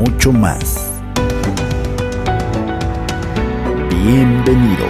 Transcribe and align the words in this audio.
mucho 0.00 0.32
más. 0.32 0.90
Bienvenidos. 3.90 4.88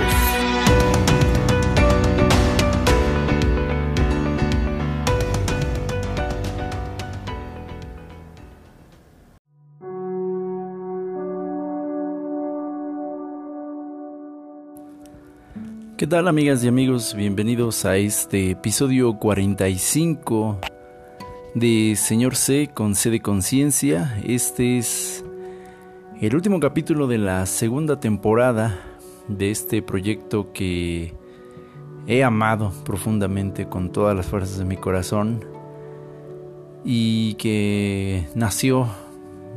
¿Qué 15.96 16.06
tal 16.06 16.28
amigas 16.28 16.62
y 16.62 16.68
amigos? 16.68 17.14
Bienvenidos 17.14 17.84
a 17.84 17.96
este 17.96 18.52
episodio 18.52 19.18
45 19.18 20.60
de 21.54 21.94
Señor 21.96 22.36
C 22.36 22.70
con 22.72 22.94
C 22.94 23.10
de 23.10 23.20
Conciencia. 23.20 24.16
Este 24.24 24.78
es 24.78 25.24
el 26.20 26.34
último 26.34 26.60
capítulo 26.60 27.06
de 27.06 27.18
la 27.18 27.46
segunda 27.46 27.98
temporada 27.98 28.78
de 29.26 29.50
este 29.50 29.82
proyecto 29.82 30.52
que 30.52 31.14
he 32.06 32.22
amado 32.22 32.72
profundamente 32.84 33.68
con 33.68 33.90
todas 33.90 34.16
las 34.16 34.26
fuerzas 34.26 34.58
de 34.58 34.64
mi 34.64 34.76
corazón 34.76 35.44
y 36.84 37.34
que 37.34 38.28
nació 38.34 38.88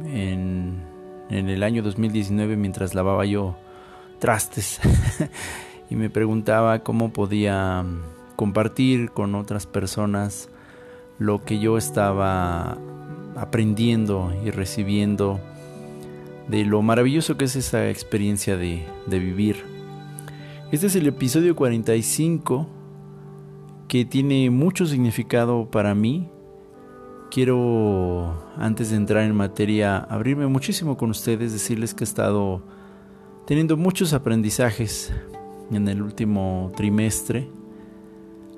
en, 0.06 0.84
en 1.30 1.50
el 1.50 1.64
año 1.64 1.84
2019 1.84 2.56
mientras 2.56 2.96
lavaba 2.96 3.26
yo 3.26 3.56
trastes. 4.20 4.80
y 5.90 5.96
me 5.96 6.10
preguntaba 6.10 6.80
cómo 6.80 7.14
podía 7.14 7.86
compartir 8.36 9.12
con 9.12 9.36
otras 9.36 9.68
personas 9.68 10.50
lo 11.20 11.44
que 11.44 11.60
yo 11.60 11.78
estaba 11.78 12.78
aprendiendo 13.36 14.34
y 14.46 14.52
recibiendo 14.52 15.40
de 16.48 16.66
lo 16.66 16.82
maravilloso 16.82 17.38
que 17.38 17.46
es 17.46 17.56
esa 17.56 17.90
experiencia 17.90 18.58
de, 18.58 18.86
vivir. 19.08 19.64
Este 20.72 20.88
es 20.88 20.96
el 20.96 21.08
episodio 21.08 21.56
45 21.56 22.68
que 23.88 24.06
tiene 24.06 24.50
mucho 24.50 24.86
significado 24.86 25.70
para 25.70 25.94
mí. 25.96 26.30
Quiero, 27.30 28.44
antes 28.58 28.90
de 28.90 28.98
entrar 28.98 29.24
en 29.24 29.36
materia, 29.36 29.98
abrirme 29.98 30.48
muchísimo 30.48 30.98
con 30.98 31.10
ustedes, 31.10 31.52
decirles 31.52 31.94
que 31.94 32.04
he 32.04 32.06
estado 32.06 32.62
teniendo 33.46 33.78
muchos 33.78 34.14
aprendizajes 34.14 35.14
en 35.72 35.88
el 35.88 36.02
último 36.02 36.72
trimestre. 36.76 37.50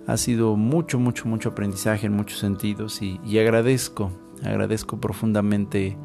Ha 0.07 0.17
sido 0.17 0.55
mucho, 0.55 0.99
mucho, 0.99 1.27
mucho 1.27 1.49
aprendizaje 1.49 2.07
en 2.07 2.13
muchos 2.13 2.39
sentidos 2.39 3.01
y, 3.01 3.39
agradezco, 3.39 4.11
agradezco 4.43 4.97
profundamente 4.97 5.97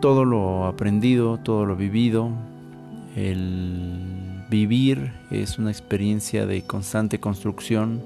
todo 0.00 0.24
lo 0.24 0.66
aprendido, 0.66 1.38
todo 1.38 1.66
lo 1.66 1.76
vivido. 1.76 2.30
El 3.14 4.44
vivir 4.50 5.12
es 5.30 5.58
una 5.58 5.70
experiencia 5.70 6.46
de 6.46 6.62
constante 6.62 7.20
construcción 7.20 8.02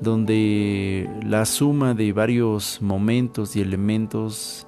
donde 0.00 1.10
la 1.26 1.44
suma 1.44 1.92
de 1.92 2.12
varios 2.12 2.80
momentos 2.80 3.54
y 3.56 3.60
elementos 3.60 4.66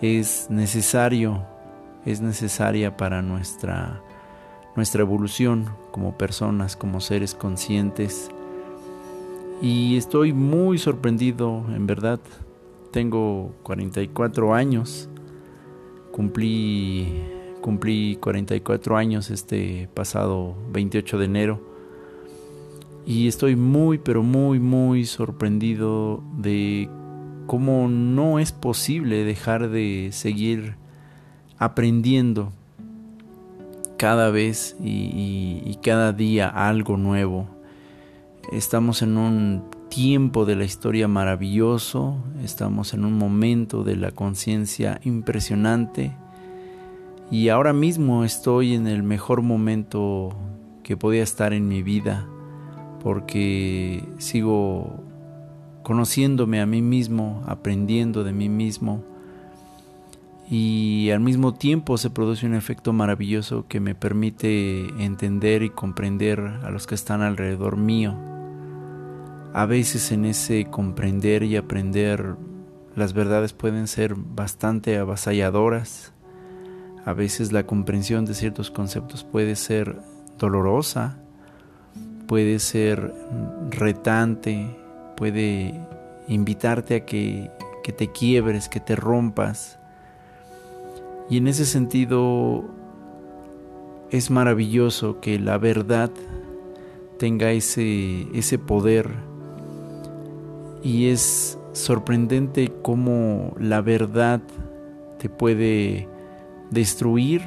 es 0.00 0.48
necesario, 0.50 1.44
es 2.04 2.20
necesaria 2.20 2.96
para 2.96 3.22
nuestra 3.22 4.02
nuestra 4.76 5.02
evolución 5.02 5.66
como 5.90 6.16
personas, 6.16 6.76
como 6.76 7.00
seres 7.00 7.34
conscientes. 7.34 8.30
Y 9.60 9.96
estoy 9.96 10.32
muy 10.32 10.78
sorprendido, 10.78 11.64
en 11.74 11.86
verdad. 11.86 12.20
Tengo 12.92 13.52
44 13.62 14.54
años. 14.54 15.08
Cumplí, 16.12 17.22
cumplí 17.60 18.16
44 18.20 18.96
años 18.96 19.30
este 19.30 19.88
pasado 19.94 20.54
28 20.72 21.18
de 21.18 21.24
enero. 21.24 21.60
Y 23.06 23.28
estoy 23.28 23.56
muy, 23.56 23.98
pero 23.98 24.22
muy, 24.22 24.60
muy 24.60 25.04
sorprendido 25.04 26.22
de 26.36 26.88
cómo 27.46 27.88
no 27.88 28.38
es 28.38 28.52
posible 28.52 29.24
dejar 29.24 29.68
de 29.68 30.10
seguir 30.12 30.76
aprendiendo 31.58 32.52
cada 34.00 34.30
vez 34.30 34.76
y, 34.82 35.76
cada 35.82 36.14
día 36.14 36.48
algo 36.48 36.96
nuevo. 36.96 37.46
Estamos 38.50 39.02
en 39.02 39.18
un 39.18 39.64
tiempo 39.90 40.46
de 40.46 40.56
la 40.56 40.64
historia 40.64 41.06
maravilloso, 41.06 42.16
estamos 42.42 42.94
en 42.94 43.04
un 43.04 43.18
momento 43.18 43.84
de 43.84 43.96
la 43.96 44.10
conciencia 44.10 45.02
impresionante 45.04 46.16
y 47.30 47.50
ahora 47.50 47.74
mismo 47.74 48.24
estoy 48.24 48.72
en 48.72 48.86
el 48.86 49.02
mejor 49.02 49.42
momento 49.42 50.34
que 50.82 50.96
podía 50.96 51.22
estar 51.22 51.52
en 51.52 51.68
mi 51.68 51.82
vida 51.82 52.26
porque 53.02 54.02
sigo 54.16 55.04
conociéndome 55.82 56.62
a 56.62 56.66
mí 56.66 56.80
mismo, 56.80 57.42
aprendiendo 57.46 58.24
de 58.24 58.32
mí 58.32 58.48
mismo 58.48 59.09
y 60.52 61.12
al 61.12 61.20
mismo 61.20 61.54
tiempo 61.54 61.96
se 61.96 62.10
produce 62.10 62.44
un 62.44 62.54
efecto 62.54 62.92
maravilloso 62.92 63.66
que 63.68 63.78
me 63.78 63.94
permite 63.94 64.88
entender 65.02 65.62
y 65.62 65.70
comprender 65.70 66.40
a 66.40 66.70
los 66.70 66.88
que 66.88 66.96
están 66.96 67.22
alrededor 67.22 67.76
mío. 67.76 68.16
A 69.54 69.64
veces 69.64 70.10
en 70.10 70.24
ese 70.24 70.64
comprender 70.64 71.44
y 71.44 71.54
aprender 71.54 72.34
las 72.96 73.12
verdades 73.12 73.52
pueden 73.52 73.86
ser 73.86 74.16
bastante 74.16 74.98
avasalladoras. 74.98 76.12
A 77.04 77.12
veces 77.12 77.52
la 77.52 77.64
comprensión 77.64 78.24
de 78.24 78.34
ciertos 78.34 78.72
conceptos 78.72 79.22
puede 79.22 79.54
ser 79.54 80.00
dolorosa, 80.36 81.16
puede 82.26 82.58
ser 82.58 83.14
retante, 83.70 84.76
puede 85.16 85.80
invitarte 86.26 86.96
a 86.96 87.06
que, 87.06 87.52
que 87.84 87.92
te 87.92 88.10
quiebres, 88.10 88.68
que 88.68 88.80
te 88.80 88.96
rompas 88.96 89.79
y 91.30 91.36
en 91.36 91.46
ese 91.46 91.64
sentido 91.64 92.64
es 94.10 94.30
maravilloso 94.30 95.20
que 95.20 95.38
la 95.38 95.56
verdad 95.58 96.10
tenga 97.18 97.52
ese, 97.52 98.26
ese 98.36 98.58
poder 98.58 99.08
y 100.82 101.06
es 101.06 101.56
sorprendente 101.72 102.72
cómo 102.82 103.54
la 103.60 103.80
verdad 103.80 104.40
te 105.18 105.28
puede 105.28 106.08
destruir, 106.70 107.42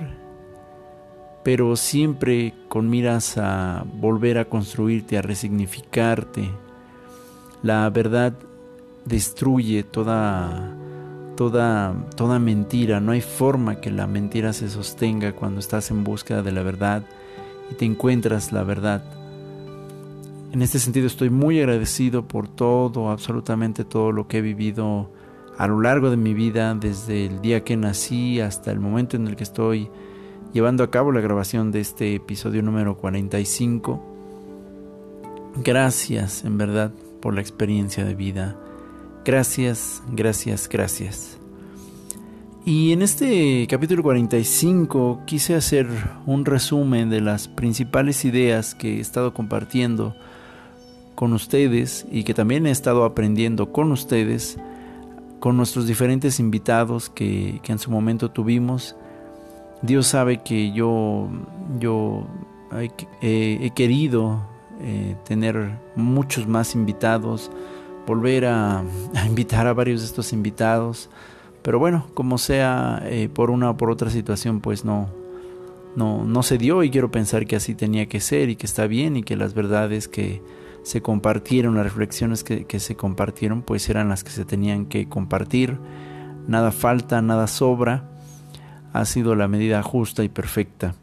pero 1.44 1.75
siempre 1.75 2.53
con 2.69 2.89
miras 2.89 3.38
a 3.38 3.83
volver 4.00 4.38
a 4.38 4.45
construirte, 4.45 5.18
a 5.18 5.21
resignificarte. 5.21 6.50
La 7.63 7.89
verdad 7.89 8.33
destruye 9.06 9.83
toda 9.83 10.77
toda, 11.35 11.95
toda 12.15 12.39
mentira. 12.39 13.00
No 13.00 13.12
hay 13.12 13.21
forma 13.21 13.81
que 13.81 13.91
la 13.91 14.07
mentira 14.07 14.53
se 14.53 14.69
sostenga 14.69 15.33
cuando 15.33 15.59
estás 15.59 15.91
en 15.91 16.03
búsqueda 16.03 16.41
de 16.41 16.51
la 16.51 16.63
verdad 16.63 17.03
y 17.71 17.75
te 17.75 17.85
encuentras 17.85 18.51
la 18.51 18.63
verdad. 18.63 19.03
En 20.51 20.62
este 20.62 20.77
sentido 20.80 21.07
estoy 21.07 21.30
muy 21.30 21.59
agradecido 21.59 22.27
por 22.27 22.47
todo, 22.47 23.09
absolutamente 23.09 23.83
todo 23.83 24.12
lo 24.12 24.27
que 24.27 24.38
he 24.38 24.41
vivido 24.41 25.09
a 25.57 25.68
lo 25.68 25.81
largo 25.81 26.09
de 26.09 26.18
mi 26.18 26.33
vida, 26.33 26.75
desde 26.75 27.25
el 27.25 27.41
día 27.41 27.63
que 27.63 27.77
nací 27.77 28.39
hasta 28.39 28.71
el 28.71 28.80
momento 28.80 29.18
en 29.18 29.27
el 29.27 29.35
que 29.35 29.44
estoy 29.44 29.89
llevando 30.53 30.83
a 30.83 30.91
cabo 30.91 31.12
la 31.12 31.21
grabación 31.21 31.71
de 31.71 31.80
este 31.80 32.15
episodio 32.15 32.62
número 32.62 32.97
45. 32.97 34.13
Gracias, 35.63 36.45
en 36.45 36.57
verdad, 36.57 36.91
por 37.21 37.33
la 37.33 37.41
experiencia 37.41 38.06
de 38.06 38.15
vida. 38.15 38.56
Gracias, 39.25 40.03
gracias, 40.11 40.67
gracias. 40.67 41.37
Y 42.65 42.91
en 42.91 43.01
este 43.01 43.67
capítulo 43.69 44.03
45 44.03 45.21
quise 45.25 45.55
hacer 45.55 45.87
un 46.25 46.45
resumen 46.45 47.09
de 47.09 47.21
las 47.21 47.47
principales 47.47 48.25
ideas 48.25 48.75
que 48.75 48.97
he 48.97 48.99
estado 48.99 49.33
compartiendo 49.33 50.15
con 51.15 51.33
ustedes 51.33 52.05
y 52.11 52.23
que 52.23 52.33
también 52.33 52.65
he 52.65 52.71
estado 52.71 53.05
aprendiendo 53.05 53.71
con 53.71 53.91
ustedes 53.91 54.57
con 55.39 55.57
nuestros 55.57 55.87
diferentes 55.87 56.39
invitados 56.39 57.09
que, 57.09 57.59
en 57.65 57.79
su 57.79 57.91
momento 57.91 58.31
tuvimos. 58.31 58.95
Dios 59.81 60.07
sabe 60.07 60.41
que 60.41 60.71
yo, 60.71 61.27
yo 61.79 62.25
he, 63.21 63.71
querido 63.71 64.41
eh, 64.79 65.17
tener 65.25 65.79
muchos 65.97 66.47
más 66.47 66.75
invitados, 66.75 67.51
volver 68.05 68.45
a, 68.45 68.83
invitar 69.25 69.67
a 69.67 69.73
varios 69.73 70.01
de 70.01 70.07
estos 70.07 70.33
invitados, 70.33 71.09
pero 71.61 71.79
bueno, 71.79 72.07
como 72.13 72.38
sea, 72.38 73.01
eh, 73.05 73.29
por 73.33 73.50
una 73.50 73.71
o 73.71 73.77
por 73.77 73.89
otra 73.89 74.09
situación, 74.09 74.59
pues 74.59 74.83
no, 74.83 75.09
no, 75.95 76.25
no 76.25 76.44
se 76.44 76.57
dio 76.57 76.83
y 76.83 76.89
quiero 76.89 77.11
pensar 77.11 77.45
que 77.45 77.55
así 77.55 77.75
tenía 77.75 78.07
que 78.07 78.19
ser 78.19 78.50
y 78.50 78.55
que 78.55 78.65
está 78.65 78.88
bien 78.88 79.17
y 79.17 79.23
que 79.23 79.38
las 79.38 79.53
verdades 79.53 80.07
que 80.07 80.41
se 80.83 81.01
compartieron, 81.01 81.75
las 81.75 81.85
reflexiones 81.85 82.44
que, 82.44 82.65
que 82.65 82.79
se 82.79 82.95
compartieron, 82.95 83.61
pues 83.61 83.89
eran 83.89 84.09
las 84.09 84.23
que 84.23 84.31
se 84.31 84.44
tenían 84.44 84.85
que 84.85 85.07
compartir. 85.07 85.77
Nada 86.47 86.71
falta, 86.71 87.21
nada 87.21 87.47
sobra. 87.47 88.09
Ha 88.91 89.06
sido 89.06 89.35
la 89.35 89.47
medida 89.47 89.81
justa 89.81 90.23
y 90.23 90.29
perfecta. 90.29 90.94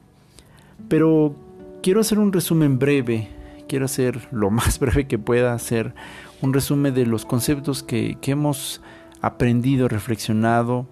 Pero 0.88 1.34
quiero 1.82 2.00
hacer 2.00 2.18
un 2.18 2.32
resumen 2.32 2.78
breve, 2.78 3.28
quiero 3.68 3.86
hacer 3.86 4.28
lo 4.30 4.50
más 4.50 4.78
breve 4.78 5.06
que 5.06 5.18
pueda, 5.18 5.54
hacer 5.54 5.94
un 6.42 6.52
resumen 6.52 6.94
de 6.94 7.06
los 7.06 7.24
conceptos 7.24 7.82
que, 7.82 8.18
que 8.20 8.32
hemos 8.32 8.80
aprendido, 9.20 9.88
reflexionado 9.88 10.86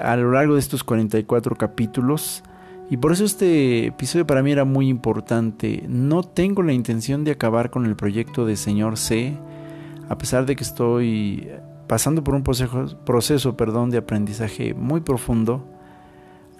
a 0.00 0.16
lo 0.16 0.32
largo 0.32 0.54
de 0.54 0.60
estos 0.60 0.84
44 0.84 1.56
capítulos 1.56 2.42
y 2.90 2.96
por 2.96 3.12
eso 3.12 3.24
este 3.24 3.86
episodio 3.86 4.26
para 4.26 4.42
mí 4.42 4.50
era 4.50 4.64
muy 4.64 4.88
importante. 4.88 5.84
No 5.88 6.22
tengo 6.22 6.62
la 6.62 6.72
intención 6.72 7.22
de 7.22 7.32
acabar 7.32 7.70
con 7.70 7.84
el 7.84 7.96
proyecto 7.96 8.46
de 8.46 8.56
Señor 8.56 8.96
C, 8.96 9.36
a 10.08 10.16
pesar 10.16 10.46
de 10.46 10.56
que 10.56 10.64
estoy 10.64 11.50
pasando 11.86 12.24
por 12.24 12.34
un 12.34 12.42
proceso, 12.42 12.98
proceso 13.04 13.56
perdón, 13.56 13.90
de 13.90 13.98
aprendizaje 13.98 14.72
muy 14.72 15.00
profundo. 15.00 15.66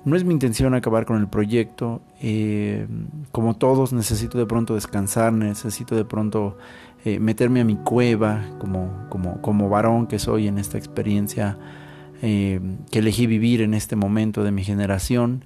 No 0.04 0.16
es 0.16 0.24
mi 0.24 0.34
intención 0.34 0.74
acabar 0.74 1.06
con 1.06 1.16
el 1.16 1.28
proyecto. 1.28 2.02
Eh, 2.20 2.86
como 3.32 3.56
todos, 3.56 3.94
necesito 3.94 4.36
de 4.36 4.46
pronto 4.46 4.74
descansar, 4.74 5.32
necesito 5.32 5.96
de 5.96 6.04
pronto 6.04 6.58
eh, 7.04 7.18
meterme 7.20 7.60
a 7.60 7.64
mi 7.64 7.76
cueva 7.76 8.44
como, 8.58 9.06
como, 9.08 9.40
como 9.40 9.68
varón 9.68 10.06
que 10.06 10.18
soy 10.18 10.48
en 10.48 10.58
esta 10.58 10.78
experiencia 10.78 11.56
eh, 12.22 12.60
que 12.90 12.98
elegí 12.98 13.26
vivir 13.26 13.60
en 13.60 13.74
este 13.74 13.94
momento 13.94 14.42
de 14.42 14.50
mi 14.50 14.64
generación 14.64 15.44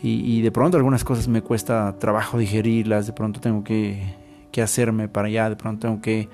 y, 0.00 0.42
de 0.42 0.52
pronto 0.52 0.76
algunas 0.76 1.02
cosas 1.02 1.26
me 1.26 1.42
cuesta 1.42 1.96
trabajo 1.98 2.38
digerirlas, 2.38 3.08
de 3.08 3.12
pronto 3.12 3.40
tengo 3.40 3.64
que, 3.64 4.14
que 4.52 4.62
hacerme 4.62 5.08
para 5.08 5.26
allá, 5.26 5.50
de 5.50 5.56
pronto 5.56 5.88
tengo 5.88 6.00
que 6.00 6.28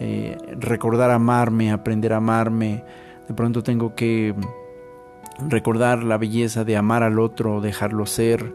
eh, 0.00 0.36
recordar 0.58 1.10
amarme, 1.10 1.72
aprender 1.72 2.14
a 2.14 2.16
amarme, 2.16 2.82
de 3.28 3.34
pronto 3.34 3.62
tengo 3.62 3.94
que 3.94 4.34
recordar 5.48 6.02
la 6.02 6.16
belleza 6.16 6.64
de 6.64 6.76
amar 6.76 7.02
al 7.02 7.18
otro, 7.18 7.60
dejarlo 7.60 8.06
ser. 8.06 8.54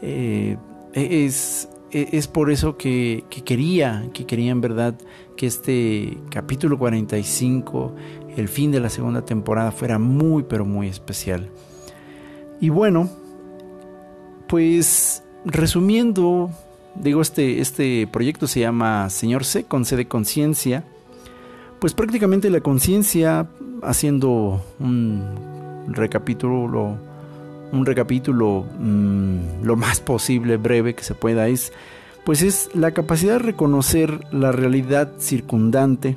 Eh, 0.00 0.56
es, 0.92 1.68
es 1.90 2.28
por 2.28 2.50
eso 2.50 2.76
que, 2.76 3.24
que, 3.30 3.42
quería, 3.42 4.08
que 4.12 4.26
quería 4.26 4.52
en 4.52 4.60
verdad 4.60 4.94
que 5.36 5.46
este 5.46 6.18
capítulo 6.30 6.78
45, 6.78 7.94
el 8.36 8.48
fin 8.48 8.70
de 8.70 8.80
la 8.80 8.90
segunda 8.90 9.24
temporada, 9.24 9.70
fuera 9.70 9.98
muy, 9.98 10.42
pero 10.42 10.64
muy 10.64 10.88
especial. 10.88 11.48
Y 12.60 12.70
bueno, 12.70 13.08
pues 14.48 15.22
resumiendo, 15.44 16.50
digo, 16.96 17.22
este, 17.22 17.60
este 17.60 18.06
proyecto 18.06 18.46
se 18.46 18.60
llama 18.60 19.08
Señor 19.10 19.44
C, 19.44 19.64
con 19.64 19.84
C 19.84 19.96
de 19.96 20.08
conciencia. 20.08 20.84
Pues 21.78 21.94
prácticamente 21.94 22.50
la 22.50 22.60
conciencia, 22.60 23.48
haciendo 23.82 24.60
un 24.80 25.86
recapítulo, 25.88 26.98
un 27.72 27.86
recapítulo 27.86 28.66
mm, 28.78 29.62
lo 29.62 29.76
más 29.76 30.00
posible 30.00 30.56
breve 30.56 30.94
que 30.94 31.04
se 31.04 31.14
pueda, 31.14 31.48
es, 31.48 31.72
pues 32.24 32.42
es 32.42 32.70
la 32.74 32.92
capacidad 32.92 33.34
de 33.34 33.38
reconocer 33.40 34.20
la 34.32 34.52
realidad 34.52 35.12
circundante, 35.18 36.16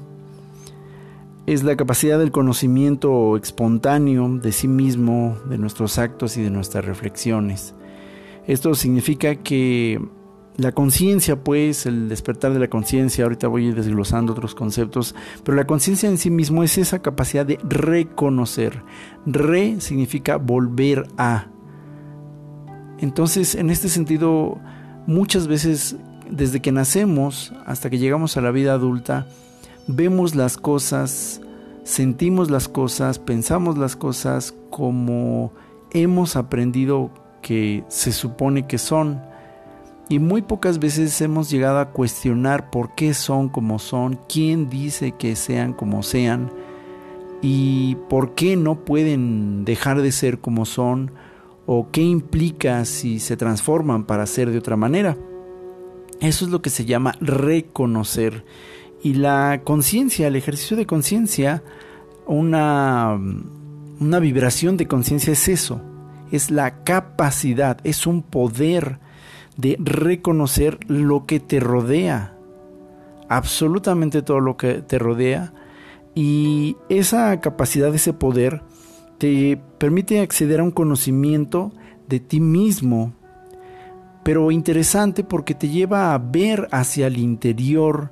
es 1.46 1.64
la 1.64 1.76
capacidad 1.76 2.20
del 2.20 2.32
conocimiento 2.32 3.36
espontáneo 3.38 4.30
de 4.30 4.52
sí 4.52 4.68
mismo, 4.68 5.38
de 5.50 5.58
nuestros 5.58 5.98
actos 5.98 6.38
y 6.38 6.42
de 6.42 6.52
nuestras 6.52 6.86
reflexiones. 6.86 7.74
Esto 8.48 8.76
significa 8.76 9.36
que 9.36 10.00
la 10.58 10.74
conciencia, 10.74 11.44
pues, 11.44 11.86
el 11.86 12.10
despertar 12.10 12.54
de 12.54 12.60
la 12.60 12.70
conciencia, 12.70 13.24
ahorita 13.24 13.48
voy 13.48 13.66
a 13.66 13.70
ir 13.70 13.76
desglosando 13.76 14.34
otros 14.34 14.54
conceptos, 14.54 15.16
pero 15.44 15.56
la 15.56 15.66
conciencia 15.66 16.10
en 16.10 16.18
sí 16.18 16.30
mismo 16.30 16.64
es 16.64 16.78
esa 16.78 17.02
capacidad 17.02 17.46
de 17.46 17.58
reconocer. 17.64 18.84
Re 19.26 19.80
significa 19.80 20.38
volver 20.38 21.08
a. 21.18 21.48
Entonces, 23.00 23.56
en 23.56 23.70
este 23.70 23.90
sentido, 23.90 24.60
muchas 25.08 25.48
veces, 25.48 25.96
desde 26.30 26.62
que 26.62 26.72
nacemos 26.72 27.54
hasta 27.66 27.90
que 27.90 27.98
llegamos 27.98 28.38
a 28.38 28.42
la 28.42 28.52
vida 28.52 28.74
adulta, 28.74 29.28
vemos 29.88 30.36
las 30.36 30.58
cosas, 30.58 31.42
sentimos 31.84 32.52
las 32.52 32.68
cosas, 32.68 33.20
pensamos 33.20 33.78
las 33.78 33.96
cosas 33.96 34.54
como 34.70 35.54
hemos 35.92 36.36
aprendido 36.36 37.10
que 37.42 37.84
se 37.88 38.12
supone 38.12 38.68
que 38.68 38.78
son. 38.78 39.31
Y 40.12 40.20
muy 40.20 40.42
pocas 40.42 40.78
veces 40.78 41.22
hemos 41.22 41.50
llegado 41.50 41.80
a 41.80 41.92
cuestionar 41.92 42.70
por 42.70 42.96
qué 42.96 43.14
son 43.14 43.48
como 43.48 43.80
son, 43.80 44.20
quién 44.28 44.70
dice 44.70 45.14
que 45.14 45.38
sean 45.38 45.72
como 45.72 46.04
sean 46.04 46.52
y 47.42 47.96
por 48.10 48.36
qué 48.36 48.58
no 48.58 48.84
pueden 48.84 49.64
dejar 49.64 50.02
de 50.02 50.12
ser 50.12 50.40
como 50.40 50.66
son 50.66 51.12
o 51.66 51.92
qué 51.94 52.02
implica 52.02 52.84
si 52.84 53.22
se 53.22 53.38
transforman 53.38 54.04
para 54.04 54.26
ser 54.26 54.52
de 54.52 54.58
otra 54.58 54.76
manera. 54.76 55.16
Eso 56.20 56.44
es 56.44 56.52
lo 56.52 56.62
que 56.62 56.72
se 56.72 56.84
llama 56.84 57.16
reconocer. 57.22 58.44
Y 59.02 59.14
la 59.14 59.62
conciencia, 59.64 60.28
el 60.28 60.36
ejercicio 60.36 60.76
de 60.76 60.86
conciencia, 60.86 61.64
una, 62.28 63.18
una 63.98 64.20
vibración 64.20 64.76
de 64.76 64.90
conciencia 64.90 65.32
es 65.32 65.48
eso, 65.48 65.82
es 66.34 66.52
la 66.52 66.84
capacidad, 66.84 67.80
es 67.86 68.06
un 68.06 68.24
poder 68.24 69.00
de 69.62 69.78
reconocer 69.80 70.80
lo 70.88 71.28
que 71.28 71.40
te 71.40 71.60
rodea, 71.60 72.36
absolutamente 73.30 74.24
todo 74.24 74.40
lo 74.40 74.58
que 74.58 74.82
te 74.82 74.98
rodea, 74.98 75.54
y 76.16 76.76
esa 76.90 77.40
capacidad, 77.40 77.94
ese 77.94 78.12
poder, 78.12 78.64
te 79.20 79.62
permite 79.78 80.20
acceder 80.20 80.60
a 80.60 80.64
un 80.64 80.72
conocimiento 80.72 81.72
de 82.10 82.20
ti 82.20 82.40
mismo, 82.40 83.14
pero 84.24 84.50
interesante 84.50 85.24
porque 85.24 85.54
te 85.54 85.70
lleva 85.70 86.14
a 86.14 86.18
ver 86.18 86.68
hacia 86.72 87.06
el 87.06 87.18
interior, 87.20 88.12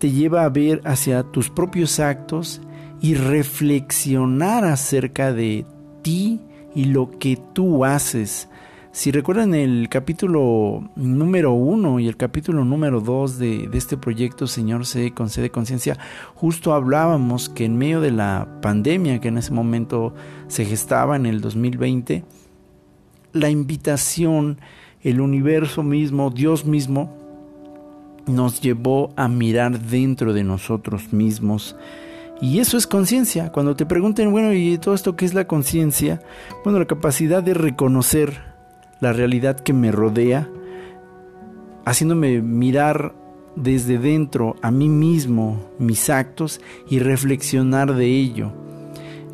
te 0.00 0.10
lleva 0.10 0.44
a 0.44 0.48
ver 0.48 0.80
hacia 0.84 1.22
tus 1.22 1.48
propios 1.48 2.00
actos 2.00 2.60
y 3.00 3.14
reflexionar 3.14 4.64
acerca 4.64 5.32
de 5.32 5.64
ti 6.02 6.40
y 6.74 6.86
lo 6.86 7.10
que 7.18 7.38
tú 7.52 7.84
haces. 7.84 8.48
Si 8.92 9.12
recuerdan 9.12 9.54
el 9.54 9.88
capítulo 9.88 10.90
número 10.96 11.52
uno 11.52 12.00
y 12.00 12.08
el 12.08 12.16
capítulo 12.16 12.64
número 12.64 13.00
dos 13.00 13.38
de, 13.38 13.70
este 13.72 13.96
proyecto 13.96 14.48
Señor 14.48 14.84
C 14.84 15.12
con 15.12 15.30
C 15.30 15.40
de 15.40 15.50
conciencia, 15.50 15.96
justo 16.34 16.74
hablábamos 16.74 17.48
que 17.48 17.66
en 17.66 17.78
medio 17.78 18.00
de 18.00 18.10
la 18.10 18.48
pandemia 18.60 19.20
que 19.20 19.28
en 19.28 19.38
ese 19.38 19.52
momento 19.52 20.12
se 20.48 20.64
gestaba 20.64 21.14
en 21.14 21.26
el 21.26 21.40
2020, 21.40 22.24
la 23.32 23.48
invitación, 23.48 24.58
el 25.02 25.20
universo 25.20 25.84
mismo, 25.84 26.30
Dios 26.30 26.64
mismo, 26.64 27.16
nos 28.26 28.60
llevó 28.60 29.12
a 29.14 29.28
mirar 29.28 29.78
dentro 29.78 30.32
de 30.32 30.42
nosotros 30.42 31.12
mismos 31.12 31.76
y 32.40 32.58
eso 32.58 32.76
es 32.76 32.88
conciencia. 32.88 33.52
Cuando 33.52 33.76
te 33.76 33.86
pregunten, 33.86 34.32
bueno, 34.32 34.52
¿y 34.52 34.78
todo 34.78 34.94
esto 34.94 35.14
qué 35.14 35.26
es 35.26 35.34
la 35.34 35.46
conciencia? 35.46 36.20
Bueno, 36.64 36.80
la 36.80 36.86
capacidad 36.86 37.40
de 37.40 37.54
reconocer 37.54 38.49
la 39.00 39.12
realidad 39.12 39.58
que 39.60 39.72
me 39.72 39.90
rodea, 39.90 40.48
haciéndome 41.84 42.40
mirar 42.42 43.14
desde 43.56 43.98
dentro 43.98 44.56
a 44.62 44.70
mí 44.70 44.88
mismo, 44.88 45.70
mis 45.78 46.10
actos 46.10 46.60
y 46.88 46.98
reflexionar 46.98 47.94
de 47.94 48.06
ello. 48.06 48.52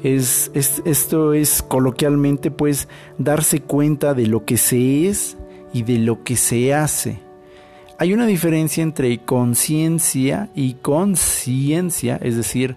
Es, 0.02 0.50
esto 0.54 1.32
es 1.32 1.62
coloquialmente 1.62 2.50
pues 2.50 2.88
darse 3.18 3.60
cuenta 3.60 4.14
de 4.14 4.26
lo 4.26 4.44
que 4.44 4.56
se 4.56 5.08
es 5.08 5.36
y 5.72 5.82
de 5.82 5.98
lo 5.98 6.22
que 6.22 6.36
se 6.36 6.74
hace. 6.74 7.18
Hay 7.98 8.12
una 8.12 8.26
diferencia 8.26 8.82
entre 8.82 9.18
conciencia 9.18 10.50
y 10.54 10.74
conciencia, 10.74 12.18
es 12.22 12.36
decir, 12.36 12.76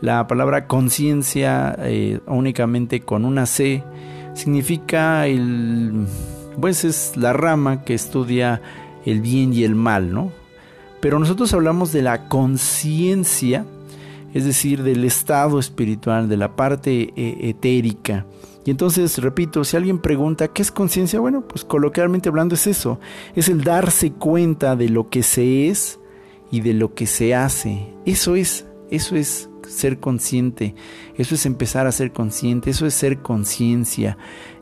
la 0.00 0.26
palabra 0.26 0.66
conciencia 0.66 1.74
eh, 1.80 2.20
únicamente 2.26 3.00
con 3.00 3.24
una 3.24 3.46
C 3.46 3.82
significa 4.38 5.26
el, 5.26 6.06
pues 6.60 6.84
es 6.84 7.16
la 7.16 7.32
rama 7.32 7.84
que 7.84 7.94
estudia 7.94 8.62
el 9.04 9.20
bien 9.20 9.52
y 9.52 9.64
el 9.64 9.74
mal, 9.74 10.12
¿no? 10.12 10.32
Pero 11.00 11.18
nosotros 11.18 11.52
hablamos 11.54 11.92
de 11.92 12.02
la 12.02 12.28
conciencia 12.28 13.64
es 14.34 14.44
decir, 14.44 14.82
del 14.82 15.04
estado 15.04 15.58
espiritual, 15.58 16.28
de 16.28 16.36
la 16.36 16.54
parte 16.54 17.12
eh, 17.16 17.38
etérica. 17.48 18.26
Y 18.64 18.70
entonces, 18.70 19.18
repito, 19.18 19.64
si 19.64 19.76
alguien 19.76 19.98
pregunta, 19.98 20.48
¿qué 20.48 20.62
es 20.62 20.70
conciencia? 20.70 21.20
Bueno, 21.20 21.42
pues 21.42 21.64
coloquialmente 21.64 22.28
hablando 22.28 22.54
es 22.54 22.66
eso, 22.66 23.00
es 23.34 23.48
el 23.48 23.64
darse 23.64 24.12
cuenta 24.12 24.76
de 24.76 24.90
lo 24.90 25.08
que 25.08 25.22
se 25.22 25.68
es 25.68 25.98
y 26.50 26.60
de 26.60 26.74
lo 26.74 26.94
que 26.94 27.06
se 27.06 27.34
hace. 27.34 27.94
Eso 28.04 28.36
es, 28.36 28.66
eso 28.90 29.16
es 29.16 29.48
ser 29.68 30.00
consciente, 30.00 30.74
eso 31.16 31.34
es 31.34 31.46
empezar 31.46 31.86
a 31.86 31.92
ser 31.92 32.12
consciente, 32.12 32.70
eso 32.70 32.86
es 32.86 32.94
ser 32.94 33.18
conciencia. 33.18 34.16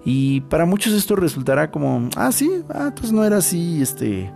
Y 0.05 0.43
para 0.43 0.67
muchos 0.67 0.93
esto 0.93 1.17
resultará 1.17 1.71
como, 1.71 2.09
ah, 2.17 2.31
sí, 2.33 2.51
ah, 2.71 2.93
pues 2.99 3.13
no 3.13 3.25
era 3.25 3.39
así, 3.39 3.83
este, 3.83 4.31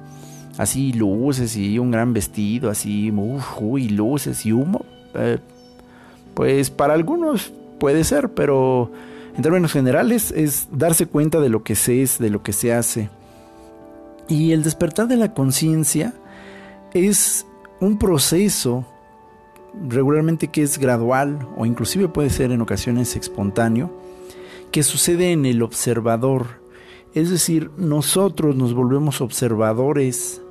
así 0.58 0.92
luces 0.92 1.56
y 1.56 1.78
un 1.78 1.90
gran 1.90 2.12
vestido, 2.12 2.70
así, 2.70 3.12
uy, 3.60 3.88
luces 3.88 4.44
y 4.46 4.52
humo. 4.52 4.84
Eh, 5.14 5.38
pues 6.34 6.70
para 6.70 6.94
algunos 6.94 7.52
puede 7.78 8.04
ser, 8.04 8.30
pero 8.30 8.90
en 9.36 9.42
términos 9.42 9.72
generales 9.72 10.32
es 10.32 10.68
darse 10.70 11.06
cuenta 11.06 11.40
de 11.40 11.48
lo 11.48 11.62
que 11.62 11.74
se 11.74 12.02
es, 12.02 12.18
de 12.18 12.30
lo 12.30 12.42
que 12.42 12.52
se 12.52 12.72
hace. 12.72 13.10
Y 14.28 14.52
el 14.52 14.62
despertar 14.62 15.08
de 15.08 15.16
la 15.16 15.34
conciencia 15.34 16.14
es 16.92 17.46
un 17.80 17.98
proceso 17.98 18.86
regularmente 19.88 20.48
que 20.48 20.62
es 20.62 20.78
gradual 20.78 21.48
o 21.56 21.66
inclusive 21.66 22.08
puede 22.08 22.30
ser 22.30 22.52
en 22.52 22.60
ocasiones 22.60 23.16
espontáneo, 23.16 23.90
que 24.70 24.82
sucede 24.82 25.32
en 25.32 25.46
el 25.46 25.62
observador. 25.62 26.60
Es 27.14 27.30
decir, 27.30 27.70
nosotros 27.76 28.56
nos 28.56 28.74
volvemos 28.74 29.20
observadores, 29.20 30.42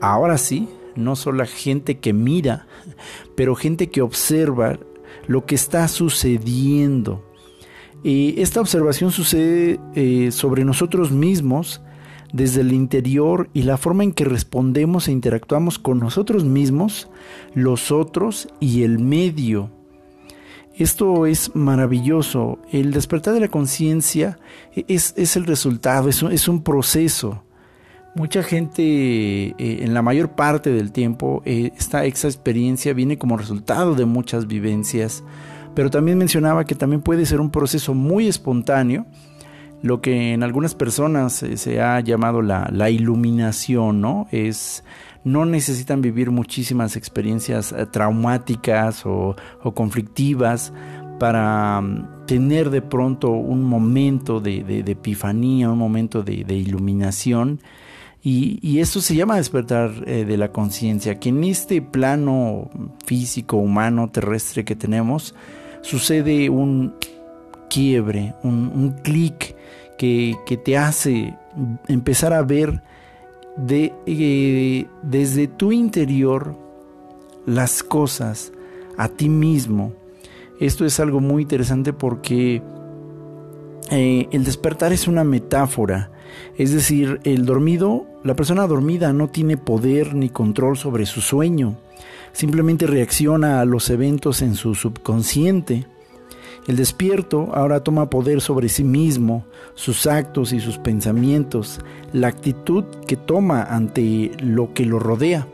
ahora 0.00 0.38
sí, 0.38 0.68
no 0.96 1.16
solo 1.16 1.44
gente 1.46 1.98
que 1.98 2.12
mira, 2.12 2.66
pero 3.34 3.54
gente 3.54 3.90
que 3.90 4.02
observa 4.02 4.78
lo 5.26 5.46
que 5.46 5.54
está 5.54 5.86
sucediendo. 5.88 7.24
Y 8.02 8.40
esta 8.40 8.60
observación 8.60 9.12
sucede 9.12 9.78
eh, 9.94 10.32
sobre 10.32 10.64
nosotros 10.64 11.12
mismos 11.12 11.80
desde 12.32 12.62
el 12.62 12.72
interior 12.72 13.48
y 13.52 13.62
la 13.62 13.76
forma 13.76 14.04
en 14.04 14.12
que 14.12 14.24
respondemos 14.24 15.08
e 15.08 15.12
interactuamos 15.12 15.78
con 15.78 16.00
nosotros 16.00 16.44
mismos, 16.44 17.08
los 17.54 17.92
otros 17.92 18.48
y 18.58 18.82
el 18.82 18.98
medio. 18.98 19.70
Esto 20.74 21.26
es 21.26 21.54
maravilloso. 21.54 22.58
El 22.70 22.92
despertar 22.92 23.34
de 23.34 23.40
la 23.40 23.48
conciencia 23.48 24.38
es, 24.74 25.12
es, 25.16 25.36
el 25.36 25.44
resultado, 25.44 26.08
es 26.08 26.22
un, 26.22 26.32
es 26.32 26.48
un 26.48 26.62
proceso. 26.62 27.44
Mucha 28.14 28.42
gente, 28.42 28.82
eh, 28.82 29.54
en 29.58 29.94
la 29.94 30.02
mayor 30.02 30.30
parte 30.30 30.70
del 30.70 30.92
tiempo, 30.92 31.42
eh, 31.44 31.72
esta, 31.76 32.04
esta 32.04 32.28
experiencia 32.28 32.94
viene 32.94 33.18
como 33.18 33.36
resultado 33.36 33.94
de 33.94 34.06
muchas 34.06 34.46
vivencias, 34.46 35.22
pero 35.74 35.90
también 35.90 36.18
mencionaba 36.18 36.64
que 36.64 36.74
también 36.74 37.02
puede 37.02 37.26
ser 37.26 37.40
un 37.40 37.50
proceso 37.50 37.94
muy 37.94 38.26
espontáneo, 38.28 39.06
lo 39.82 40.00
que 40.00 40.32
en 40.32 40.42
algunas 40.42 40.74
personas 40.74 41.42
eh, 41.42 41.56
se 41.56 41.80
ha 41.80 42.00
llamado 42.00 42.40
la, 42.40 42.68
la, 42.72 42.88
iluminación, 42.88 44.00
¿no? 44.00 44.28
Es, 44.30 44.84
no 45.24 45.44
necesitan 45.44 46.00
vivir 46.00 46.30
muchísimas 46.30 46.96
experiencias 46.96 47.72
eh, 47.72 47.86
traumáticas 47.86 49.04
o, 49.04 49.36
conflictivas 49.74 50.72
para 51.18 51.80
mm, 51.80 52.26
tener 52.26 52.70
de 52.70 52.80
pronto 52.80 53.30
un 53.30 53.64
momento 53.64 54.40
de, 54.40 54.84
epifanía, 54.86 55.68
un 55.68 55.78
momento 55.78 56.22
de, 56.22 56.44
de 56.44 56.54
iluminación. 56.54 57.60
Y, 58.24 58.78
esto 58.78 59.00
se 59.00 59.16
llama 59.16 59.34
despertar 59.36 59.90
eh, 60.06 60.24
de 60.24 60.36
la 60.36 60.52
conciencia, 60.52 61.18
que 61.18 61.30
en 61.30 61.42
este 61.42 61.82
plano 61.82 62.70
físico, 63.04 63.56
humano, 63.56 64.10
terrestre 64.12 64.64
que 64.64 64.76
tenemos, 64.76 65.34
sucede 65.80 66.48
un 66.48 66.94
quiebre, 67.68 68.36
un 68.44 68.94
clic 69.02 69.56
que, 70.02 70.60
te 70.64 70.76
hace 70.76 71.36
empezar 71.86 72.32
a 72.32 72.42
ver 72.42 72.82
de, 73.56 73.92
eh, 74.06 74.86
desde 75.02 75.46
tu 75.46 75.70
interior 75.70 76.56
las 77.46 77.84
cosas 77.84 78.52
a 78.96 79.08
ti 79.08 79.28
mismo. 79.28 79.92
Esto 80.58 80.84
es 80.84 80.98
algo 80.98 81.20
muy 81.20 81.42
interesante 81.42 81.92
porque 81.92 82.62
eh, 83.90 84.28
el 84.32 84.42
despertar 84.42 84.92
es 84.92 85.06
una 85.06 85.22
metáfora. 85.22 86.10
Es 86.58 86.72
decir, 86.72 87.20
el 87.22 87.46
dormido, 87.46 88.06
la 88.24 88.34
persona 88.34 88.66
dormida 88.66 89.12
no 89.12 89.28
tiene 89.28 89.56
poder 89.56 90.16
ni 90.16 90.30
control 90.30 90.76
sobre 90.76 91.06
su 91.06 91.20
sueño. 91.20 91.76
Simplemente 92.32 92.88
reacciona 92.88 93.60
a 93.60 93.64
los 93.64 93.88
eventos 93.88 94.42
en 94.42 94.56
su 94.56 94.74
subconsciente. 94.74 95.86
El 96.66 96.76
despierto 96.76 97.50
ahora 97.54 97.82
toma 97.82 98.08
poder 98.08 98.40
sobre 98.40 98.68
sí 98.68 98.84
mismo, 98.84 99.44
sus 99.74 100.06
actos 100.06 100.52
y 100.52 100.60
sus 100.60 100.78
pensamientos, 100.78 101.80
la 102.12 102.28
actitud 102.28 102.84
que 103.06 103.16
toma 103.16 103.64
ante 103.64 104.30
lo 104.38 104.72
que 104.72 104.86
lo 104.86 105.00
rodea. 105.00 105.48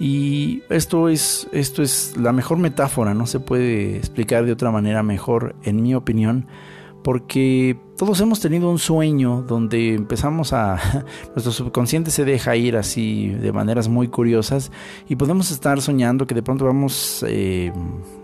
Y 0.00 0.62
esto 0.68 1.08
es, 1.08 1.48
esto 1.52 1.82
es 1.82 2.16
la 2.16 2.32
mejor 2.32 2.58
metáfora, 2.58 3.14
no 3.14 3.26
se 3.26 3.40
puede 3.40 3.96
explicar 3.96 4.44
de 4.44 4.52
otra 4.52 4.70
manera 4.70 5.02
mejor, 5.02 5.54
en 5.62 5.82
mi 5.82 5.94
opinión, 5.94 6.46
porque 7.06 7.76
todos 7.96 8.20
hemos 8.20 8.40
tenido 8.40 8.68
un 8.68 8.80
sueño 8.80 9.42
donde 9.42 9.94
empezamos 9.94 10.52
a, 10.52 11.04
nuestro 11.36 11.52
subconsciente 11.52 12.10
se 12.10 12.24
deja 12.24 12.56
ir 12.56 12.76
así 12.76 13.28
de 13.28 13.52
maneras 13.52 13.86
muy 13.86 14.08
curiosas 14.08 14.72
y 15.08 15.14
podemos 15.14 15.52
estar 15.52 15.80
soñando 15.80 16.26
que 16.26 16.34
de 16.34 16.42
pronto 16.42 16.64
vamos 16.64 17.24
eh, 17.28 17.72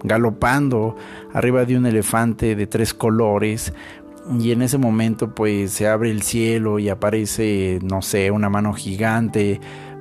galopando 0.02 0.96
arriba 1.32 1.64
de 1.64 1.76
un 1.76 1.86
elefante 1.86 2.56
de 2.56 2.66
tres 2.66 2.92
colores 2.92 3.72
y 4.40 4.50
en 4.50 4.62
ese 4.62 4.78
momento 4.78 5.32
pues 5.32 5.70
se 5.70 5.86
abre 5.86 6.10
el 6.10 6.22
cielo 6.22 6.80
y 6.80 6.88
aparece, 6.88 7.78
no 7.84 8.02
sé, 8.02 8.32
una 8.32 8.50
mano 8.50 8.72
gigante, 8.72 9.60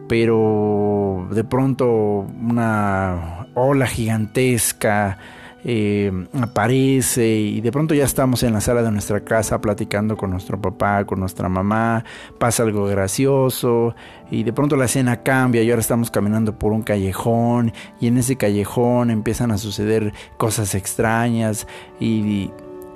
pero 0.09 1.27
de 1.31 1.43
pronto 1.43 1.85
una 1.87 3.45
ola 3.53 3.85
gigantesca 3.85 5.19
eh, 5.63 6.11
aparece 6.39 7.27
y 7.27 7.61
de 7.61 7.71
pronto 7.71 7.93
ya 7.93 8.05
estamos 8.05 8.41
en 8.43 8.53
la 8.53 8.61
sala 8.61 8.81
de 8.81 8.91
nuestra 8.91 9.23
casa 9.23 9.61
platicando 9.61 10.17
con 10.17 10.31
nuestro 10.31 10.59
papá, 10.59 11.05
con 11.05 11.19
nuestra 11.19 11.49
mamá, 11.49 12.03
pasa 12.39 12.63
algo 12.63 12.85
gracioso 12.85 13.95
y 14.31 14.43
de 14.43 14.53
pronto 14.53 14.75
la 14.75 14.85
escena 14.85 15.23
cambia 15.23 15.61
y 15.61 15.69
ahora 15.69 15.81
estamos 15.81 16.09
caminando 16.09 16.57
por 16.57 16.71
un 16.71 16.81
callejón 16.81 17.73
y 17.99 18.07
en 18.07 18.17
ese 18.17 18.37
callejón 18.37 19.11
empiezan 19.11 19.51
a 19.51 19.57
suceder 19.57 20.13
cosas 20.37 20.73
extrañas 20.73 21.67
y, 21.99 22.49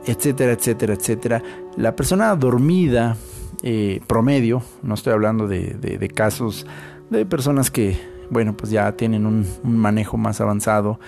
etcétera, 0.06 0.54
etcétera, 0.54 0.94
etcétera. 0.94 1.44
La 1.78 1.96
persona 1.96 2.36
dormida, 2.36 3.18
eh, 3.64 4.02
promedio, 4.08 4.64
no 4.82 4.94
estoy 4.94 5.14
hablando 5.14 5.48
de, 5.48 6.12
casos 6.14 6.66
de 7.10 7.26
personas 7.26 7.70
que, 7.70 8.00
bueno, 8.30 8.56
pues 8.56 8.72
ya 8.72 8.92
tienen 8.94 9.26
un 9.26 9.46
manejo 9.64 10.18
más 10.18 10.42
avanzado, 10.42 11.00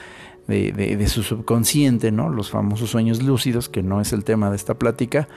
de, 0.47 1.07
su 1.07 1.23
subconsciente, 1.23 2.11
¿no? 2.11 2.29
Los 2.29 2.49
famosos 2.49 2.89
sueños 2.89 3.21
lúcidos, 3.21 3.69
que 3.69 3.83
no 3.83 4.01
es 4.01 4.13
el 4.13 4.23
tema 4.23 4.49
de 4.49 4.55
esta 4.55 4.75
plática, 4.75 5.27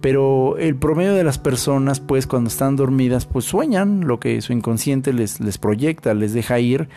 pero 0.00 0.58
el 0.58 0.76
promedio 0.76 1.14
de 1.14 1.24
las 1.24 1.38
personas, 1.38 2.00
pues 2.00 2.26
cuando 2.26 2.48
están 2.48 2.76
dormidas, 2.76 3.26
pues 3.26 3.44
sueñan 3.44 4.06
lo 4.06 4.20
que 4.20 4.40
su 4.42 4.52
inconsciente 4.52 5.12
les, 5.12 5.40
les 5.40 5.58
proyecta, 5.58 6.14
les 6.14 6.32
deja 6.32 6.58
ir. 6.58 6.88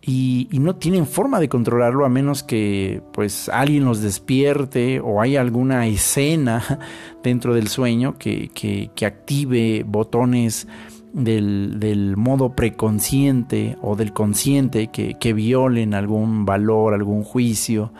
Y, 0.00 0.48
no 0.52 0.76
tienen 0.76 1.06
forma 1.06 1.38
de 1.38 1.48
controlarlo 1.48 2.06
a 2.06 2.08
menos 2.08 2.42
que 2.42 3.02
pues 3.12 3.50
alguien 3.50 3.84
los 3.84 4.00
despierte 4.00 5.00
o 5.00 5.20
hay 5.20 5.36
alguna 5.36 5.86
escena 5.86 6.78
dentro 7.22 7.52
del 7.52 7.68
sueño 7.68 8.16
que, 8.16 8.48
que, 8.54 8.90
que 8.94 9.04
active 9.04 9.84
botones 9.86 10.66
del, 11.12 12.14
modo 12.16 12.54
preconsciente 12.54 13.76
o 13.82 13.96
del 13.96 14.12
consciente 14.12 14.88
que, 14.88 15.14
que, 15.14 15.32
violen 15.32 15.94
algún 15.94 16.44
valor, 16.44 16.94
algún 16.94 17.24
juicio, 17.24 17.92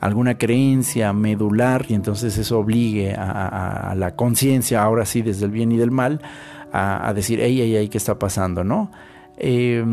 alguna 0.00 0.38
creencia 0.38 1.12
medular 1.12 1.86
y 1.88 1.94
entonces 1.94 2.36
eso 2.38 2.58
obligue 2.58 3.14
a, 3.14 3.90
a, 3.90 3.94
la 3.94 4.16
conciencia, 4.16 4.82
ahora 4.82 5.04
sí 5.04 5.22
desde 5.22 5.46
el 5.46 5.50
bien 5.50 5.72
y 5.72 5.76
del 5.76 5.90
mal, 5.90 6.20
a, 6.72 7.08
a 7.08 7.14
decir, 7.14 7.40
ey, 7.40 7.60
ey, 7.60 7.76
ey, 7.76 7.88
¿qué 7.88 7.98
está 7.98 8.18
pasando? 8.18 8.64
¿No? 8.64 8.90
Eh, 9.38 9.84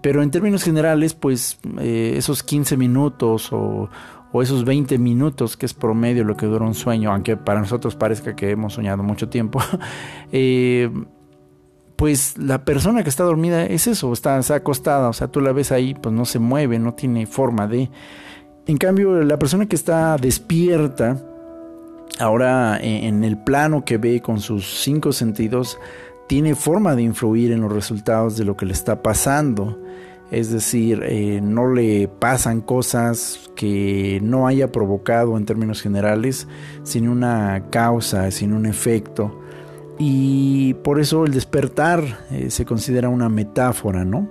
pero 0.00 0.22
en 0.22 0.30
términos 0.30 0.62
generales, 0.62 1.14
pues 1.14 1.58
eh, 1.80 2.14
esos 2.16 2.42
15 2.42 2.76
minutos 2.76 3.52
o, 3.52 3.88
o 4.32 4.42
esos 4.42 4.64
20 4.64 4.98
minutos, 4.98 5.56
que 5.56 5.66
es 5.66 5.74
promedio 5.74 6.24
lo 6.24 6.36
que 6.36 6.46
dura 6.46 6.64
un 6.64 6.74
sueño, 6.74 7.12
aunque 7.12 7.36
para 7.36 7.60
nosotros 7.60 7.96
parezca 7.96 8.36
que 8.36 8.50
hemos 8.50 8.74
soñado 8.74 9.02
mucho 9.02 9.28
tiempo, 9.28 9.60
eh, 10.32 10.90
pues 11.96 12.36
la 12.38 12.64
persona 12.64 13.02
que 13.02 13.08
está 13.08 13.24
dormida 13.24 13.64
es 13.66 13.86
eso, 13.86 14.12
está, 14.12 14.38
acostada, 14.38 15.08
o 15.08 15.12
sea, 15.12 15.28
tú 15.28 15.40
la 15.40 15.52
ves 15.52 15.72
ahí, 15.72 15.94
pues 15.94 16.14
no 16.14 16.24
se 16.24 16.38
mueve, 16.38 16.78
no 16.78 16.94
tiene 16.94 17.26
forma 17.26 17.66
de... 17.66 17.90
En 18.66 18.78
cambio, 18.78 19.22
la 19.22 19.38
persona 19.38 19.66
que 19.66 19.76
está 19.76 20.16
despierta, 20.16 21.22
ahora 22.18 22.78
en 22.80 23.22
el 23.22 23.36
plano 23.36 23.84
que 23.84 23.98
ve 23.98 24.20
con 24.20 24.40
sus 24.40 24.80
cinco 24.80 25.12
sentidos, 25.12 25.78
tiene 26.26 26.54
forma 26.54 26.96
de 26.96 27.02
influir 27.02 27.52
en 27.52 27.60
los 27.60 27.72
resultados 27.72 28.36
de 28.36 28.44
lo 28.44 28.56
que 28.56 28.66
le 28.66 28.72
está 28.72 29.02
pasando. 29.02 29.78
es 30.30 30.50
decir, 30.50 31.02
eh, 31.04 31.40
no 31.42 31.72
le 31.72 32.08
pasan 32.08 32.60
cosas 32.60 33.50
que 33.54 34.18
no 34.22 34.48
haya 34.48 34.72
provocado 34.72 35.36
en 35.36 35.44
términos 35.44 35.82
generales, 35.82 36.48
sin 36.82 37.08
una 37.08 37.66
causa, 37.70 38.30
sin 38.30 38.52
un 38.52 38.66
efecto. 38.66 39.43
Y 39.98 40.74
por 40.74 41.00
eso 41.00 41.24
el 41.24 41.32
despertar 41.32 42.02
eh, 42.30 42.50
se 42.50 42.64
considera 42.64 43.08
una 43.08 43.28
metáfora, 43.28 44.04
¿no? 44.04 44.28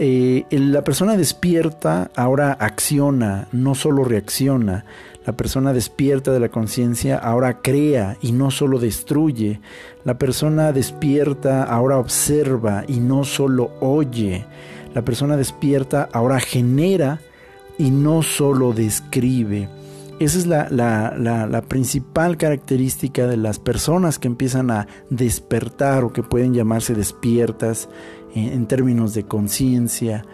Eh, 0.00 0.44
la 0.50 0.84
persona 0.84 1.16
despierta 1.16 2.10
ahora 2.14 2.52
acciona, 2.52 3.48
no 3.50 3.74
solo 3.74 4.04
reacciona. 4.04 4.84
La 5.26 5.32
persona 5.32 5.72
despierta 5.72 6.32
de 6.32 6.40
la 6.40 6.48
conciencia 6.48 7.18
ahora 7.18 7.60
crea 7.60 8.16
y 8.22 8.32
no 8.32 8.50
solo 8.50 8.78
destruye. 8.78 9.60
La 10.04 10.16
persona 10.16 10.72
despierta 10.72 11.64
ahora 11.64 11.98
observa 11.98 12.84
y 12.86 13.00
no 13.00 13.24
solo 13.24 13.72
oye. 13.80 14.46
La 14.94 15.02
persona 15.02 15.36
despierta 15.36 16.08
ahora 16.12 16.40
genera 16.40 17.20
y 17.76 17.90
no 17.90 18.22
solo 18.22 18.72
describe. 18.72 19.68
Esa 20.18 20.38
es 20.38 20.46
la, 20.46 21.64
principal 21.68 22.36
característica 22.36 23.26
de 23.26 23.36
las 23.36 23.58
personas 23.58 24.18
que 24.18 24.26
empiezan 24.28 24.70
a 24.70 24.88
despertar 25.10 26.02
o 26.04 26.12
que 26.12 26.22
pueden 26.22 26.54
llamarse 26.54 26.94
despiertas 26.94 27.88
en, 28.34 28.66
términos 28.66 29.14
de 29.14 29.24
conciencia. 29.24 30.24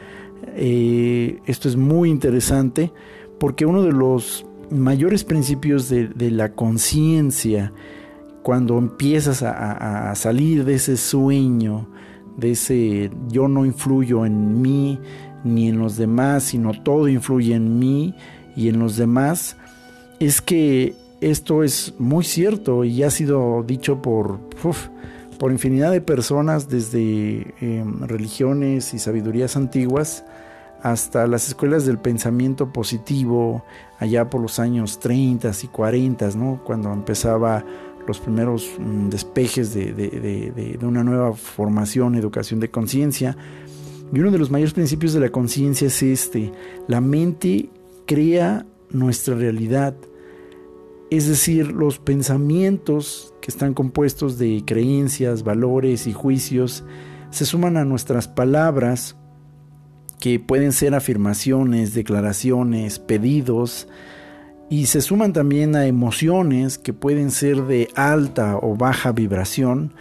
Eh, 0.56 1.40
esto 1.46 1.68
es 1.68 1.76
muy 1.76 2.10
interesante 2.10 2.92
porque 3.38 3.66
uno 3.66 3.82
de 3.82 3.92
los 3.92 4.46
mayores 4.70 5.24
principios 5.24 5.90
de, 5.90 6.30
la 6.30 6.52
conciencia, 6.52 7.72
cuando 8.42 8.78
empiezas 8.78 9.42
a 9.42 10.14
salir 10.14 10.64
de 10.64 10.74
ese 10.74 10.96
sueño, 10.96 11.88
de 12.36 12.52
ese 12.52 13.10
yo 13.28 13.48
no 13.48 13.64
influyo 13.64 14.26
en 14.26 14.60
mí 14.60 14.98
ni 15.44 15.68
en 15.68 15.78
los 15.78 15.96
demás, 15.96 16.44
sino 16.44 16.72
todo 16.82 17.08
influye 17.08 17.54
en 17.54 17.78
mí 17.78 18.14
y 18.56 18.68
en 18.68 18.78
los 18.78 18.96
demás, 18.96 19.56
es 20.20 20.40
que 20.40 20.94
esto 21.20 21.62
es 21.62 21.94
muy 21.98 22.24
cierto 22.24 22.84
y 22.84 23.02
ha 23.02 23.10
sido 23.10 23.62
dicho 23.66 24.02
por, 24.02 24.38
por 25.38 25.52
infinidad 25.52 25.92
de 25.92 26.00
personas, 26.00 26.68
desde 26.68 27.54
em, 27.60 28.02
religiones 28.02 28.94
y 28.94 28.98
sabidurías 28.98 29.56
antiguas 29.56 30.24
hasta 30.82 31.26
las 31.26 31.48
escuelas 31.48 31.86
del 31.86 31.98
pensamiento 31.98 32.70
positivo, 32.70 33.64
allá 33.98 34.28
por 34.28 34.42
los 34.42 34.58
años 34.58 35.00
30 35.00 35.50
y 35.62 35.66
40, 35.68 36.28
¿no? 36.36 36.60
cuando 36.62 36.92
empezaba 36.92 37.64
los 38.06 38.20
primeros 38.20 38.70
mm, 38.78 39.08
despejes 39.08 39.72
de, 39.72 40.78
una 40.82 41.02
nueva 41.02 41.32
formación, 41.32 42.16
educación 42.16 42.60
de 42.60 42.70
conciencia. 42.70 43.34
Y 44.12 44.20
uno 44.20 44.30
de 44.30 44.38
los 44.38 44.50
mayores 44.50 44.74
principios 44.74 45.14
de 45.14 45.20
la 45.20 45.30
conciencia 45.30 45.86
es 45.86 46.02
este, 46.02 46.52
la 46.86 47.00
mente 47.00 47.70
crea 48.06 48.66
nuestra 48.94 49.34
realidad, 49.34 49.94
es 51.10 51.28
decir, 51.28 51.72
los 51.72 51.98
pensamientos 51.98 53.34
que 53.40 53.50
están 53.50 53.74
compuestos 53.74 54.38
de 54.38 54.62
creencias, 54.64 55.44
valores 55.44 56.06
y 56.06 56.12
juicios 56.12 56.84
se 57.30 57.44
suman 57.44 57.76
a 57.76 57.84
nuestras 57.84 58.28
palabras, 58.28 59.16
que 60.18 60.40
pueden 60.40 60.72
ser 60.72 60.94
afirmaciones, 60.94 61.92
declaraciones, 61.92 62.98
pedidos, 62.98 63.88
y 64.70 64.86
se 64.86 65.02
suman 65.02 65.32
también 65.32 65.76
a 65.76 65.86
emociones 65.86 66.78
que 66.78 66.94
pueden 66.94 67.30
ser 67.30 67.64
de 67.64 67.90
alta 67.94 68.56
o 68.56 68.76
baja 68.76 69.12
vibración, 69.12 69.92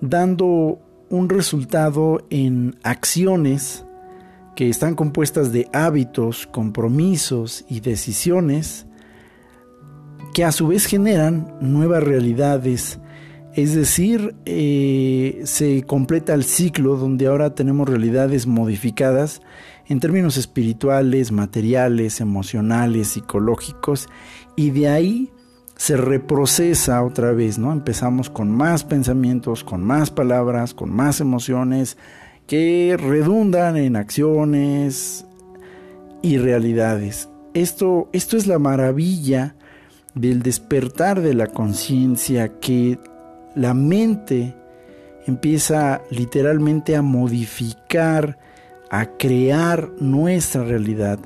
dando 0.00 0.80
un 1.08 1.28
resultado 1.28 2.24
en 2.30 2.76
acciones 2.82 3.84
que 4.60 4.68
están 4.68 4.94
compuestas 4.94 5.52
de 5.52 5.70
hábitos, 5.72 6.46
compromisos 6.46 7.64
y 7.66 7.80
decisiones 7.80 8.84
que 10.34 10.44
a 10.44 10.52
su 10.52 10.68
vez 10.68 10.84
generan 10.84 11.54
nuevas 11.62 12.02
realidades. 12.02 12.98
Es 13.54 13.74
decir, 13.74 14.34
eh, 14.44 15.40
se 15.44 15.84
completa 15.84 16.34
el 16.34 16.44
ciclo 16.44 16.96
donde 16.96 17.28
ahora 17.28 17.54
tenemos 17.54 17.88
realidades 17.88 18.46
modificadas 18.46 19.40
en 19.86 19.98
términos 19.98 20.36
espirituales, 20.36 21.32
materiales, 21.32 22.20
emocionales, 22.20 23.08
psicológicos, 23.08 24.10
y 24.56 24.72
de 24.72 24.90
ahí 24.90 25.30
se 25.76 25.96
reprocesa 25.96 27.02
otra 27.02 27.32
vez, 27.32 27.58
¿no? 27.58 27.72
Empezamos 27.72 28.28
con 28.28 28.50
más 28.50 28.84
pensamientos, 28.84 29.64
con 29.64 29.82
más 29.82 30.10
palabras, 30.10 30.74
con 30.74 30.90
más 30.90 31.22
emociones 31.22 31.96
que 32.50 32.96
redundan 32.98 33.76
en 33.76 33.94
acciones 33.94 35.24
y 36.20 36.36
realidades. 36.36 37.28
Esto, 37.54 38.08
esto 38.12 38.36
es 38.36 38.48
la 38.48 38.58
maravilla 38.58 39.54
del 40.16 40.42
despertar 40.42 41.20
de 41.20 41.34
la 41.34 41.46
conciencia 41.46 42.58
que 42.58 42.98
la 43.54 43.72
mente 43.72 44.56
empieza 45.28 46.02
literalmente 46.10 46.96
a 46.96 47.02
modificar 47.02 48.36
a 48.90 49.16
crear 49.16 49.88
nuestra 50.00 50.64
realidad. 50.64 51.20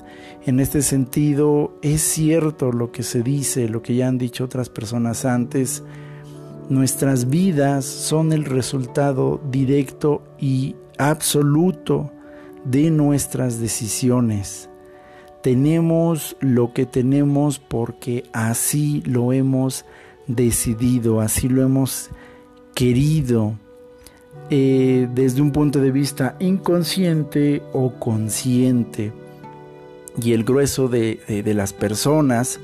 En 0.45 0.61
este 0.61 0.83
sentido, 0.83 1.79
es 1.81 2.03
cierto 2.03 2.71
lo 2.71 2.93
que 2.93 3.03
se 3.03 3.23
dice, 3.23 3.71
lo 3.71 3.81
que 3.81 3.95
ya 3.95 4.09
han 4.09 4.19
dicho 4.19 4.45
otras 4.45 4.69
personas 4.69 5.25
antes, 5.25 5.85
nuestras 6.69 7.31
vidas 7.31 7.87
son 7.87 8.35
el 8.35 8.45
resultado 8.45 9.41
directo 9.51 10.23
y 10.39 10.77
absoluto 10.99 12.11
de 12.65 12.91
nuestras 12.91 13.61
decisiones. 13.61 14.69
Tenemos 15.43 16.37
lo 16.41 16.73
que 16.73 16.87
tenemos 16.87 17.59
porque 17.59 18.25
así 18.33 19.03
lo 19.05 19.33
hemos 19.33 19.85
decidido, 20.27 21.21
así 21.21 21.49
lo 21.49 21.63
hemos 21.63 22.11
querido. 22.75 23.59
Eh, 24.51 25.09
desde 25.15 25.41
un 25.41 25.53
punto 25.53 25.81
de 25.81 25.91
vista 25.91 26.37
inconsciente 26.39 27.63
o 27.73 27.95
consciente. 27.95 29.13
Y 30.21 30.33
el 30.33 30.45
grueso 30.45 30.89
de, 30.89 31.21
de 31.27 31.55
las 31.55 31.73
personas 31.73 32.61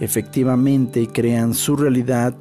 efectivamente 0.00 1.08
crean 1.08 1.54
su 1.54 1.76
realidad 1.76 2.34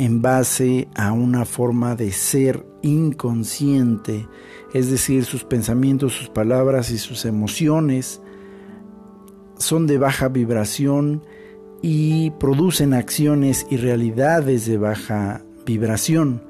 en 0.00 0.22
base 0.22 0.88
a 0.94 1.12
una 1.12 1.44
forma 1.44 1.94
de 1.94 2.10
ser 2.10 2.66
inconsciente, 2.80 4.26
es 4.72 4.90
decir, 4.90 5.26
sus 5.26 5.44
pensamientos, 5.44 6.14
sus 6.14 6.30
palabras 6.30 6.90
y 6.90 6.96
sus 6.96 7.26
emociones 7.26 8.22
son 9.58 9.86
de 9.86 9.98
baja 9.98 10.28
vibración 10.28 11.22
y 11.82 12.30
producen 12.40 12.94
acciones 12.94 13.66
y 13.68 13.76
realidades 13.76 14.64
de 14.64 14.78
baja 14.78 15.44
vibración. 15.66 16.44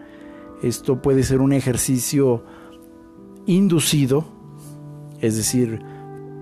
Esto 0.63 1.03
puede 1.03 1.25
ser 1.25 1.41
un 1.41 1.53
ejercicio 1.53 2.45
inducido, 3.47 4.27
es 5.21 5.37
decir, 5.37 5.81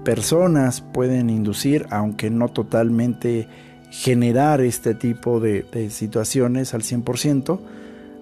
personas 0.04 0.82
pueden 0.82 1.30
inducir, 1.30 1.86
aunque 1.88 2.28
no 2.28 2.48
totalmente 2.48 3.48
generar 3.90 4.60
este 4.60 4.94
tipo 4.94 5.40
de, 5.40 5.90
situaciones 5.90 6.74
al 6.74 6.82
100%, 6.82 7.58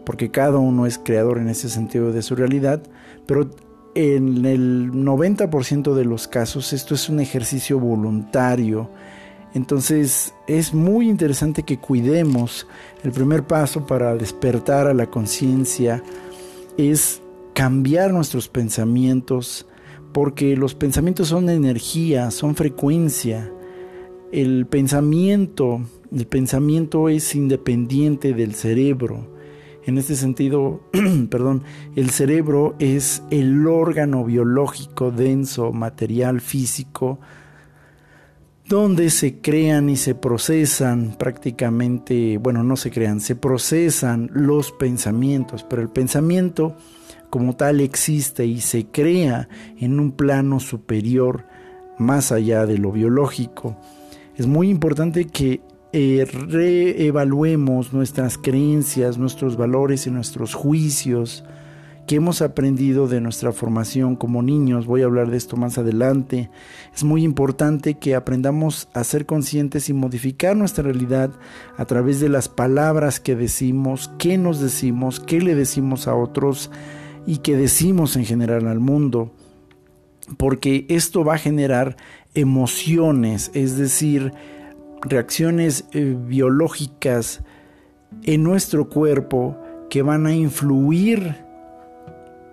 porque 0.05 0.31
cada 0.31 0.59
uno 0.59 0.87
es 0.87 0.99
creador 0.99 1.39
en 1.39 1.49
ese 1.49 1.69
sentido 1.69 2.13
de 2.13 2.23
su 2.23 2.37
realidad, 2.37 2.83
pero 3.27 3.51
en 3.95 4.45
el 4.45 4.93
90% 4.93 5.95
de 5.95 6.05
los 6.05 6.29
casos 6.29 6.73
esto 6.73 6.95
es 6.95 7.09
un 7.09 7.21
ejercicio 7.21 7.81
voluntario. 7.81 8.91
Entonces 9.55 10.35
es 10.47 10.75
muy 10.75 11.09
interesante 11.09 11.63
que 11.63 11.79
cuidemos 11.79 12.67
el 13.03 13.11
primer 13.11 13.47
paso 13.47 13.87
para 13.87 14.15
despertar 14.15 14.87
a 14.87 14.95
la 14.95 15.07
conciencia 15.07 16.03
es 16.77 17.23
cambiar 17.55 18.13
nuestros 18.13 18.49
pensamientos, 18.49 19.67
porque 20.13 20.57
los 20.57 20.75
pensamientos 20.75 21.29
son 21.29 21.49
energía, 21.49 22.31
son 22.31 22.55
frecuencia. 22.55 23.51
El 24.33 24.67
pensamiento, 24.67 25.83
el 26.13 26.27
pensamiento 26.27 27.09
es 27.09 27.37
independiente 27.37 28.35
del 28.35 28.55
cerebro. 28.55 29.37
En 29.85 29.99
este 29.99 30.17
sentido, 30.17 30.81
perdón, 31.31 31.63
el 31.95 32.11
cerebro 32.11 32.75
es 32.81 33.23
el 33.31 33.69
órgano 33.69 34.25
biológico 34.25 35.13
denso, 35.13 35.73
material, 35.73 36.41
físico, 36.41 37.21
donde 38.69 39.11
se 39.11 39.41
crean 39.41 39.89
y 39.89 39.97
se 39.97 40.17
procesan 40.17 41.15
prácticamente, 41.17 42.37
bueno, 42.39 42.65
no 42.65 42.75
se 42.75 42.91
crean, 42.91 43.21
se 43.21 43.37
procesan 43.37 44.29
los 44.33 44.73
pensamientos, 44.73 45.63
pero 45.63 45.83
el 45.83 45.89
pensamiento 45.89 46.77
como 47.31 47.55
tal 47.55 47.81
existe 47.81 48.45
y 48.45 48.61
se 48.61 48.87
crea 48.87 49.49
en 49.79 50.01
un 50.01 50.11
plano 50.11 50.59
superior 50.59 51.45
más 51.97 52.33
allá 52.33 52.67
de 52.67 52.79
lo 52.79 52.91
biológico. 52.91 53.77
Es 54.37 54.47
muy 54.47 54.69
importante 54.69 55.27
que 55.27 55.61
eh, 55.93 56.27
reevaluemos 56.31 57.95
nuestras 57.95 58.37
creencias, 58.37 59.17
nuestros 59.17 59.57
valores 59.57 60.07
y 60.07 60.11
nuestros 60.11 60.53
juicios 60.53 61.43
que 62.07 62.17
hemos 62.17 62.43
aprendido 62.43 63.09
de 63.09 63.21
nuestra 63.21 63.53
formación 63.53 64.15
como 64.15 64.43
niños, 64.43 64.87
voy 64.87 65.03
a 65.03 65.07
hablar 65.07 65.31
de 65.31 65.37
esto 65.37 65.57
más 65.57 65.77
adelante, 65.79 66.51
es 66.95 67.03
muy 67.03 67.25
importante 67.25 67.95
que 67.95 68.15
aprendamos 68.15 68.89
a 68.95 69.03
ser 69.05 69.27
conscientes 69.27 69.89
y 69.89 69.93
modificar 69.93 70.57
nuestra 70.57 70.85
realidad 70.85 71.31
a 71.77 71.85
través 71.85 72.21
de 72.21 72.29
las 72.29 72.49
palabras 72.49 73.19
que 73.19 73.35
decimos, 73.35 74.11
qué 74.19 74.39
nos 74.39 74.61
decimos, 74.61 75.19
qué 75.19 75.41
le 75.41 75.55
decimos 75.55 76.07
a 76.07 76.15
otros 76.15 76.71
y 77.27 77.39
qué 77.39 77.57
decimos 77.57 78.17
en 78.17 78.25
general 78.25 78.69
al 78.69 78.79
mundo, 78.79 79.33
porque 80.37 80.87
esto 80.89 81.25
va 81.25 81.35
a 81.35 81.39
generar 81.39 81.97
emociones, 82.35 83.51
es 83.55 83.77
decir, 83.79 84.33
reacciones 85.03 85.85
eh, 85.93 86.17
biológicas 86.19 87.43
en 88.23 88.43
nuestro 88.43 88.89
cuerpo 88.89 89.57
que 89.91 90.03
van 90.03 90.27
a 90.27 90.35
influir 90.35 91.47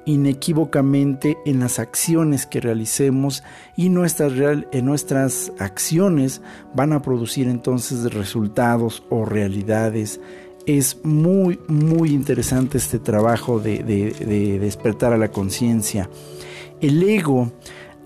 inequívocamente 0.06 1.38
en 1.46 1.60
las 1.60 1.80
acciones 1.80 2.46
que 2.46 2.60
realicemos 2.60 3.44
y 3.78 3.90
nuestras, 3.90 4.34
en 4.72 4.86
nuestras 4.86 5.52
acciones 5.60 6.42
van 6.76 6.94
a 6.94 7.02
producir 7.02 7.48
entonces 7.48 8.14
resultados 8.14 9.04
o 9.10 9.26
realidades. 9.26 10.20
Es 10.66 11.04
muy, 11.04 11.60
muy 11.68 12.12
interesante 12.12 12.78
este 12.78 13.00
trabajo 13.00 13.60
de, 13.60 13.84
de 13.84 14.60
despertar 14.60 15.14
a 15.14 15.18
la 15.18 15.30
conciencia. 15.30 16.10
El 16.84 17.02
ego, 17.02 17.50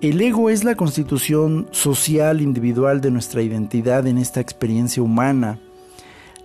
el 0.02 0.22
ego 0.22 0.52
es 0.52 0.64
la 0.64 0.76
constitución 0.76 1.68
social 1.72 2.42
individual 2.42 3.02
de 3.02 3.10
nuestra 3.10 3.42
identidad 3.42 4.06
en 4.06 4.20
esta 4.20 4.40
experiencia 4.40 5.02
humana. 5.02 5.58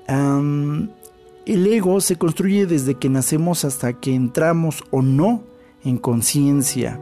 El 0.08 1.66
ego 1.66 2.00
se 2.00 2.16
construye 2.16 2.64
desde 2.64 2.94
que 2.94 3.10
nacemos 3.10 3.66
hasta 3.66 3.92
que 3.92 4.14
entramos 4.14 4.82
o 4.90 5.02
no 5.02 5.42
en 5.84 5.98
conciencia. 5.98 6.98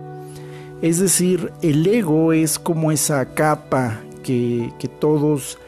Es 0.83 0.99
decir, 0.99 1.53
el 1.63 1.87
ego 1.87 2.33
es 2.33 2.59
como 2.59 2.91
esa 2.91 3.25
capa 3.33 4.01
que, 4.25 4.73
que 4.81 4.89
todos 4.89 5.59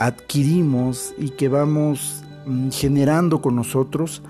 adquirimos 0.00 1.14
y 1.18 1.28
que 1.28 1.46
vamos 1.46 2.24
mm, 2.46 2.70
generando 2.70 3.40
con 3.40 3.54
nosotros 3.54 4.22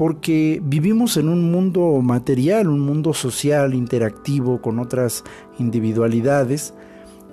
porque 0.00 0.62
vivimos 0.64 1.18
en 1.18 1.28
un 1.28 1.52
mundo 1.52 2.00
material, 2.00 2.68
un 2.68 2.80
mundo 2.80 3.12
social, 3.12 3.74
interactivo 3.74 4.62
con 4.62 4.78
otras 4.78 5.24
individualidades 5.58 6.72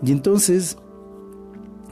y 0.03 0.11
entonces 0.11 0.77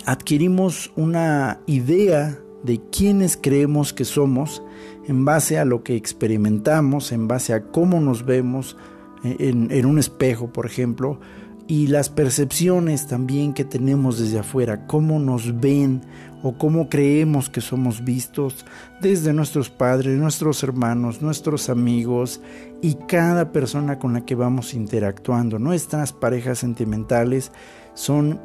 adquirimos 0.06 0.92
una 0.98 1.62
idea 1.66 2.38
de 2.66 2.82
quiénes 2.92 3.40
creemos 3.42 3.94
que 3.94 4.04
somos 4.04 4.62
en 5.08 5.24
base 5.24 5.58
a 5.60 5.64
lo 5.64 5.82
que 5.82 5.96
experimentamos, 5.96 7.14
en 7.14 7.30
base 7.30 7.54
a 7.54 7.64
cómo 7.68 8.02
nos 8.02 8.26
vemos 8.26 8.76
eh, 9.24 9.38
en, 9.40 9.86
un 9.86 9.98
espejo, 9.98 10.52
por 10.52 10.66
ejemplo, 10.66 11.22
y 11.70 11.88
las 11.88 12.10
percepciones 12.10 13.08
también 13.08 13.54
que 13.54 13.64
tenemos 13.64 14.20
desde 14.20 14.40
afuera, 14.40 14.88
cómo 14.88 15.20
nos 15.20 15.58
ven 15.62 16.02
o 16.43 16.54
cómo 16.54 16.89
creemos 16.89 17.50
que 17.50 17.62
somos 17.62 18.04
vistos 18.04 18.65
desde 19.02 19.34
nuestros 19.34 19.69
padres, 19.69 20.17
nuestros 20.17 20.63
hermanos, 20.63 21.21
nuestros 21.21 21.69
amigos 21.69 22.41
y 22.82 22.95
cada 23.08 23.52
persona 23.52 24.00
con 24.00 24.13
la 24.13 24.26
que 24.26 24.36
vamos 24.36 24.74
interactuando. 24.74 25.60
Nuestras 25.60 26.13
parejas 26.13 26.60
sentimentales 26.60 27.52
son 27.93 28.39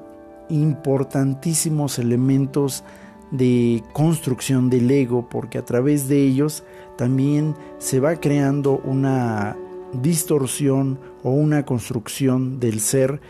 importantísimos 0.49 1.99
elementos 1.99 2.85
de 3.31 3.83
construcción 3.93 4.71
del 4.71 4.91
ego, 4.91 5.29
porque 5.29 5.59
a 5.59 5.65
través 5.65 6.09
de 6.09 6.23
ellos 6.23 6.65
también 6.97 7.55
se 7.79 8.01
va 8.01 8.17
creando 8.17 8.81
una 8.85 9.57
distorsión 9.93 10.99
o 11.23 11.31
una 11.31 11.65
construcción 11.65 12.61
del 12.61 12.81
ser 12.81 13.21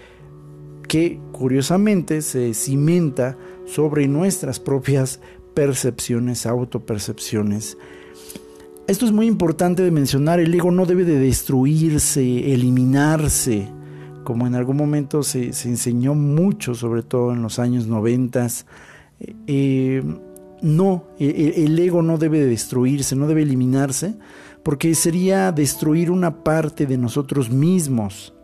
que 0.90 1.20
curiosamente 1.30 2.20
se 2.20 2.52
cimenta 2.52 3.38
sobre 3.64 4.08
nuestras 4.08 4.58
propias 4.58 5.20
percepciones, 5.54 6.46
autopercepciones. 6.46 7.78
Esto 8.88 9.06
es 9.06 9.12
muy 9.12 9.28
importante 9.28 9.84
de 9.84 9.92
mencionar, 9.92 10.40
el 10.40 10.52
ego 10.52 10.72
no 10.72 10.86
debe 10.86 11.04
de 11.04 11.20
destruirse, 11.20 12.52
eliminarse, 12.52 13.68
como 14.24 14.48
en 14.48 14.56
algún 14.56 14.78
momento 14.78 15.22
se, 15.22 15.52
se 15.52 15.68
enseñó 15.68 16.16
mucho, 16.16 16.74
sobre 16.74 17.04
todo 17.04 17.34
en 17.34 17.42
los 17.42 17.60
años 17.60 17.86
noventas, 17.86 18.66
eh, 19.46 20.02
no, 20.60 21.04
e, 21.20 21.26
e, 21.28 21.66
el 21.66 21.78
ego 21.78 22.02
no 22.02 22.18
debe 22.18 22.44
destruirse, 22.44 23.14
no 23.14 23.28
debe 23.28 23.42
eliminarse, 23.42 24.16
porque 24.64 24.92
sería 24.96 25.52
destruir 25.52 26.10
una 26.10 26.42
parte 26.42 26.84
de 26.84 26.98
nosotros 26.98 27.48
mismos. 27.48 28.34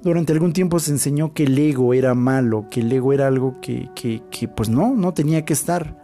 Durante 0.00 0.32
algún 0.32 0.52
tiempo 0.52 0.78
se 0.78 0.92
enseñó 0.92 1.32
que 1.32 1.44
el 1.44 1.58
ego 1.58 1.92
era 1.92 2.14
malo, 2.14 2.66
que 2.70 2.80
el 2.80 2.92
ego 2.92 3.12
era 3.12 3.26
algo 3.26 3.60
que, 3.60 3.88
que, 3.96 4.22
que 4.30 4.46
pues 4.46 4.68
no, 4.68 4.94
no 4.94 5.12
tenía 5.12 5.44
que 5.44 5.52
estar. 5.52 5.96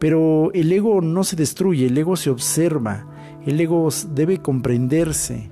Pero 0.00 0.50
el 0.52 0.72
ego 0.72 1.00
no 1.00 1.22
se 1.22 1.36
destruye, 1.36 1.86
el 1.86 1.96
ego 1.96 2.16
se 2.16 2.30
observa, 2.30 3.06
el 3.46 3.60
ego 3.60 3.88
debe 4.14 4.38
comprenderse, 4.38 5.50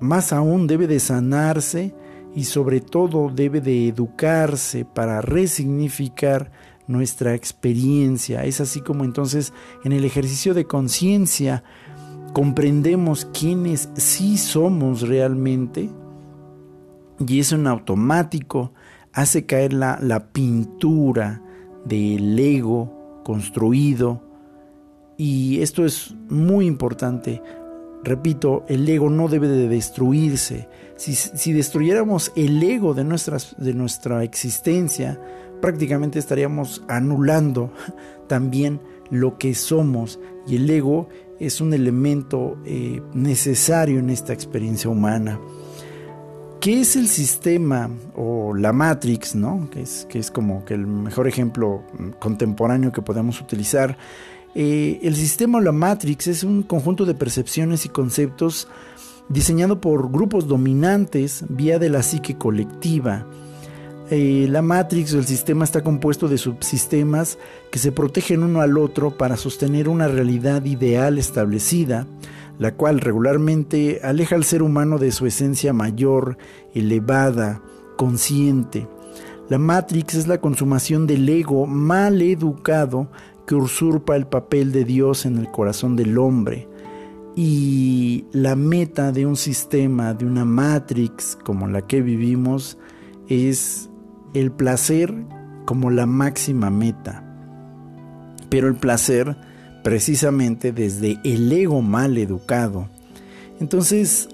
más 0.00 0.32
aún 0.32 0.66
debe 0.66 0.86
de 0.86 0.98
sanarse 0.98 1.94
y 2.34 2.44
sobre 2.44 2.80
todo 2.80 3.28
debe 3.28 3.60
de 3.60 3.88
educarse 3.88 4.84
para 4.84 5.20
resignificar 5.20 6.50
nuestra 6.86 7.34
experiencia. 7.34 8.44
Es 8.44 8.60
así 8.60 8.80
como 8.80 9.04
entonces 9.04 9.52
en 9.84 9.92
el 9.92 10.04
ejercicio 10.04 10.54
de 10.54 10.64
conciencia 10.64 11.64
comprendemos 12.32 13.26
quiénes 13.26 13.90
sí 13.94 14.38
somos 14.38 15.02
realmente 15.02 15.90
y 17.18 17.40
eso 17.40 17.56
en 17.56 17.66
automático 17.66 18.72
hace 19.12 19.46
caer 19.46 19.72
la, 19.72 19.98
la 20.00 20.28
pintura 20.28 21.42
del 21.84 22.38
ego 22.38 23.22
construido 23.24 24.22
y 25.16 25.60
esto 25.62 25.84
es 25.84 26.14
muy 26.28 26.66
importante. 26.66 27.42
Repito, 28.02 28.64
el 28.68 28.88
ego 28.88 29.08
no 29.10 29.28
debe 29.28 29.48
de 29.48 29.68
destruirse. 29.68 30.68
Si, 30.96 31.14
si 31.14 31.52
destruyéramos 31.52 32.32
el 32.36 32.62
ego 32.62 32.94
de, 32.94 33.04
nuestras, 33.04 33.54
de 33.58 33.74
nuestra 33.74 34.24
existencia, 34.24 35.20
prácticamente 35.60 36.18
estaríamos 36.18 36.82
anulando 36.88 37.72
también 38.28 38.80
lo 39.10 39.38
que 39.38 39.54
somos 39.54 40.18
y 40.46 40.56
el 40.56 40.68
ego 40.68 41.08
es 41.40 41.60
un 41.60 41.72
elemento 41.72 42.56
eh, 42.64 43.02
necesario 43.12 43.98
en 43.98 44.10
esta 44.10 44.32
experiencia 44.32 44.90
humana. 44.90 45.38
¿Qué 46.64 46.80
es 46.80 46.96
el 46.96 47.08
sistema 47.08 47.90
o 48.16 48.54
la 48.54 48.72
Matrix, 48.72 49.34
¿no? 49.34 49.68
que, 49.70 49.82
es, 49.82 50.06
que 50.08 50.18
es 50.18 50.30
como 50.30 50.64
que 50.64 50.72
el 50.72 50.86
mejor 50.86 51.28
ejemplo 51.28 51.82
mm, 51.98 52.12
contemporáneo 52.12 52.90
que 52.90 53.02
podemos 53.02 53.38
utilizar? 53.42 53.98
Eh, 54.54 54.98
el 55.02 55.14
sistema 55.14 55.58
o 55.58 55.60
la 55.60 55.72
Matrix 55.72 56.26
es 56.26 56.42
un 56.42 56.62
conjunto 56.62 57.04
de 57.04 57.12
percepciones 57.12 57.84
y 57.84 57.90
conceptos 57.90 58.66
diseñado 59.28 59.78
por 59.78 60.10
grupos 60.10 60.48
dominantes 60.48 61.44
vía 61.50 61.78
de 61.78 61.90
la 61.90 62.02
psique 62.02 62.38
colectiva 62.38 63.26
eh, 64.10 64.46
la 64.50 64.60
Matrix 64.60 65.14
o 65.14 65.18
el 65.18 65.24
sistema 65.24 65.64
está 65.64 65.82
compuesto 65.82 66.28
de 66.28 66.36
subsistemas 66.36 67.38
que 67.70 67.78
se 67.78 67.90
protegen 67.90 68.42
uno 68.42 68.60
al 68.60 68.76
otro 68.76 69.16
para 69.16 69.38
sostener 69.38 69.88
una 69.88 70.08
realidad 70.08 70.64
ideal 70.66 71.16
establecida, 71.16 72.06
la 72.58 72.74
cual 72.74 73.00
regularmente 73.00 74.00
aleja 74.02 74.36
al 74.36 74.44
ser 74.44 74.62
humano 74.62 74.98
de 74.98 75.12
su 75.12 75.26
esencia 75.26 75.72
mayor, 75.72 76.38
elevada, 76.74 77.62
consciente. 77.96 78.88
La 79.48 79.58
Matrix 79.58 80.14
es 80.14 80.26
la 80.26 80.40
consumación 80.40 81.06
del 81.06 81.28
ego 81.28 81.66
mal 81.66 82.22
educado 82.22 83.08
que 83.46 83.54
usurpa 83.54 84.16
el 84.16 84.26
papel 84.26 84.72
de 84.72 84.84
Dios 84.84 85.26
en 85.26 85.36
el 85.36 85.50
corazón 85.50 85.96
del 85.96 86.16
hombre. 86.18 86.68
Y 87.36 88.26
la 88.32 88.56
meta 88.56 89.12
de 89.12 89.26
un 89.26 89.36
sistema, 89.36 90.14
de 90.14 90.24
una 90.24 90.44
Matrix 90.44 91.36
como 91.44 91.66
la 91.66 91.82
que 91.82 92.00
vivimos, 92.00 92.78
es 93.28 93.90
el 94.32 94.50
placer 94.52 95.12
como 95.66 95.90
la 95.90 96.06
máxima 96.06 96.70
meta. 96.70 97.22
Pero 98.48 98.68
el 98.68 98.76
placer 98.76 99.36
precisamente 99.84 100.72
desde 100.72 101.20
el 101.22 101.52
ego 101.52 101.82
mal 101.82 102.16
educado. 102.16 102.88
Entonces, 103.60 104.28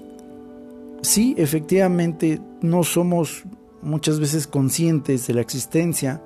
sí, 1.01 1.35
efectivamente, 1.37 2.41
no 2.61 2.83
somos 2.83 3.43
muchas 3.81 4.19
veces 4.19 4.47
conscientes 4.47 5.27
de 5.27 5.33
la 5.33 5.41
existencia 5.41 6.21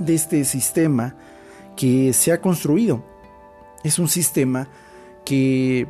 de 0.00 0.14
este 0.14 0.44
sistema 0.44 1.14
que 1.76 2.12
se 2.12 2.32
ha 2.32 2.40
construido. 2.40 3.04
Es 3.84 4.00
un 4.00 4.08
sistema 4.08 4.68
que, 5.24 5.86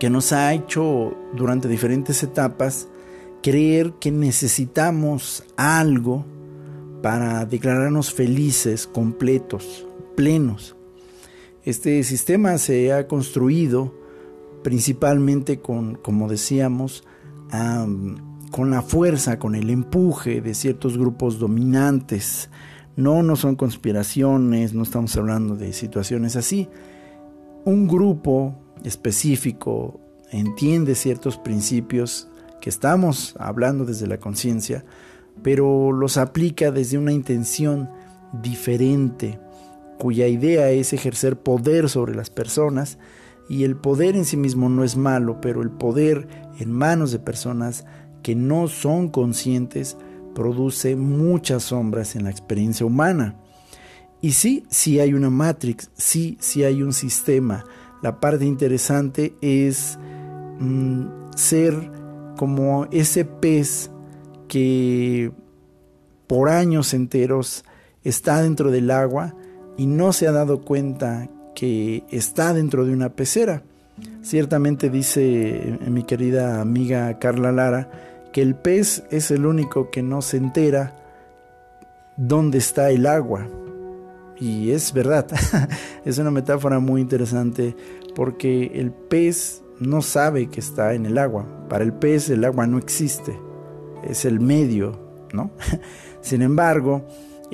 que 0.00 0.10
nos 0.10 0.32
ha 0.32 0.52
hecho 0.52 1.16
durante 1.34 1.68
diferentes 1.68 2.20
etapas 2.24 2.88
creer 3.42 3.92
que 4.00 4.10
necesitamos 4.10 5.44
algo 5.56 6.26
para 7.00 7.46
declararnos 7.46 8.12
felices, 8.12 8.88
completos, 8.88 9.86
plenos. 10.16 10.74
Este 11.64 12.02
sistema 12.02 12.58
se 12.58 12.92
ha 12.92 13.06
construido 13.06 13.94
principalmente 14.64 15.60
con, 15.60 15.94
como 15.94 16.28
decíamos, 16.28 17.04
con 18.50 18.70
la 18.70 18.82
fuerza, 18.82 19.38
con 19.38 19.54
el 19.54 19.70
empuje 19.70 20.40
de 20.40 20.54
ciertos 20.54 20.98
grupos 20.98 21.38
dominantes. 21.38 22.50
No, 22.96 23.22
no 23.22 23.36
son 23.36 23.56
conspiraciones, 23.56 24.74
no 24.74 24.82
estamos 24.82 25.16
hablando 25.16 25.56
de 25.56 25.72
situaciones 25.72 26.34
así. 26.36 26.68
Un 27.64 27.86
grupo 27.86 28.54
específico 28.82 30.00
entiende 30.30 30.94
ciertos 30.94 31.38
principios 31.38 32.28
que 32.60 32.70
estamos 32.70 33.34
hablando 33.38 33.84
desde 33.84 34.06
la 34.06 34.18
conciencia, 34.18 34.84
pero 35.42 35.92
los 35.92 36.16
aplica 36.16 36.70
desde 36.70 36.98
una 36.98 37.12
intención 37.12 37.88
diferente, 38.42 39.38
cuya 40.02 40.26
idea 40.26 40.68
es 40.70 40.92
ejercer 40.92 41.38
poder 41.38 41.88
sobre 41.88 42.16
las 42.16 42.28
personas, 42.28 42.98
y 43.48 43.62
el 43.62 43.76
poder 43.76 44.16
en 44.16 44.24
sí 44.24 44.36
mismo 44.36 44.68
no 44.68 44.82
es 44.82 44.96
malo, 44.96 45.40
pero 45.40 45.62
el 45.62 45.70
poder 45.70 46.26
en 46.58 46.72
manos 46.72 47.12
de 47.12 47.20
personas 47.20 47.84
que 48.24 48.34
no 48.34 48.66
son 48.66 49.10
conscientes 49.10 49.96
produce 50.34 50.96
muchas 50.96 51.62
sombras 51.62 52.16
en 52.16 52.24
la 52.24 52.30
experiencia 52.30 52.84
humana. 52.84 53.36
Y 54.20 54.32
sí, 54.32 54.64
sí 54.70 54.98
hay 54.98 55.14
una 55.14 55.30
matrix, 55.30 55.88
sí, 55.94 56.36
sí 56.40 56.64
hay 56.64 56.82
un 56.82 56.92
sistema. 56.92 57.64
La 58.02 58.18
parte 58.18 58.44
interesante 58.44 59.36
es 59.40 60.00
mm, 60.58 61.04
ser 61.36 61.92
como 62.36 62.88
ese 62.90 63.24
pez 63.24 63.88
que 64.48 65.30
por 66.26 66.48
años 66.48 66.92
enteros 66.92 67.64
está 68.02 68.42
dentro 68.42 68.72
del 68.72 68.90
agua 68.90 69.36
y 69.76 69.86
no 69.86 70.12
se 70.12 70.26
ha 70.26 70.32
dado 70.32 70.62
cuenta 70.62 71.28
que 71.54 72.04
está 72.10 72.54
dentro 72.54 72.84
de 72.84 72.92
una 72.92 73.10
pecera. 73.10 73.62
Ciertamente 74.22 74.90
dice 74.90 75.22
eh, 75.22 75.78
mi 75.88 76.04
querida 76.04 76.60
amiga 76.60 77.18
Carla 77.18 77.52
Lara 77.52 77.90
que 78.32 78.42
el 78.42 78.54
pez 78.54 79.04
es 79.10 79.30
el 79.30 79.46
único 79.46 79.90
que 79.90 80.02
no 80.02 80.22
se 80.22 80.38
entera 80.38 80.96
dónde 82.16 82.58
está 82.58 82.90
el 82.90 83.06
agua. 83.06 83.46
Y 84.40 84.70
es 84.70 84.92
verdad, 84.92 85.26
es 86.04 86.18
una 86.18 86.30
metáfora 86.30 86.78
muy 86.78 87.00
interesante 87.00 87.76
porque 88.14 88.72
el 88.74 88.90
pez 88.90 89.62
no 89.78 90.02
sabe 90.02 90.48
que 90.48 90.60
está 90.60 90.94
en 90.94 91.06
el 91.06 91.18
agua. 91.18 91.46
Para 91.68 91.84
el 91.84 91.92
pez 91.92 92.30
el 92.30 92.44
agua 92.44 92.66
no 92.66 92.78
existe, 92.78 93.38
es 94.02 94.24
el 94.24 94.40
medio, 94.40 94.98
¿no? 95.32 95.50
Sin 96.22 96.42
embargo, 96.42 97.06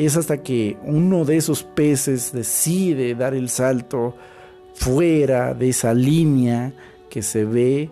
es 0.06 0.16
hasta 0.16 0.42
que 0.42 0.76
uno 0.84 1.24
de 1.24 1.36
esos 1.36 1.64
peces 1.64 2.32
decide 2.32 3.16
dar 3.16 3.34
el 3.34 3.48
salto 3.48 4.14
fuera 4.74 5.54
de 5.54 5.70
esa 5.70 5.92
línea 5.92 6.72
que 7.10 7.20
se 7.20 7.44
ve 7.44 7.90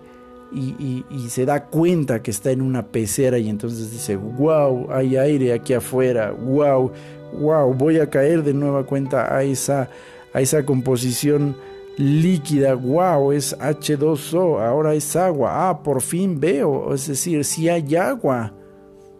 y, 0.52 1.04
se 1.28 1.44
da 1.44 1.64
cuenta 1.64 2.22
que 2.22 2.30
está 2.30 2.52
en 2.52 2.62
una 2.62 2.86
pecera 2.86 3.38
y 3.38 3.48
entonces 3.48 3.90
dice, 3.90 4.14
wow, 4.14 4.86
hay 4.92 5.16
aire 5.16 5.52
aquí 5.52 5.74
afuera, 5.74 6.30
wow, 6.30 6.92
wow, 7.40 7.74
voy 7.74 7.98
a 7.98 8.08
caer 8.08 8.44
de 8.44 8.54
nueva 8.54 8.84
cuenta 8.84 9.34
a 9.36 9.42
esa, 9.42 9.90
a 10.32 10.40
esa 10.40 10.64
composición 10.64 11.56
líquida, 11.98 12.74
wow, 12.74 13.32
es 13.32 13.58
H2O, 13.58 14.64
ahora 14.64 14.94
es 14.94 15.16
agua, 15.16 15.68
ah, 15.68 15.82
por 15.82 16.00
fin 16.00 16.38
veo, 16.38 16.94
es 16.94 17.08
decir, 17.08 17.44
si 17.44 17.68
hay 17.68 17.96
agua, 17.96 18.52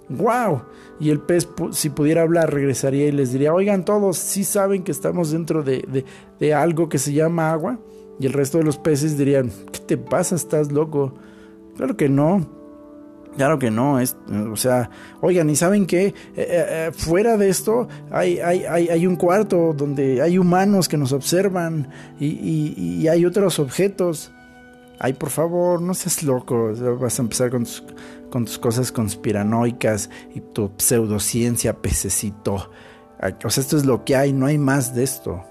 wow. 0.09 0.63
Y 0.99 1.11
el 1.11 1.21
pez, 1.21 1.49
si 1.73 1.91
pudiera 1.91 2.23
hablar, 2.23 2.53
regresaría 2.53 3.07
y 3.07 3.13
les 3.13 3.33
diría, 3.33 3.53
oigan 3.53 3.85
todos, 3.85 4.17
si 4.17 4.45
saben 4.45 4.83
que 4.83 4.93
estamos 4.93 5.31
dentro 5.31 5.63
de, 5.63 6.05
de 6.41 6.55
algo 6.55 6.89
que 6.89 6.99
se 6.99 7.13
llama 7.13 7.51
agua? 7.53 7.79
Y 8.19 8.27
el 8.27 8.33
resto 8.33 8.59
de 8.59 8.65
los 8.65 8.79
peces 8.79 9.19
dirían, 9.19 9.51
¿qué 9.73 9.81
te 9.81 9.97
pasa? 9.99 10.37
¿Estás 10.37 10.73
loco? 10.73 11.13
Claro 11.77 11.97
que 11.97 12.09
no. 12.09 12.57
Claro 13.37 13.59
que 13.59 13.71
no, 13.71 14.01
es, 14.01 14.17
o 14.51 14.57
sea, 14.57 14.89
oigan, 15.21 15.51
¿y 15.51 15.57
saben 15.57 15.85
qué? 15.87 16.07
Eh, 16.07 16.15
eh, 16.37 16.45
eh, 16.47 16.91
fuera 16.97 17.37
de 17.37 17.51
esto 17.51 17.87
hay, 18.11 18.39
hay, 18.39 18.65
hay, 18.65 19.07
un 19.07 19.17
cuarto 19.17 19.75
donde 19.77 20.23
hay 20.23 20.39
humanos 20.39 20.89
que 20.89 20.97
nos 20.97 21.13
observan 21.13 21.91
y, 22.19 23.07
hay 23.09 23.27
otros 23.27 23.59
objetos. 23.59 24.33
Ay, 24.99 25.13
por 25.13 25.29
favor, 25.29 25.83
no 25.83 25.93
seas 25.93 26.23
loco, 26.23 26.73
vas 26.99 27.19
a 27.19 27.23
empezar 27.23 27.51
con 27.51 27.65
tus, 27.65 27.85
con 28.31 28.45
tus 28.45 28.59
cosas 28.59 28.93
conspiranoicas 28.93 30.11
y 30.35 30.41
tu 30.41 30.71
pseudociencia, 30.77 31.81
pececito. 31.81 32.71
O 33.45 33.51
sea, 33.51 33.63
esto 33.63 33.77
es 33.77 33.85
lo 33.85 34.05
que 34.05 34.17
hay, 34.17 34.33
no 34.33 34.47
hay 34.47 34.59
más 34.59 34.95
de 34.95 35.05
esto. 35.05 35.43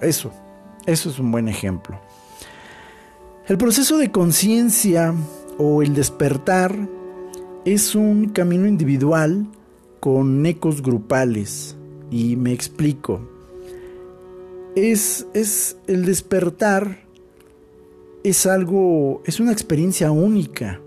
Eso. 0.00 0.32
Eso 0.86 1.10
es 1.10 1.18
un 1.18 1.30
buen 1.30 1.48
ejemplo. 1.48 2.00
El 3.46 3.58
proceso 3.58 3.98
de 3.98 4.10
conciencia 4.10 5.14
o 5.58 5.82
el 5.82 5.94
despertar 5.94 6.76
es 7.64 7.94
un 7.94 8.30
camino 8.30 8.66
individual 8.66 9.46
con 10.00 10.44
ecos 10.46 10.82
grupales. 10.82 11.76
Y 12.10 12.36
me 12.36 12.52
explico. 12.52 13.20
Es, 14.74 15.26
es 15.34 15.76
el 15.86 16.04
despertar 16.04 17.02
es 18.24 18.46
algo, 18.46 19.22
es 19.26 19.40
una 19.40 19.52
experiencia 19.52 20.10
única. 20.10 20.80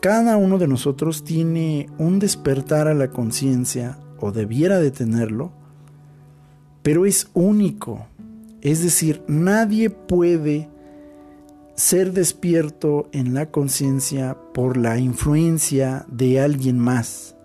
Cada 0.00 0.38
uno 0.38 0.56
de 0.56 0.66
nosotros 0.66 1.24
tiene 1.24 1.90
un 1.98 2.18
despertar 2.18 2.88
a 2.88 2.94
la 2.94 3.08
conciencia, 3.10 3.98
o 4.18 4.32
debiera 4.32 4.78
de 4.78 4.90
tenerlo, 4.90 5.52
pero 6.82 7.06
es 7.06 7.28
único. 7.34 8.06
Es 8.62 8.82
decir, 8.82 9.22
nadie 9.26 9.90
puede 9.90 10.68
ser 11.74 12.12
despierto 12.12 13.08
en 13.12 13.34
la 13.34 13.50
conciencia 13.50 14.36
por 14.54 14.76
la 14.76 14.98
influencia 14.98 16.04
de 16.10 16.40
alguien 16.40 16.78
más. 16.78 17.36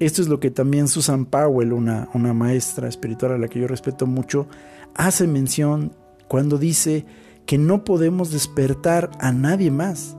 Esto 0.00 0.22
es 0.22 0.28
lo 0.28 0.40
que 0.40 0.50
también 0.50 0.88
Susan 0.88 1.24
Powell, 1.24 1.72
una, 1.72 2.08
una 2.14 2.34
maestra 2.34 2.88
espiritual 2.88 3.32
a 3.32 3.38
la 3.38 3.48
que 3.48 3.60
yo 3.60 3.68
respeto 3.68 4.06
mucho, 4.06 4.48
hace 4.94 5.26
mención 5.26 5.92
cuando 6.26 6.58
dice 6.58 7.06
que 7.46 7.58
no 7.58 7.84
podemos 7.84 8.32
despertar 8.32 9.10
a 9.20 9.32
nadie 9.32 9.70
más. 9.70 10.16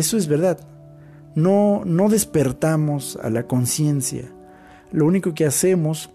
Eso 0.00 0.16
es 0.16 0.28
verdad. 0.28 0.58
No, 1.34 1.82
no 1.84 2.08
despertamos 2.08 3.18
a 3.22 3.28
la 3.28 3.46
conciencia. 3.46 4.32
Lo 4.92 5.04
único 5.04 5.34
que 5.34 5.44
hacemos 5.44 6.08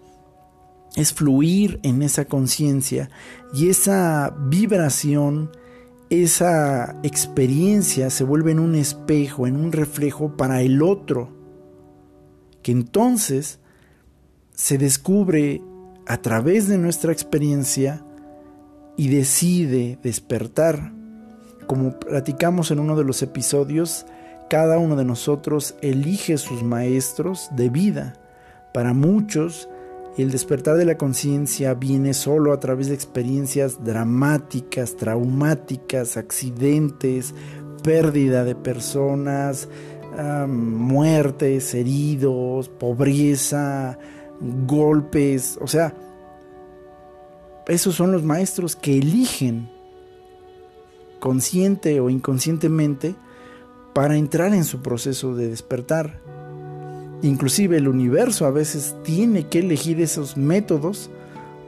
es 0.96 1.12
fluir 1.12 1.78
en 1.84 2.02
esa 2.02 2.24
conciencia 2.24 3.10
y 3.54 3.68
esa 3.68 4.34
vibración, 4.48 5.52
esa 6.10 6.98
experiencia 7.04 8.10
se 8.10 8.24
vuelve 8.24 8.50
en 8.50 8.58
un 8.58 8.74
espejo, 8.74 9.46
en 9.46 9.54
un 9.54 9.70
reflejo 9.70 10.36
para 10.36 10.62
el 10.62 10.82
otro, 10.82 11.28
que 12.64 12.72
entonces 12.72 13.60
se 14.52 14.78
descubre 14.78 15.62
a 16.06 16.16
través 16.16 16.66
de 16.66 16.76
nuestra 16.76 17.12
experiencia 17.12 18.04
y 18.96 19.10
decide 19.10 19.96
despertar. 20.02 20.95
Como 21.66 21.98
platicamos 21.98 22.70
en 22.70 22.78
uno 22.78 22.96
de 22.96 23.04
los 23.04 23.22
episodios, 23.22 24.06
cada 24.48 24.78
uno 24.78 24.94
de 24.94 25.04
nosotros 25.04 25.74
elige 25.80 26.38
sus 26.38 26.62
maestros 26.62 27.48
de 27.56 27.68
vida. 27.68 28.14
Para 28.72 28.92
muchos, 28.92 29.68
el 30.16 30.30
despertar 30.30 30.76
de 30.76 30.84
la 30.84 30.96
conciencia 30.96 31.74
viene 31.74 32.14
solo 32.14 32.52
a 32.52 32.60
través 32.60 32.88
de 32.88 32.94
experiencias 32.94 33.84
dramáticas, 33.84 34.96
traumáticas, 34.96 36.16
accidentes, 36.16 37.34
pérdida 37.82 38.44
de 38.44 38.54
personas, 38.54 39.68
muertes, 40.48 41.74
heridos, 41.74 42.68
pobreza, 42.68 43.98
golpes. 44.66 45.58
O 45.60 45.66
sea, 45.66 45.94
esos 47.66 47.94
son 47.94 48.12
los 48.12 48.22
maestros 48.22 48.76
que 48.76 48.98
eligen 48.98 49.75
consciente 51.26 51.98
o 51.98 52.08
inconscientemente 52.08 53.16
para 53.94 54.16
entrar 54.16 54.54
en 54.54 54.62
su 54.62 54.80
proceso 54.80 55.34
de 55.34 55.48
despertar. 55.48 56.22
Inclusive 57.20 57.78
el 57.78 57.88
universo 57.88 58.46
a 58.46 58.52
veces 58.52 58.94
tiene 59.02 59.48
que 59.48 59.58
elegir 59.58 60.00
esos 60.00 60.36
métodos 60.36 61.10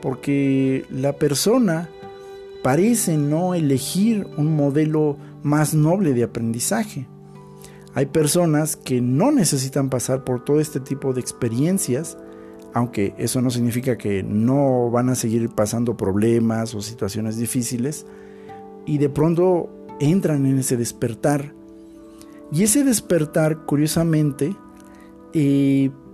porque 0.01 0.85
la 0.93 1.15
persona 1.15 1.89
parece 2.63 3.17
no 3.17 3.53
elegir 3.53 4.29
un 4.37 4.55
modelo 4.55 5.17
más 5.43 5.75
noble 5.75 6.15
de 6.15 6.23
aprendizaje. 6.23 7.09
Hay 7.95 8.07
personas 8.07 8.77
que 8.77 9.01
no 9.01 9.33
necesitan 9.33 9.91
pasar 9.91 10.23
por 10.23 10.45
todo 10.45 10.61
este 10.61 10.79
tipo 10.79 11.13
de 11.13 11.21
experiencias, 11.21 12.17
aunque 12.75 13.13
eso 13.19 13.43
no 13.43 13.51
significa 13.51 13.99
que 13.99 14.23
no 14.23 14.89
van 14.93 15.09
a 15.09 15.17
seguir 15.17 15.49
pasando 15.49 15.97
problemas 15.97 16.77
o 16.77 16.81
situaciones 16.81 17.39
difíciles, 17.39 18.07
y 18.89 18.97
de 18.97 19.11
pronto 19.11 19.69
entran 20.01 20.47
en 20.47 20.59
ese 20.59 20.79
despertar. 20.79 21.53
Y 22.51 22.63
ese 22.63 22.83
despertar, 22.85 23.67
curiosamente, 23.67 24.57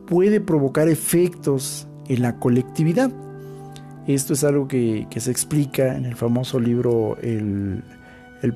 puede 0.07 0.41
provocar 0.41 0.89
efectos 0.89 1.87
en 2.09 2.23
la 2.23 2.41
colectividad. 2.41 3.13
Esto 4.09 4.33
es 4.33 4.43
algo 4.43 4.67
que, 4.67 5.07
se 5.17 5.31
explica 5.31 5.97
en 5.97 6.05
el 6.05 6.17
famoso 6.17 6.59
libro 6.59 7.17
el, 7.23 7.85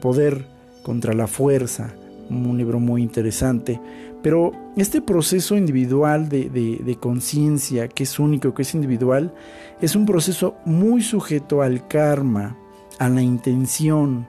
poder 0.01 0.45
contra 0.83 1.15
la 1.15 1.29
fuerza, 1.29 1.95
un 2.29 2.59
libro 2.59 2.81
muy 2.81 3.03
interesante. 3.03 3.81
Pero 4.21 4.51
este 4.77 5.01
proceso 5.01 5.57
individual 5.57 6.29
de, 6.29 6.51
de 6.51 6.97
conciencia, 6.97 7.87
que 7.87 8.03
es 8.03 8.19
único, 8.19 8.53
que 8.53 8.63
es 8.63 8.75
individual, 8.75 9.33
es 9.81 9.95
un 9.95 10.07
proceso 10.07 10.57
muy 10.65 11.03
sujeto 11.03 11.63
al 11.63 11.87
karma, 11.87 12.58
a 12.99 13.09
la 13.09 13.23
intención, 13.23 14.27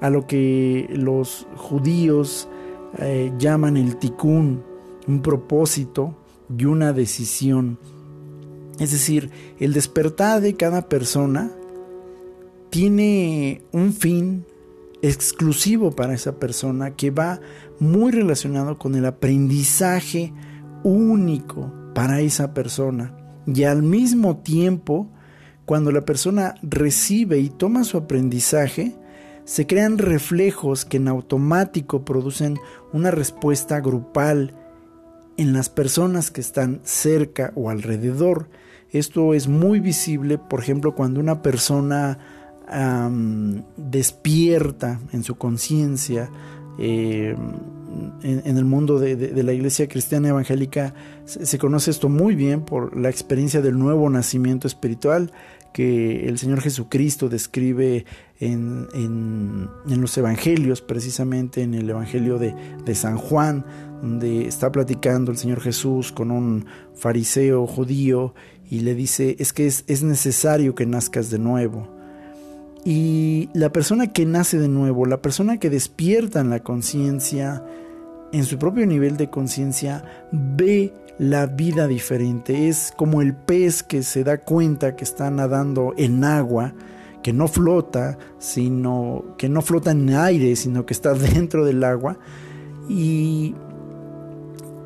a 0.00 0.10
lo 0.10 0.26
que 0.26 0.88
los 0.92 1.46
judíos 1.56 2.48
eh, 2.98 3.32
llaman 3.38 3.76
el 3.76 3.96
tikkun, 3.96 4.62
un 5.06 5.22
propósito 5.22 6.14
y 6.56 6.64
una 6.64 6.92
decisión. 6.92 7.78
Es 8.78 8.92
decir, 8.92 9.30
el 9.58 9.72
despertar 9.72 10.40
de 10.40 10.54
cada 10.54 10.88
persona 10.88 11.52
tiene 12.70 13.62
un 13.72 13.92
fin 13.92 14.44
exclusivo 15.02 15.90
para 15.90 16.14
esa 16.14 16.38
persona 16.38 16.94
que 16.94 17.10
va 17.10 17.40
muy 17.80 18.12
relacionado 18.12 18.78
con 18.78 18.94
el 18.94 19.04
aprendizaje 19.04 20.32
único 20.84 21.72
para 21.94 22.20
esa 22.20 22.54
persona. 22.54 23.16
Y 23.46 23.64
al 23.64 23.82
mismo 23.82 24.38
tiempo, 24.38 25.11
cuando 25.72 25.90
la 25.90 26.04
persona 26.04 26.56
recibe 26.60 27.38
y 27.38 27.48
toma 27.48 27.84
su 27.84 27.96
aprendizaje, 27.96 28.94
se 29.46 29.66
crean 29.66 29.96
reflejos 29.96 30.84
que 30.84 30.98
en 30.98 31.08
automático 31.08 32.04
producen 32.04 32.58
una 32.92 33.10
respuesta 33.10 33.80
grupal 33.80 34.52
en 35.38 35.54
las 35.54 35.70
personas 35.70 36.30
que 36.30 36.42
están 36.42 36.82
cerca 36.84 37.54
o 37.54 37.70
alrededor. 37.70 38.50
Esto 38.90 39.32
es 39.32 39.48
muy 39.48 39.80
visible, 39.80 40.36
por 40.36 40.60
ejemplo, 40.60 40.94
cuando 40.94 41.20
una 41.20 41.40
persona 41.40 42.18
despierta 43.78 45.00
en 45.12 45.24
su 45.24 45.36
conciencia, 45.36 46.28
eh, 46.78 47.34
en, 48.22 48.56
el 48.56 48.64
mundo 48.64 48.98
de, 48.98 49.42
la 49.42 49.52
iglesia 49.52 49.88
cristiana 49.88 50.28
evangélica 50.28 50.94
se, 51.24 51.58
conoce 51.58 51.90
esto 51.90 52.08
muy 52.08 52.34
bien 52.34 52.62
por 52.62 52.96
la 52.98 53.10
experiencia 53.10 53.60
del 53.60 53.78
nuevo 53.78 54.08
nacimiento 54.08 54.66
espiritual 54.66 55.32
que 55.72 56.28
el 56.28 56.38
Señor 56.38 56.60
Jesucristo 56.60 57.28
describe 57.28 58.04
en, 58.40 58.88
en, 58.94 60.00
los 60.00 60.16
evangelios, 60.18 60.82
precisamente 60.82 61.62
en 61.62 61.74
el 61.74 61.88
Evangelio 61.88 62.38
de, 62.38 62.54
de, 62.84 62.94
San 62.94 63.16
Juan, 63.16 63.64
donde 64.02 64.46
está 64.46 64.72
platicando 64.72 65.30
el 65.30 65.38
Señor 65.38 65.60
Jesús 65.60 66.12
con 66.12 66.30
un 66.30 66.66
fariseo 66.94 67.66
judío 67.66 68.34
y 68.68 68.80
le 68.80 68.94
dice, 68.94 69.36
es 69.38 69.52
que 69.52 69.66
es, 69.66 69.84
es 69.86 70.02
necesario 70.02 70.74
que 70.74 70.86
nazcas 70.86 71.30
de 71.30 71.38
nuevo. 71.38 71.88
Y 72.84 73.48
la 73.54 73.70
persona 73.70 74.12
que 74.12 74.26
nace 74.26 74.58
de 74.58 74.68
nuevo, 74.68 75.06
la 75.06 75.22
persona 75.22 75.58
que 75.58 75.70
despierta 75.70 76.40
en 76.40 76.50
la 76.50 76.60
conciencia, 76.60 77.62
en 78.32 78.44
su 78.44 78.58
propio 78.58 78.86
nivel 78.86 79.16
de 79.16 79.30
conciencia, 79.30 80.04
ve 80.32 80.92
la 81.18 81.46
vida 81.46 81.86
diferente. 81.86 82.68
Es 82.68 82.92
como 82.96 83.22
el 83.22 83.34
pez 83.34 83.82
que 83.82 84.02
se 84.02 84.24
da 84.24 84.38
cuenta 84.38 84.96
que 84.96 85.04
está 85.04 85.30
nadando 85.30 85.94
en 85.96 86.24
agua, 86.24 86.72
que 87.22 87.32
no 87.32 87.46
flota, 87.46 88.18
sino 88.38 89.36
que 89.38 89.48
no 89.48 89.62
flota 89.62 89.92
en 89.92 90.10
aire, 90.10 90.56
sino 90.56 90.86
que 90.86 90.94
está 90.94 91.14
dentro 91.14 91.64
del 91.64 91.84
agua. 91.84 92.18
Y 92.88 93.54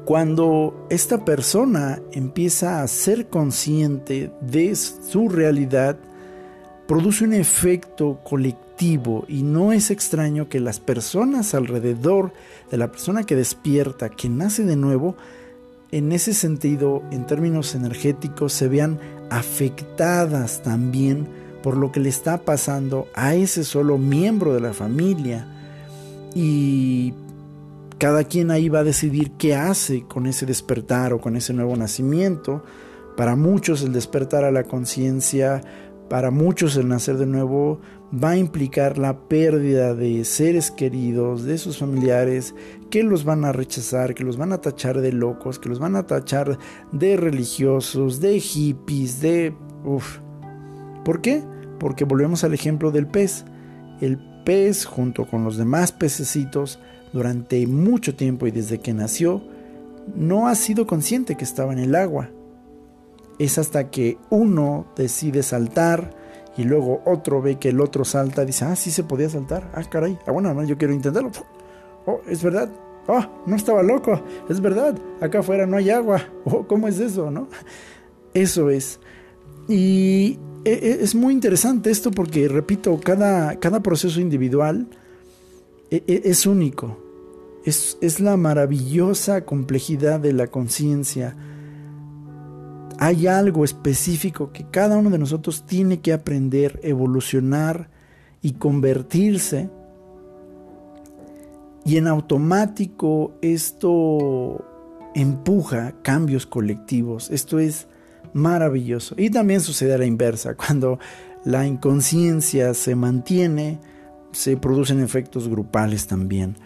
cuando 0.04 0.86
esta 0.90 1.24
persona 1.24 2.00
empieza 2.12 2.82
a 2.82 2.88
ser 2.88 3.28
consciente 3.28 4.30
de 4.40 4.74
su 4.74 5.28
realidad, 5.28 5.98
produce 6.86 7.24
un 7.24 7.32
efecto 7.32 8.20
colectivo 8.22 8.65
y 8.78 9.42
no 9.42 9.72
es 9.72 9.90
extraño 9.90 10.48
que 10.48 10.60
las 10.60 10.80
personas 10.80 11.54
alrededor 11.54 12.32
de 12.70 12.76
la 12.76 12.90
persona 12.90 13.24
que 13.24 13.34
despierta, 13.34 14.10
que 14.10 14.28
nace 14.28 14.64
de 14.64 14.76
nuevo, 14.76 15.16
en 15.92 16.12
ese 16.12 16.34
sentido, 16.34 17.02
en 17.10 17.26
términos 17.26 17.74
energéticos, 17.74 18.52
se 18.52 18.68
vean 18.68 18.98
afectadas 19.30 20.62
también 20.62 21.26
por 21.62 21.76
lo 21.76 21.90
que 21.90 22.00
le 22.00 22.10
está 22.10 22.38
pasando 22.38 23.08
a 23.14 23.34
ese 23.34 23.64
solo 23.64 23.96
miembro 23.96 24.52
de 24.52 24.60
la 24.60 24.74
familia. 24.74 25.46
Y 26.34 27.14
cada 27.98 28.24
quien 28.24 28.50
ahí 28.50 28.68
va 28.68 28.80
a 28.80 28.84
decidir 28.84 29.32
qué 29.38 29.54
hace 29.54 30.02
con 30.02 30.26
ese 30.26 30.44
despertar 30.44 31.14
o 31.14 31.20
con 31.20 31.34
ese 31.34 31.54
nuevo 31.54 31.74
nacimiento. 31.76 32.62
Para 33.16 33.36
muchos 33.36 33.82
el 33.82 33.94
despertar 33.94 34.44
a 34.44 34.50
la 34.50 34.64
conciencia, 34.64 35.62
para 36.10 36.30
muchos 36.30 36.76
el 36.76 36.88
nacer 36.88 37.16
de 37.16 37.26
nuevo 37.26 37.80
va 38.22 38.30
a 38.30 38.36
implicar 38.36 38.98
la 38.98 39.18
pérdida 39.28 39.94
de 39.94 40.24
seres 40.24 40.70
queridos, 40.70 41.44
de 41.44 41.58
sus 41.58 41.78
familiares, 41.78 42.54
que 42.90 43.02
los 43.02 43.24
van 43.24 43.44
a 43.44 43.52
rechazar, 43.52 44.14
que 44.14 44.24
los 44.24 44.36
van 44.36 44.52
a 44.52 44.60
tachar 44.60 45.00
de 45.00 45.12
locos, 45.12 45.58
que 45.58 45.68
los 45.68 45.78
van 45.78 45.96
a 45.96 46.06
tachar 46.06 46.58
de 46.92 47.16
religiosos, 47.16 48.20
de 48.20 48.40
hippies, 48.40 49.20
de... 49.20 49.54
Uf. 49.84 50.18
¿Por 51.04 51.20
qué? 51.20 51.42
Porque 51.78 52.04
volvemos 52.04 52.44
al 52.44 52.54
ejemplo 52.54 52.90
del 52.90 53.06
pez. 53.06 53.44
El 54.00 54.18
pez 54.44 54.84
junto 54.84 55.26
con 55.26 55.44
los 55.44 55.56
demás 55.56 55.92
pececitos 55.92 56.78
durante 57.12 57.66
mucho 57.66 58.14
tiempo 58.14 58.46
y 58.46 58.50
desde 58.50 58.78
que 58.78 58.94
nació 58.94 59.42
no 60.14 60.48
ha 60.48 60.54
sido 60.54 60.86
consciente 60.86 61.36
que 61.36 61.44
estaba 61.44 61.72
en 61.72 61.80
el 61.80 61.94
agua. 61.94 62.30
Es 63.38 63.58
hasta 63.58 63.90
que 63.90 64.16
uno 64.30 64.86
decide 64.96 65.42
saltar, 65.42 66.15
y 66.56 66.64
luego 66.64 67.02
otro 67.04 67.42
ve 67.42 67.56
que 67.58 67.68
el 67.68 67.80
otro 67.80 68.04
salta, 68.04 68.44
dice, 68.44 68.64
ah, 68.64 68.76
sí 68.76 68.90
se 68.90 69.04
podía 69.04 69.28
saltar, 69.28 69.70
ah, 69.74 69.82
caray, 69.84 70.18
ah, 70.26 70.32
bueno, 70.32 70.64
yo 70.64 70.78
quiero 70.78 70.94
intentarlo. 70.94 71.30
Oh, 72.06 72.20
es 72.28 72.42
verdad, 72.42 72.70
oh, 73.08 73.24
no 73.46 73.56
estaba 73.56 73.82
loco, 73.82 74.20
es 74.48 74.60
verdad, 74.60 74.96
acá 75.20 75.40
afuera 75.40 75.66
no 75.66 75.76
hay 75.76 75.90
agua, 75.90 76.22
oh, 76.44 76.66
¿cómo 76.66 76.88
es 76.88 76.98
eso, 76.98 77.30
no? 77.30 77.48
Eso 78.32 78.70
es. 78.70 79.00
Y 79.68 80.38
e, 80.64 80.72
e, 80.72 80.98
es 81.02 81.14
muy 81.14 81.32
interesante 81.32 81.90
esto 81.90 82.10
porque, 82.10 82.48
repito, 82.48 82.98
cada, 83.02 83.58
cada 83.58 83.80
proceso 83.80 84.20
individual 84.20 84.88
e, 85.90 86.02
es 86.24 86.46
único. 86.46 86.98
Es, 87.64 87.98
es 88.00 88.20
la 88.20 88.36
maravillosa 88.36 89.44
complejidad 89.44 90.20
de 90.20 90.32
la 90.32 90.46
conciencia 90.46 91.34
hay 92.98 93.26
algo 93.26 93.64
específico 93.64 94.52
que 94.52 94.66
cada 94.70 94.96
uno 94.96 95.10
de 95.10 95.18
nosotros 95.18 95.66
tiene 95.66 96.00
que 96.00 96.12
aprender, 96.12 96.80
evolucionar 96.82 97.90
y 98.42 98.52
convertirse. 98.52 99.68
Y 101.84 101.98
en 101.98 102.06
automático 102.06 103.34
esto 103.42 104.64
empuja 105.14 105.94
cambios 106.02 106.46
colectivos. 106.46 107.30
Esto 107.30 107.58
es 107.58 107.86
maravilloso. 108.32 109.14
Y 109.18 109.30
también 109.30 109.60
sucede 109.60 109.94
a 109.94 109.98
la 109.98 110.06
inversa. 110.06 110.54
Cuando 110.56 110.98
la 111.44 111.66
inconsciencia 111.66 112.74
se 112.74 112.94
mantiene, 112.94 113.78
se 114.32 114.56
producen 114.56 115.00
efectos 115.00 115.48
grupales 115.48 116.06
también. 116.06 116.56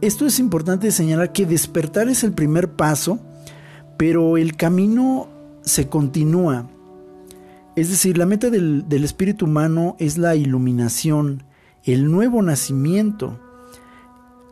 Esto 0.00 0.26
es 0.26 0.38
importante 0.38 0.90
señalar 0.90 1.32
que 1.32 1.46
despertar 1.46 2.08
es 2.08 2.24
el 2.24 2.32
primer 2.32 2.72
paso 2.72 3.20
pero 3.96 4.36
el 4.36 4.56
camino 4.56 5.28
se 5.62 5.88
continúa. 5.88 6.68
Es 7.76 7.90
decir, 7.90 8.18
la 8.18 8.26
meta 8.26 8.50
del, 8.50 8.84
espíritu 8.90 9.46
humano 9.46 9.96
es 9.98 10.16
la 10.16 10.36
iluminación, 10.36 11.42
el 11.82 12.10
nuevo 12.10 12.40
nacimiento, 12.40 13.40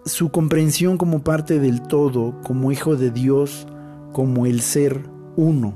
su 0.04 0.30
comprensión 0.30 0.98
como 0.98 1.22
parte 1.22 1.60
del 1.60 1.82
todo, 1.82 2.40
como 2.42 2.72
hijo 2.72 2.96
de 2.96 3.10
Dios, 3.10 3.68
como 4.12 4.46
el 4.46 4.60
ser 4.60 5.02
uno. 5.36 5.74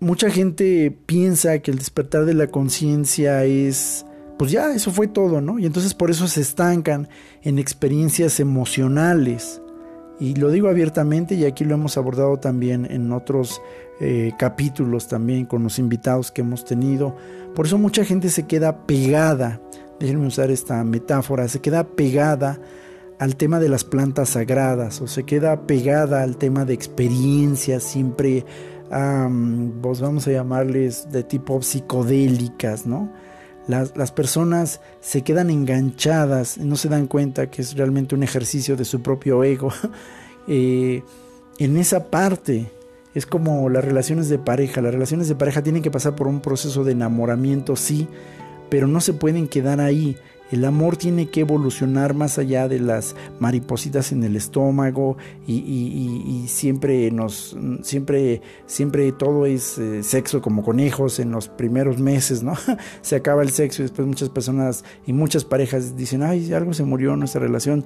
Mucha 0.00 0.30
gente 0.30 0.96
piensa 1.04 1.58
que 1.58 1.70
el 1.70 1.78
despertar 1.78 2.24
de 2.24 2.32
la 2.32 2.46
conciencia 2.46 3.44
es, 3.44 4.06
pues 4.38 4.50
ya, 4.50 4.72
eso 4.72 4.90
fue 4.90 5.08
todo, 5.08 5.42
¿no? 5.42 5.58
Y 5.58 5.66
entonces 5.66 5.92
por 5.92 6.10
eso 6.10 6.26
se 6.26 6.40
estancan 6.40 7.06
en 7.42 7.58
experiencias 7.58 8.40
emocionales, 8.40 9.60
y 10.20 10.34
lo 10.34 10.50
digo 10.50 10.68
abiertamente 10.68 11.34
y 11.34 11.46
aquí 11.46 11.64
lo 11.64 11.74
hemos 11.74 11.96
abordado 11.96 12.38
también 12.38 12.86
en 12.88 13.10
otros 13.10 13.62
eh, 14.00 14.32
capítulos 14.38 15.08
también 15.08 15.46
con 15.46 15.62
los 15.62 15.78
invitados 15.78 16.30
que 16.30 16.42
hemos 16.42 16.64
tenido. 16.64 17.16
Por 17.54 17.66
eso 17.66 17.78
mucha 17.78 18.04
gente 18.04 18.28
se 18.28 18.46
queda 18.46 18.86
pegada, 18.86 19.60
déjenme 19.98 20.26
usar 20.26 20.50
esta 20.50 20.84
metáfora, 20.84 21.48
se 21.48 21.60
queda 21.60 21.84
pegada 21.84 22.60
al 23.18 23.36
tema 23.36 23.60
de 23.60 23.68
las 23.68 23.84
plantas 23.84 24.30
sagradas 24.30 25.00
o 25.00 25.06
se 25.06 25.24
queda 25.24 25.66
pegada 25.66 26.22
al 26.22 26.36
tema 26.36 26.64
de 26.64 26.74
experiencias 26.74 27.82
siempre, 27.82 28.44
pues 29.82 30.00
vamos 30.00 30.26
a 30.26 30.32
llamarles 30.32 31.10
de 31.10 31.22
tipo 31.22 31.60
psicodélicas, 31.62 32.86
¿no? 32.86 33.10
Las, 33.66 34.10
personas 34.10 34.80
se 35.00 35.22
quedan 35.22 35.48
enganchadas, 35.48 36.58
no 36.58 36.76
se 36.76 36.88
dan 36.88 37.06
cuenta 37.06 37.50
que 37.50 37.62
es 37.62 37.76
realmente 37.76 38.14
un 38.14 38.22
ejercicio 38.22 38.76
de 38.76 38.84
su 38.84 39.02
propio 39.02 39.44
ego. 39.44 39.72
Eh, 40.52 41.04
en 41.58 41.76
esa 41.76 42.10
parte, 42.10 42.72
Es 43.14 43.26
como 43.26 43.68
las 43.68 43.84
relaciones 43.84 44.28
de 44.28 44.38
pareja. 44.38 44.80
Las 44.80 44.94
relaciones 44.94 45.28
de 45.28 45.36
pareja 45.36 45.62
tienen 45.62 45.82
que 45.82 45.90
pasar 45.90 46.16
por 46.16 46.26
un 46.26 46.40
proceso 46.40 46.82
de 46.82 46.92
enamoramiento, 46.92 47.76
sí, 47.76 48.08
pero 48.70 48.86
no 48.86 49.00
se 49.00 49.12
pueden 49.12 49.48
quedar 49.48 49.80
ahí. 49.80 50.16
El 50.50 50.64
amor 50.64 50.96
tiene 50.96 51.26
que 51.26 51.40
evolucionar 51.42 52.14
más 52.14 52.38
allá 52.38 52.66
de 52.66 52.80
las 52.80 53.14
maripositas 53.38 54.10
en 54.10 54.24
el 54.24 54.34
estómago 54.34 55.16
y, 55.46 56.44
siempre 56.48 57.10
nos, 57.12 57.56
siempre, 57.82 58.42
siempre 58.66 59.12
todo 59.12 59.46
es 59.46 59.78
eh, 59.78 60.02
sexo 60.02 60.42
como 60.42 60.64
conejos 60.64 61.20
en 61.20 61.30
los 61.30 61.48
primeros 61.48 61.98
meses, 62.00 62.42
¿no? 62.42 62.54
se 63.00 63.14
acaba 63.14 63.42
el 63.42 63.50
sexo 63.50 63.82
y 63.82 63.84
después 63.84 64.08
muchas 64.08 64.28
personas 64.28 64.84
y 65.06 65.12
muchas 65.12 65.44
parejas 65.44 65.96
dicen, 65.96 66.24
ay, 66.24 66.52
algo 66.52 66.74
se 66.74 66.82
murió 66.82 67.12
en 67.12 67.20
nuestra 67.20 67.40
relación. 67.40 67.84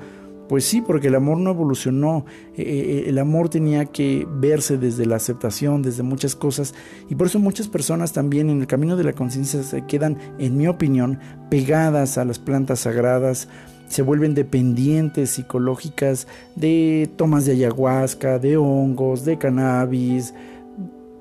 Pues 0.48 0.64
sí, 0.64 0.82
porque 0.82 1.08
el 1.08 1.14
amor 1.14 1.38
no 1.38 1.50
evolucionó, 1.50 2.26
eh, 2.56 2.62
eh, 2.62 3.04
el 3.06 3.18
amor 3.18 3.48
tenía 3.48 3.86
que 3.86 4.26
verse 4.30 4.76
desde 4.76 5.06
la 5.06 5.16
aceptación, 5.16 5.80
desde 5.80 6.02
muchas 6.02 6.36
cosas, 6.36 6.74
y 7.08 7.14
por 7.14 7.28
eso 7.28 7.38
muchas 7.38 7.68
personas 7.68 8.12
también 8.12 8.50
en 8.50 8.60
el 8.60 8.66
camino 8.66 8.96
de 8.96 9.04
la 9.04 9.14
conciencia 9.14 9.62
se 9.62 9.86
quedan, 9.86 10.18
en 10.38 10.56
mi 10.56 10.66
opinión, 10.66 11.18
pegadas 11.50 12.18
a 12.18 12.26
las 12.26 12.38
plantas 12.38 12.80
sagradas, 12.80 13.48
se 13.88 14.02
vuelven 14.02 14.34
dependientes 14.34 15.30
psicológicas 15.30 16.26
de 16.56 17.10
tomas 17.16 17.44
de 17.44 17.52
ayahuasca, 17.52 18.38
de 18.38 18.56
hongos, 18.56 19.24
de 19.24 19.38
cannabis, 19.38 20.34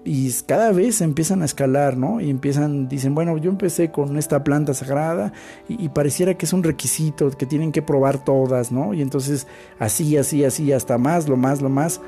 y 0.06 0.32
cada 0.46 0.72
vez 0.72 1.00
empiezan 1.02 1.42
a 1.42 1.46
escalar, 1.46 1.98
¿no? 1.98 2.20
Y 2.20 2.30
empiezan, 2.30 2.90
dicen, 2.90 3.16
bueno, 3.16 3.38
yo 3.38 3.50
empecé 3.50 3.92
con 3.92 4.18
esta 4.18 4.44
planta 4.44 4.74
sagrada 4.74 5.32
y, 5.70 5.90
pareciera 5.90 6.34
que 6.34 6.46
es 6.46 6.54
un 6.54 6.64
requisito, 6.64 7.32
que 7.32 7.46
tienen 7.46 7.72
que 7.72 7.82
probar 7.82 8.24
todas, 8.24 8.72
¿no? 8.72 8.94
Y 8.94 9.02
entonces 9.02 9.48
así, 9.80 10.18
así, 10.18 10.44
así, 10.44 10.74
hasta 10.74 10.98
más, 10.98 11.30
lo 11.30 11.38
más, 11.38 11.62
lo 11.62 11.70
más. 11.70 12.02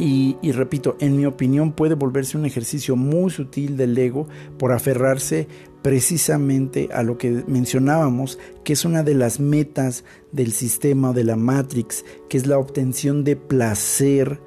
Y, 0.00 0.36
y, 0.42 0.52
repito, 0.52 0.96
en 0.98 1.16
mi 1.16 1.26
opinión 1.26 1.72
puede 1.72 1.94
volverse 1.94 2.38
un 2.38 2.46
ejercicio 2.46 2.96
muy 2.96 3.30
sutil 3.30 3.76
del 3.76 3.96
ego 3.96 4.26
por 4.58 4.72
aferrarse 4.72 5.46
precisamente 5.82 6.88
a 6.92 7.02
lo 7.02 7.18
que 7.18 7.44
mencionábamos, 7.46 8.38
que 8.64 8.72
es 8.72 8.84
una 8.84 9.02
de 9.02 9.14
las 9.14 9.38
metas 9.38 10.04
del 10.32 10.52
sistema 10.52 11.12
de 11.12 11.24
la 11.24 11.36
Matrix, 11.36 12.04
que 12.28 12.36
es 12.36 12.46
la 12.46 12.58
obtención 12.58 13.24
de 13.24 13.36
placer 13.36 14.40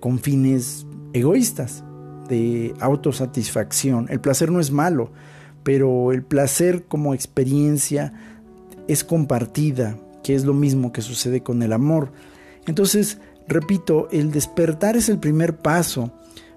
con 0.00 0.18
fines 0.18 0.86
egoístas, 1.18 1.84
de 2.28 2.74
autosatisfacción. 2.80 4.06
El 4.10 4.20
placer 4.20 4.50
no 4.50 4.60
es 4.60 4.70
malo, 4.70 5.10
pero 5.62 6.12
el 6.12 6.22
placer 6.22 6.84
como 6.84 7.14
experiencia 7.14 8.12
es 8.86 9.04
compartida, 9.04 9.98
que 10.22 10.34
es 10.34 10.44
lo 10.44 10.54
mismo 10.54 10.92
que 10.92 11.02
sucede 11.02 11.42
con 11.42 11.62
el 11.62 11.72
amor. 11.72 12.12
Entonces, 12.66 13.18
repito, 13.46 14.08
el 14.10 14.30
despertar 14.30 14.96
es 14.96 15.08
el 15.08 15.18
primer 15.18 15.56
paso, 15.56 16.12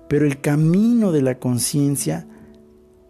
pero 0.08 0.26
el 0.26 0.42
camino 0.42 1.12
de 1.12 1.22
la 1.22 1.40
conciencia 1.40 2.28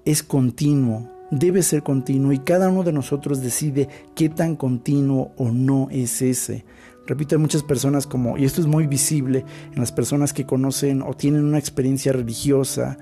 es 0.06 0.24
continuo, 0.24 1.10
debe 1.32 1.64
ser 1.64 1.84
continuo 1.84 2.32
y 2.32 2.40
cada 2.40 2.70
uno 2.70 2.84
de 2.84 2.94
nosotros 2.94 3.42
decide 3.42 3.90
qué 4.16 4.30
tan 4.30 4.56
continuo 4.56 5.32
o 5.38 5.50
no 5.50 5.88
es 5.90 6.22
ese. 6.22 6.66
Repito, 7.08 7.36
hay 7.36 7.42
muchas 7.42 7.64
personas 7.64 8.06
como, 8.06 8.38
y 8.38 8.46
esto 8.46 8.62
es 8.62 8.68
muy 8.68 8.88
visible 8.88 9.44
en 9.74 9.80
las 9.80 9.92
personas 9.92 10.34
que 10.34 10.46
conocen 10.46 11.02
o 11.02 11.14
tienen 11.14 11.44
una 11.44 11.58
experiencia 11.58 12.14
religiosa 12.14 12.98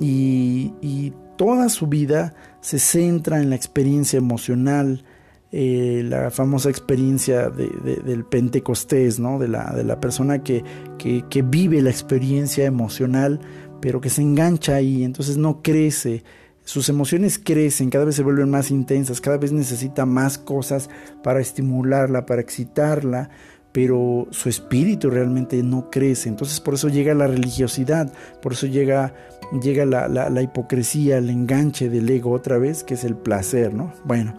y, 0.00 1.12
toda 1.38 1.70
su 1.70 1.88
vida 1.88 2.34
se 2.60 2.78
centra 2.78 3.40
en 3.40 3.50
la 3.50 3.56
experiencia 3.56 4.16
emocional, 4.16 5.02
eh, 5.50 6.02
la 6.04 6.30
famosa 6.30 6.70
experiencia 6.70 7.50
del 7.50 8.24
Pentecostés, 8.24 9.18
¿no? 9.18 9.40
de, 9.40 9.48
la, 9.48 9.72
de 9.74 9.82
la 9.82 9.98
persona 9.98 10.44
que, 10.44 10.62
que, 10.98 11.24
que 11.28 11.42
vive 11.42 11.82
la 11.82 11.90
experiencia 11.90 12.64
emocional, 12.64 13.40
pero 13.80 14.00
que 14.00 14.10
se 14.10 14.22
engancha 14.22 14.76
ahí, 14.76 15.02
entonces 15.02 15.36
no 15.36 15.62
crece 15.62 16.22
sus 16.64 16.88
emociones 16.88 17.40
crecen, 17.42 17.90
cada 17.90 18.04
vez 18.04 18.14
se 18.14 18.22
vuelven 18.22 18.50
más 18.50 18.70
intensas, 18.70 19.20
cada 19.20 19.36
vez 19.36 19.52
necesita 19.52 20.06
más 20.06 20.38
cosas 20.38 20.88
para 21.22 21.40
estimularla, 21.40 22.24
para 22.24 22.40
excitarla, 22.40 23.30
pero 23.72 24.28
su 24.30 24.48
espíritu 24.48 25.10
realmente 25.10 25.60
no 25.62 25.90
crece. 25.90 26.28
Entonces 26.28 26.60
por 26.60 26.74
eso 26.74 26.88
llega 26.88 27.14
la 27.14 27.26
religiosidad, 27.26 28.12
por 28.40 28.52
eso 28.52 28.66
llega, 28.66 29.12
llega 29.60 29.84
la, 29.84 30.42
hipocresía, 30.42 31.18
el 31.18 31.30
enganche 31.30 31.88
del 31.88 32.08
ego 32.08 32.30
otra 32.30 32.58
vez, 32.58 32.84
que 32.84 32.94
es 32.94 33.02
el 33.02 33.16
placer, 33.16 33.74
¿no? 33.74 33.92
Bueno, 34.04 34.34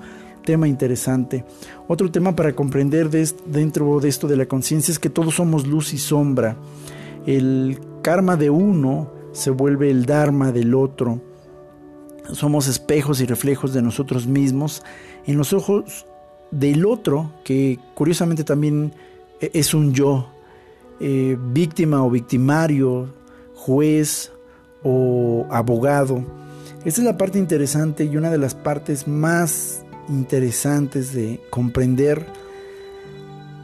tema 0.45 0.67
interesante. 0.67 1.43
Otro 1.88 2.09
tema 2.09 2.36
para 2.36 2.53
comprender 2.53 3.09
dentro 3.09 3.99
de 3.99 4.07
esto 4.07 4.28
de 4.28 4.38
la 4.38 4.45
conciencia 4.45 4.93
es 4.93 4.99
que 4.99 5.09
todos 5.09 5.36
somos 5.36 5.67
luz 5.67 5.93
y 5.93 5.97
sombra. 5.97 6.55
El 7.26 7.80
karma 8.01 8.38
de 8.38 8.49
uno 8.49 9.11
se 9.34 9.49
vuelve 9.49 9.89
el 9.89 10.05
dharma 10.05 10.51
del 10.53 10.74
otro 10.74 11.32
somos 12.32 12.67
espejos 12.67 13.21
y 13.21 13.26
reflejos 13.26 13.74
de 13.74 13.82
nosotros 13.82 14.28
mismos 14.28 14.84
en 15.26 15.38
los 15.38 15.53
ojos 15.53 16.05
del 16.51 16.86
otro, 16.86 17.32
que 17.43 17.80
curiosamente 17.93 18.43
también 18.43 18.93
e-, 19.41 19.51
es 19.53 19.74
un 19.74 19.93
yo, 19.93 20.30
eh, 20.99 21.38
víctima 21.51 22.03
o 22.03 22.09
victimario, 22.09 23.13
juez 23.55 24.32
o 24.84 25.45
abogado. 25.49 26.24
Esta 26.86 27.01
es 27.01 27.05
la 27.05 27.17
parte 27.17 27.39
interesante 27.39 28.05
y 28.05 28.17
una 28.17 28.30
de 28.30 28.38
las 28.38 28.55
partes 28.55 29.07
más 29.07 29.84
interesantes 30.09 31.13
de 31.13 31.41
comprender 31.49 32.26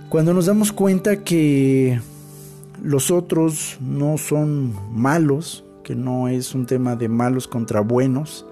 cuando 0.10 0.34
nos 0.34 0.48
damos 0.48 0.72
cuenta 0.72 1.24
que 1.24 2.02
los 2.82 3.12
otros 3.12 3.78
no 3.80 4.18
son 4.18 4.74
malos, 4.92 5.64
que 5.84 5.94
no 5.94 6.28
es 6.28 6.56
un 6.56 6.66
tema 6.66 6.96
de 6.96 7.08
malos 7.08 7.48
contra 7.48 7.82
buenos, 7.82 8.48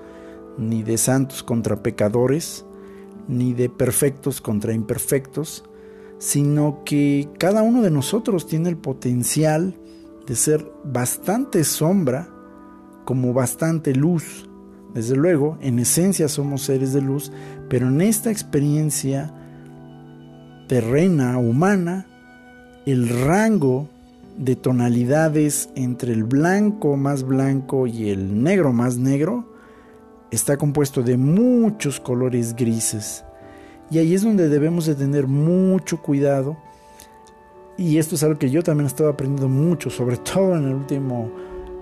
ni 0.58 0.84
de 0.84 0.98
santos 0.98 1.44
contra 1.44 1.84
pecadores, 1.84 2.66
ni 3.28 3.54
de 3.54 3.70
perfectos 3.70 4.42
contra 4.42 4.74
imperfectos, 4.74 5.64
sino 6.18 6.84
que 6.84 7.30
cada 7.38 7.62
uno 7.62 7.82
de 7.82 7.92
nosotros 7.92 8.48
tiene 8.48 8.70
el 8.70 8.78
potencial 8.78 9.76
de 10.26 10.36
ser 10.36 10.70
bastante 10.84 11.64
sombra 11.64 12.30
como 13.06 13.34
bastante 13.34 13.96
luz. 13.96 14.50
Desde 14.94 15.16
luego, 15.16 15.58
en 15.62 15.80
esencia 15.80 16.28
somos 16.28 16.64
seres 16.64 16.94
de 16.94 17.02
luz, 17.02 17.32
pero 17.70 17.88
en 17.88 18.02
esta 18.02 18.32
experiencia 18.32 19.34
terrena, 20.68 21.38
humana, 21.38 22.08
el 22.86 23.10
rango 23.10 23.90
de 24.38 24.56
tonalidades 24.56 25.70
entre 25.76 26.14
el 26.14 26.24
blanco 26.24 26.96
más 26.96 27.24
blanco 27.24 27.88
y 27.88 28.10
el 28.10 28.44
negro 28.44 28.72
más 28.72 28.98
negro 28.98 29.47
está 30.32 30.58
compuesto 30.58 31.02
de 31.04 31.18
muchos 31.18 32.00
colores 32.00 32.56
grises. 32.56 33.24
Y 33.90 34.00
ahí 34.00 34.14
es 34.14 34.24
donde 34.24 34.50
debemos 34.50 34.86
de 34.86 34.96
tener 34.96 35.28
mucho 35.28 36.02
cuidado. 36.02 36.58
Y 37.78 37.98
esto 37.98 38.16
es 38.16 38.24
algo 38.24 38.40
que 38.40 38.50
yo 38.50 38.64
también 38.64 38.88
estaba 38.88 39.12
aprendiendo 39.12 39.48
mucho, 39.48 39.90
sobre 39.90 40.18
todo 40.34 40.56
en 40.56 40.66
el 40.66 40.74
último 40.74 41.32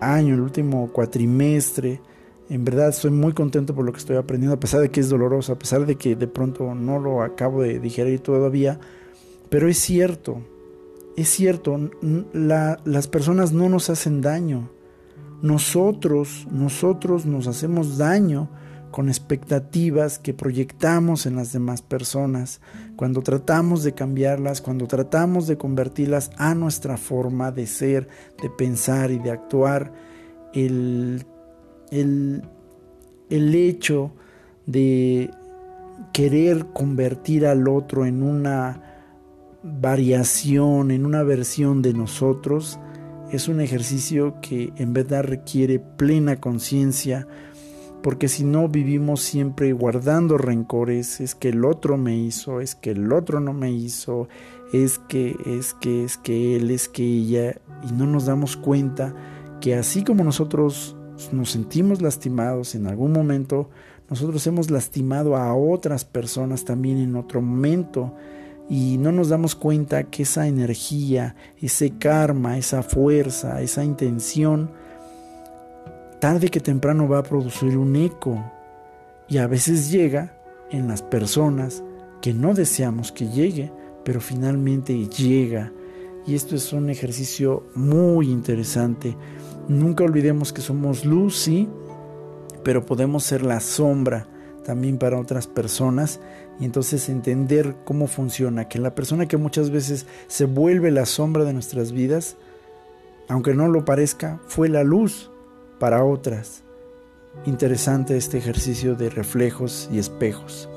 año, 0.01 0.35
el 0.35 0.41
último 0.41 0.89
cuatrimestre. 0.91 2.01
En 2.49 2.63
verdad 2.63 2.89
estoy 2.89 3.11
muy 3.11 3.33
contento 3.33 3.73
por 3.73 3.85
lo 3.85 3.91
que 3.91 3.99
estoy 3.99 4.17
aprendiendo, 4.17 4.55
a 4.55 4.59
pesar 4.59 4.81
de 4.81 4.89
que 4.89 4.99
es 4.99 5.09
doloroso, 5.09 5.53
a 5.53 5.59
pesar 5.59 5.85
de 5.85 5.95
que 5.95 6.15
de 6.15 6.27
pronto 6.27 6.75
no 6.75 6.99
lo 6.99 7.23
acabo 7.23 7.63
de 7.63 7.79
digerir 7.79 8.19
todavía. 8.19 8.79
Pero 9.49 9.67
es 9.67 9.79
cierto, 9.79 10.41
es 11.17 11.29
cierto, 11.29 11.89
las 12.33 13.07
personas 13.07 13.51
no 13.51 13.69
nos 13.69 13.89
hacen 13.89 14.21
daño 14.21 14.69
nosotros, 15.41 16.47
nosotros 16.51 17.25
nos 17.25 17.47
hacemos 17.47 17.97
daño 17.97 18.49
con 18.91 19.09
expectativas 19.09 20.19
que 20.19 20.33
proyectamos 20.33 21.25
en 21.25 21.35
las 21.35 21.51
demás 21.51 21.81
personas, 21.81 22.61
cuando 22.95 23.21
tratamos 23.21 23.83
de 23.83 23.93
cambiarlas, 23.93 24.61
cuando 24.61 24.87
tratamos 24.87 25.47
de 25.47 25.57
convertirlas 25.57 26.31
a 26.37 26.55
nuestra 26.55 26.95
forma 26.95 27.51
de 27.51 27.67
ser, 27.67 28.07
de 28.41 28.49
pensar 28.49 29.11
y 29.11 29.19
de 29.19 29.31
actuar, 29.31 29.91
el, 30.53 31.25
el, 31.91 32.43
el 33.29 33.55
hecho 33.55 34.13
de 34.65 35.29
querer 36.13 36.67
convertir 36.67 37.45
al 37.45 37.67
otro 37.67 38.05
en 38.05 38.23
una 38.23 38.81
variación, 39.61 40.91
en 40.91 41.05
una 41.05 41.23
versión 41.23 41.81
de 41.81 41.93
nosotros, 41.93 42.79
es 43.31 43.47
un 43.47 43.59
ejercicio 43.61 44.35
que 44.41 44.71
en 44.77 44.93
verdad 44.93 45.23
requiere 45.23 45.79
plena 45.79 46.39
conciencia, 46.39 47.27
porque 48.03 48.27
si 48.27 48.43
no 48.43 48.67
vivimos 48.69 49.21
siempre 49.21 49.73
guardando 49.73 50.37
rencores, 50.37 51.19
es 51.21 51.33
que 51.33 51.49
el 51.49 51.65
otro 51.65 51.97
me 51.97 52.17
hizo, 52.17 52.61
es 52.61 52.75
que 52.75 52.91
el 52.91 53.11
otro 53.11 53.39
no 53.39 53.53
me 53.53 53.71
hizo, 53.71 54.27
es 54.73 54.99
que, 54.99 55.35
es 55.45 55.73
que, 55.73 56.03
es 56.03 56.17
que 56.17 56.55
él, 56.55 56.69
es 56.69 56.87
que 56.87 57.03
ella, 57.03 57.59
y 57.87 57.93
no 57.93 58.05
nos 58.05 58.27
damos 58.27 58.57
cuenta 58.57 59.15
que 59.59 59.75
así 59.75 60.03
como 60.03 60.23
nosotros 60.23 60.95
nos 61.31 61.49
sentimos 61.49 62.01
lastimados 62.01 62.75
en 62.75 62.87
algún 62.87 63.11
momento, 63.11 63.69
nosotros 64.09 64.45
hemos 64.45 64.69
lastimado 64.69 65.35
a 65.35 65.55
otras 65.55 66.05
personas 66.05 66.63
también 66.63 66.99
en 66.99 67.15
otro 67.15 67.41
momento 67.41 68.13
y 68.69 68.97
no 68.97 69.11
nos 69.11 69.29
damos 69.29 69.55
cuenta 69.55 70.05
que 70.05 70.23
esa 70.23 70.47
energía, 70.47 71.35
ese 71.61 71.91
karma, 71.91 72.57
esa 72.57 72.81
fuerza, 72.81 73.61
esa 73.61 73.83
intención, 73.83 74.71
tarde 76.19 76.49
que 76.49 76.59
temprano 76.59 77.07
va 77.07 77.19
a 77.19 77.23
producir 77.23 77.77
un 77.77 77.95
eco 77.95 78.43
y 79.27 79.37
a 79.37 79.47
veces 79.47 79.91
llega 79.91 80.33
en 80.71 80.87
las 80.87 81.01
personas 81.01 81.83
que 82.21 82.33
no 82.33 82.53
deseamos 82.53 83.11
que 83.11 83.27
llegue, 83.27 83.71
pero 84.03 84.19
finalmente 84.19 85.07
llega. 85.07 85.71
Y 86.25 86.33
esto 86.33 86.55
es 86.55 86.73
un 86.73 86.89
ejercicio 86.89 87.67
muy 87.75 88.31
interesante. 88.31 89.15
Nunca 89.67 90.03
olvidemos 90.03 90.51
que 90.51 90.61
somos 90.61 91.05
luz, 91.05 91.37
sí, 91.37 91.69
pero 92.63 92.83
podemos 92.83 93.23
ser 93.23 93.43
la 93.43 93.59
sombra 93.59 94.27
también 94.63 94.97
para 94.97 95.19
otras 95.19 95.45
personas 95.45 96.19
y 96.59 96.65
entonces 96.65 97.09
entender 97.09 97.75
cómo 97.83 98.07
funciona, 98.07 98.67
que 98.69 98.79
la 98.79 98.95
persona 98.95 99.27
que 99.27 99.37
muchas 99.37 99.69
veces 99.69 100.05
se 100.27 100.45
vuelve 100.45 100.91
la 100.91 101.05
sombra 101.05 101.43
de 101.43 101.53
nuestras 101.53 101.91
vidas, 101.91 102.37
aunque 103.27 103.53
no 103.53 103.67
lo 103.67 103.85
parezca, 103.85 104.39
fue 104.47 104.69
la 104.69 104.83
luz 104.83 105.31
para 105.79 106.03
otras. 106.03 106.63
Interesante 107.45 108.15
este 108.15 108.37
ejercicio 108.37 108.95
de 108.95 109.09
reflejos 109.09 109.89
y 109.91 109.99
espejos. 109.99 110.69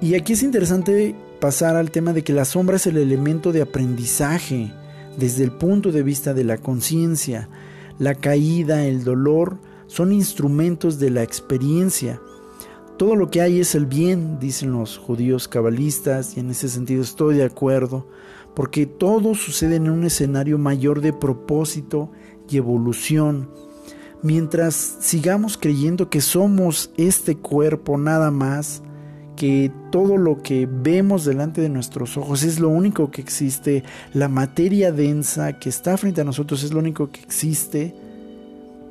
Y 0.00 0.14
aquí 0.14 0.34
es 0.34 0.42
interesante 0.42 1.14
pasar 1.40 1.76
al 1.76 1.90
tema 1.90 2.12
de 2.12 2.22
que 2.22 2.32
la 2.32 2.44
sombra 2.44 2.76
es 2.76 2.86
el 2.86 2.98
elemento 2.98 3.52
de 3.52 3.62
aprendizaje 3.62 4.72
desde 5.16 5.44
el 5.44 5.52
punto 5.52 5.92
de 5.92 6.02
vista 6.02 6.34
de 6.34 6.44
la 6.44 6.58
conciencia. 6.58 7.48
La 7.98 8.14
caída, 8.14 8.84
el 8.84 9.04
dolor 9.04 9.58
son 9.86 10.12
instrumentos 10.12 10.98
de 10.98 11.10
la 11.10 11.22
experiencia 11.22 12.20
todo 12.96 13.16
lo 13.16 13.30
que 13.30 13.40
hay 13.40 13.60
es 13.60 13.74
el 13.74 13.86
bien, 13.86 14.38
dicen 14.38 14.72
los 14.72 14.98
judíos 14.98 15.48
cabalistas, 15.48 16.36
y 16.36 16.40
en 16.40 16.50
ese 16.50 16.68
sentido 16.68 17.02
estoy 17.02 17.36
de 17.36 17.44
acuerdo, 17.44 18.06
porque 18.54 18.86
todo 18.86 19.34
sucede 19.34 19.76
en 19.76 19.90
un 19.90 20.04
escenario 20.04 20.58
mayor 20.58 21.00
de 21.00 21.12
propósito 21.12 22.10
y 22.48 22.58
evolución. 22.58 23.50
Mientras 24.22 24.74
sigamos 25.00 25.56
creyendo 25.56 26.08
que 26.10 26.20
somos 26.20 26.92
este 26.96 27.36
cuerpo 27.36 27.98
nada 27.98 28.30
más, 28.30 28.82
que 29.36 29.72
todo 29.90 30.16
lo 30.16 30.42
que 30.42 30.68
vemos 30.70 31.24
delante 31.24 31.60
de 31.60 31.68
nuestros 31.68 32.16
ojos 32.16 32.44
es 32.44 32.60
lo 32.60 32.68
único 32.68 33.10
que 33.10 33.20
existe, 33.20 33.82
la 34.12 34.28
materia 34.28 34.92
densa 34.92 35.58
que 35.58 35.68
está 35.68 35.96
frente 35.96 36.20
a 36.20 36.24
nosotros 36.24 36.62
es 36.62 36.72
lo 36.72 36.78
único 36.78 37.10
que 37.10 37.20
existe, 37.20 37.94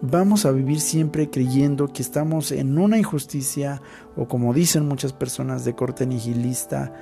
vamos 0.01 0.45
a 0.45 0.51
vivir 0.51 0.79
siempre 0.79 1.29
creyendo 1.29 1.87
que 1.87 2.01
estamos 2.01 2.51
en 2.51 2.77
una 2.77 2.97
injusticia 2.97 3.81
o 4.15 4.27
como 4.27 4.53
dicen 4.53 4.87
muchas 4.87 5.13
personas 5.13 5.63
de 5.63 5.75
corte 5.75 6.05
nihilista, 6.05 6.93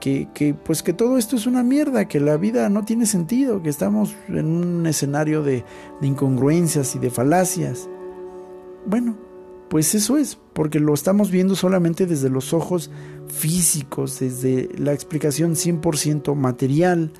que, 0.00 0.28
que, 0.34 0.52
pues 0.52 0.82
que 0.82 0.92
todo 0.92 1.16
esto 1.16 1.36
es 1.36 1.46
una 1.46 1.62
mierda, 1.62 2.08
que 2.08 2.20
la 2.20 2.36
vida 2.36 2.68
no 2.68 2.84
tiene 2.84 3.06
sentido, 3.06 3.62
que 3.62 3.68
estamos 3.68 4.14
en 4.28 4.46
un 4.46 4.86
escenario 4.86 5.42
de, 5.42 5.64
de 6.00 6.06
incongruencias 6.06 6.94
y 6.96 6.98
de 6.98 7.10
falacias. 7.10 7.88
Bueno, 8.84 9.16
pues 9.68 9.94
eso 9.94 10.16
es, 10.16 10.38
porque 10.52 10.80
lo 10.80 10.94
estamos 10.94 11.30
viendo 11.30 11.54
solamente 11.56 12.06
desde 12.06 12.30
los 12.30 12.52
ojos 12.52 12.90
físicos, 13.28 14.20
desde 14.20 14.68
la 14.76 14.92
explicación 14.92 15.54
100% 15.54 16.34
material. 16.34 17.12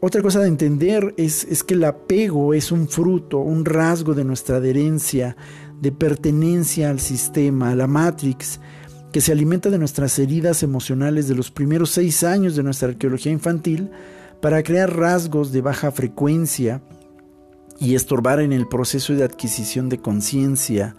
Otra 0.00 0.22
cosa 0.22 0.40
de 0.40 0.48
entender 0.48 1.14
es, 1.16 1.44
es, 1.44 1.64
que 1.64 1.74
el 1.74 1.84
apego 1.84 2.52
es 2.52 2.70
un 2.70 2.88
fruto, 2.88 3.38
un 3.38 3.64
rasgo 3.64 4.14
de 4.14 4.24
nuestra 4.24 4.56
adherencia, 4.56 5.36
de 5.80 5.92
pertenencia 5.92 6.90
al 6.90 7.00
sistema, 7.00 7.70
a 7.70 7.74
la 7.74 7.86
Matrix, 7.86 8.60
que 9.12 9.20
se 9.22 9.32
alimenta 9.32 9.70
de 9.70 9.78
nuestras 9.78 10.18
heridas 10.18 10.62
emocionales 10.62 11.28
de 11.28 11.34
los 11.34 11.50
primeros 11.50 11.90
seis 11.90 12.22
años 12.24 12.56
de 12.56 12.62
nuestra 12.62 12.88
arqueología 12.88 13.32
infantil 13.32 13.90
para 14.42 14.62
crear 14.62 14.94
rasgos 14.94 15.52
de 15.52 15.62
baja 15.62 15.90
frecuencia 15.90 16.82
y 17.80 17.94
estorbar 17.94 18.40
en 18.40 18.52
el 18.52 18.68
proceso 18.68 19.14
de 19.14 19.24
adquisición 19.24 19.88
de 19.88 19.98
conciencia, 19.98 20.96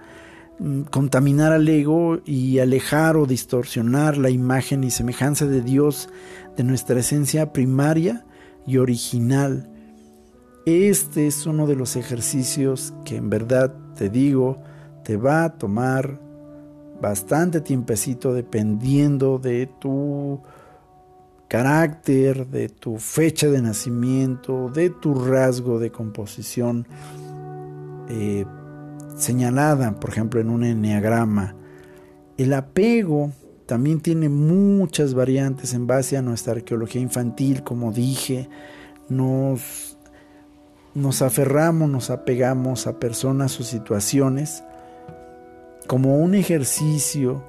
mm, 0.59 0.81
contaminar 0.83 1.53
al 1.53 1.67
ego 1.69 2.19
y 2.25 2.59
alejar 2.59 3.17
o 3.17 3.27
distorsionar 3.27 4.17
la 4.17 4.31
imagen 4.31 4.83
y 4.83 4.89
semejanza 4.89 5.45
de 5.45 5.61
Dios 5.61 6.09
de 6.55 6.63
nuestra 6.63 6.99
esencia 6.99 7.53
primaria 7.53 8.25
y 8.67 8.77
original. 8.77 9.67
Este 10.65 11.25
es 11.25 11.47
uno 11.47 11.65
de 11.65 11.75
los 11.75 11.95
ejercicios 11.95 12.93
que 13.05 13.15
en 13.15 13.29
verdad 13.29 13.73
te 13.95 14.09
digo, 14.09 14.61
te 15.03 15.17
va 15.17 15.45
a 15.45 15.57
tomar 15.57 16.19
bastante 17.01 17.61
tiempecito 17.61 18.33
dependiendo 18.33 19.39
de 19.39 19.67
tu 19.79 20.41
carácter, 21.47 22.47
de 22.47 22.67
tu 22.67 22.97
fecha 22.97 23.47
de 23.47 23.61
nacimiento, 23.61 24.69
de 24.69 24.89
tu 24.89 25.15
rasgo 25.15 25.79
de 25.79 25.91
composición 25.91 26.85
eh, 28.09 28.45
señalada, 29.15 29.97
por 29.99 30.09
ejemplo, 30.09 30.41
en 30.41 30.49
un 30.49 30.65
enneagrama. 30.65 31.55
El 32.37 32.53
apego 32.53 33.31
también 33.67 33.99
tiene 33.99 34.29
muchas 34.29 35.13
variantes 35.13 35.73
en 35.73 35.87
base 35.87 36.17
a 36.17 36.21
nuestra 36.21 36.53
arqueología 36.53 37.01
infantil, 37.01 37.63
como 37.63 37.91
dije, 37.91 38.49
nos, 39.09 39.97
nos 40.95 41.21
aferramos, 41.21 41.89
nos 41.89 42.09
apegamos 42.09 42.87
a 42.87 42.97
personas 42.97 43.59
o 43.59 43.63
situaciones 43.63 44.63
como 45.85 46.17
un 46.17 46.33
ejercicio 46.33 47.43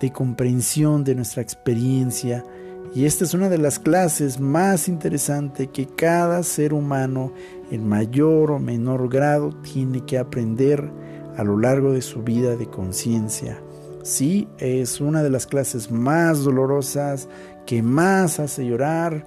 de 0.00 0.12
comprensión 0.12 1.04
de 1.04 1.14
nuestra 1.14 1.40
experiencia 1.42 2.44
y 2.92 3.04
esta 3.04 3.24
es 3.24 3.34
una 3.34 3.48
de 3.48 3.58
las 3.58 3.78
clases 3.78 4.40
más 4.40 4.88
interesantes 4.88 5.68
que 5.68 5.86
cada 5.86 6.42
ser 6.42 6.74
humano 6.74 7.32
en 7.70 7.88
mayor 7.88 8.50
o 8.50 8.58
menor 8.58 9.08
grado 9.08 9.50
tiene 9.62 10.04
que 10.04 10.18
aprender 10.18 10.90
a 11.36 11.44
lo 11.44 11.56
largo 11.56 11.92
de 11.92 12.02
su 12.02 12.24
vida 12.24 12.56
de 12.56 12.66
conciencia. 12.66 13.60
Sí, 14.02 14.48
es 14.58 15.00
una 15.00 15.22
de 15.22 15.30
las 15.30 15.46
clases 15.46 15.90
más 15.90 16.42
dolorosas, 16.42 17.28
que 17.66 17.82
más 17.82 18.40
hace 18.40 18.66
llorar, 18.66 19.26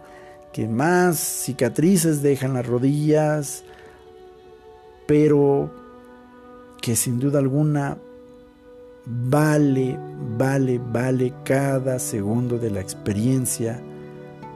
que 0.52 0.68
más 0.68 1.18
cicatrices 1.18 2.22
dejan 2.22 2.54
las 2.54 2.66
rodillas, 2.66 3.64
pero 5.08 5.72
que 6.82 6.96
sin 6.96 7.20
duda 7.20 7.40
alguna 7.40 7.98
vale, 9.06 9.98
vale, 10.38 10.80
vale 10.80 11.34
cada 11.44 12.00
segundo 12.00 12.58
de 12.58 12.72
la 12.72 12.82
experiencia, 12.82 13.82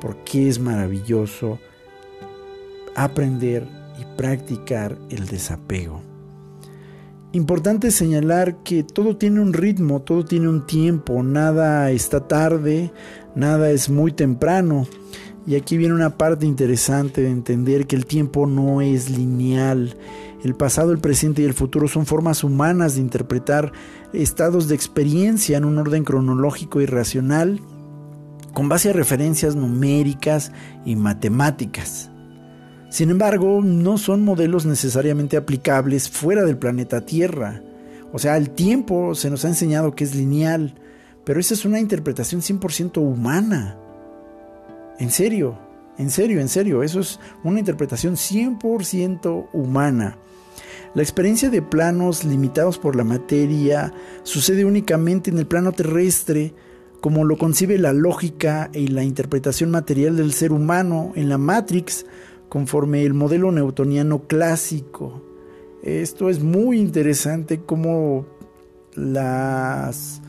porque 0.02 0.50
es 0.50 0.60
maravilloso 0.60 1.60
aprender 2.96 3.68
y 4.00 4.06
practicar 4.18 4.98
el 5.10 5.28
desapego. 5.28 6.07
Importante 7.34 7.92
señalar 7.92 8.64
que 8.64 8.84
todo 8.84 9.18
tiene 9.18 9.42
un 9.42 9.52
ritmo, 9.52 10.02
todo 10.02 10.24
tiene 10.24 10.48
un 10.48 10.66
tiempo, 10.66 11.24
nada 11.24 11.92
está 11.92 12.26
tarde, 12.26 12.92
nada 13.36 13.70
es 13.70 13.90
muy 13.90 14.14
temprano. 14.14 14.88
Y 15.46 15.56
aquí 15.56 15.78
viene 15.78 15.94
una 15.94 16.18
parte 16.18 16.46
interesante 16.46 17.22
de 17.22 17.30
entender 17.30 17.86
que 17.86 17.98
el 17.98 18.06
tiempo 18.06 18.48
no 18.48 18.82
es 18.82 19.10
lineal. 19.10 19.98
El 20.44 20.56
pasado, 20.56 20.92
el 20.92 21.00
presente 21.00 21.42
y 21.42 21.46
el 21.46 21.54
futuro 21.54 21.88
son 21.88 22.06
formas 22.06 22.44
humanas 22.44 22.96
de 22.96 23.02
interpretar 23.02 23.74
estados 24.14 24.70
de 24.70 24.76
experiencia 24.76 25.58
en 25.58 25.66
un 25.66 25.78
orden 25.78 26.06
cronológico 26.06 26.80
y 26.80 26.86
racional 26.86 27.60
con 28.54 28.70
base 28.70 28.90
a 28.90 28.94
referencias 28.94 29.56
numéricas 29.56 30.52
y 30.86 30.96
matemáticas. 30.96 32.10
Sin 32.90 33.10
embargo, 33.10 33.62
no 33.64 33.98
son 33.98 34.24
modelos 34.24 34.66
necesariamente 34.66 35.38
aplicables 35.38 36.10
fuera 36.10 36.44
del 36.44 36.58
planeta 36.58 37.02
Tierra. 37.02 37.62
O 38.14 38.20
sea, 38.20 38.38
el 38.38 38.52
tiempo 38.52 39.14
se 39.16 39.30
nos 39.30 39.44
ha 39.44 39.50
enseñado 39.50 39.94
que 39.94 40.06
es 40.06 40.16
lineal, 40.16 40.76
pero 41.26 41.40
esa 41.40 41.54
es 41.54 41.66
una 41.66 41.80
interpretación 41.80 42.42
100% 42.42 42.98
humana. 42.98 43.78
En 45.00 45.12
serio, 45.12 45.60
en 45.98 46.10
serio, 46.10 46.40
en 46.40 46.48
serio, 46.48 46.84
eso 46.84 47.02
es 47.02 47.20
una 47.44 47.60
interpretación 47.60 48.16
100% 48.16 49.50
humana. 49.52 50.18
La 50.94 51.04
experiencia 51.04 51.50
de 51.50 51.62
planos 51.62 52.24
limitados 52.24 52.78
por 52.78 52.96
la 52.96 53.04
materia 53.04 53.94
sucede 54.24 54.64
únicamente 54.64 55.30
en 55.30 55.38
el 55.38 55.46
plano 55.46 55.74
terrestre, 55.74 56.54
como 57.02 57.26
lo 57.26 57.38
concibe 57.38 57.78
la 57.78 57.94
lógica 57.94 58.70
y 58.74 58.88
la 58.88 59.04
interpretación 59.04 59.70
material 59.70 60.16
del 60.16 60.34
ser 60.34 60.52
humano 60.52 61.12
en 61.16 61.30
la 61.30 61.38
Matrix, 61.38 62.06
conforme 62.50 63.04
el 63.04 63.14
modelo 63.14 63.52
newtoniano 63.52 64.28
clásico. 64.28 65.22
Esto 65.84 66.30
es 66.30 66.42
muy 66.42 66.80
interesante 66.80 67.62
como 67.62 68.26
las 68.96 70.22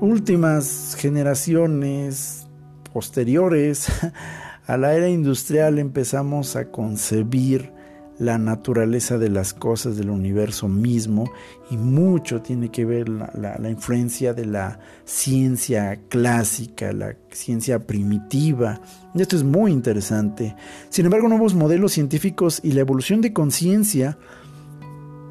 últimas 0.00 0.96
generaciones 0.98 2.46
posteriores 2.92 3.88
a 4.66 4.76
la 4.76 4.94
era 4.94 5.08
industrial 5.08 5.78
empezamos 5.78 6.56
a 6.56 6.70
concebir 6.70 7.72
la 8.18 8.38
naturaleza 8.38 9.18
de 9.18 9.30
las 9.30 9.54
cosas 9.54 9.96
del 9.96 10.10
universo 10.10 10.68
mismo 10.68 11.30
y 11.70 11.76
mucho 11.76 12.42
tiene 12.42 12.70
que 12.70 12.84
ver 12.84 13.08
la, 13.08 13.58
influencia 13.68 14.34
de 14.34 14.46
la 14.46 14.78
ciencia 15.04 15.98
clásica, 16.08 16.92
la 16.92 17.16
ciencia 17.30 17.86
primitiva. 17.86 18.80
Y 19.14 19.22
esto 19.22 19.36
es 19.36 19.44
muy 19.44 19.72
interesante. 19.72 20.54
Sin 20.88 21.06
embargo, 21.06 21.28
nuevos 21.28 21.54
modelos 21.54 21.92
científicos 21.92 22.60
y 22.62 22.72
la 22.72 22.80
evolución 22.80 23.20
de 23.20 23.32
conciencia, 23.32 24.18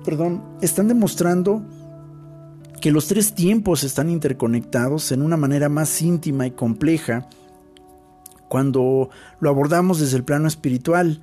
perdón, 0.03 0.43
están 0.61 0.87
demostrando 0.87 1.63
que 2.81 2.91
los 2.91 3.07
tres 3.07 3.33
tiempos 3.35 3.83
están 3.83 4.09
interconectados 4.09 5.11
en 5.11 5.21
una 5.21 5.37
manera 5.37 5.69
más 5.69 6.01
íntima 6.01 6.47
y 6.47 6.51
compleja 6.51 7.29
cuando 8.49 9.09
lo 9.39 9.49
abordamos 9.49 9.99
desde 9.99 10.17
el 10.17 10.25
plano 10.25 10.47
espiritual. 10.47 11.21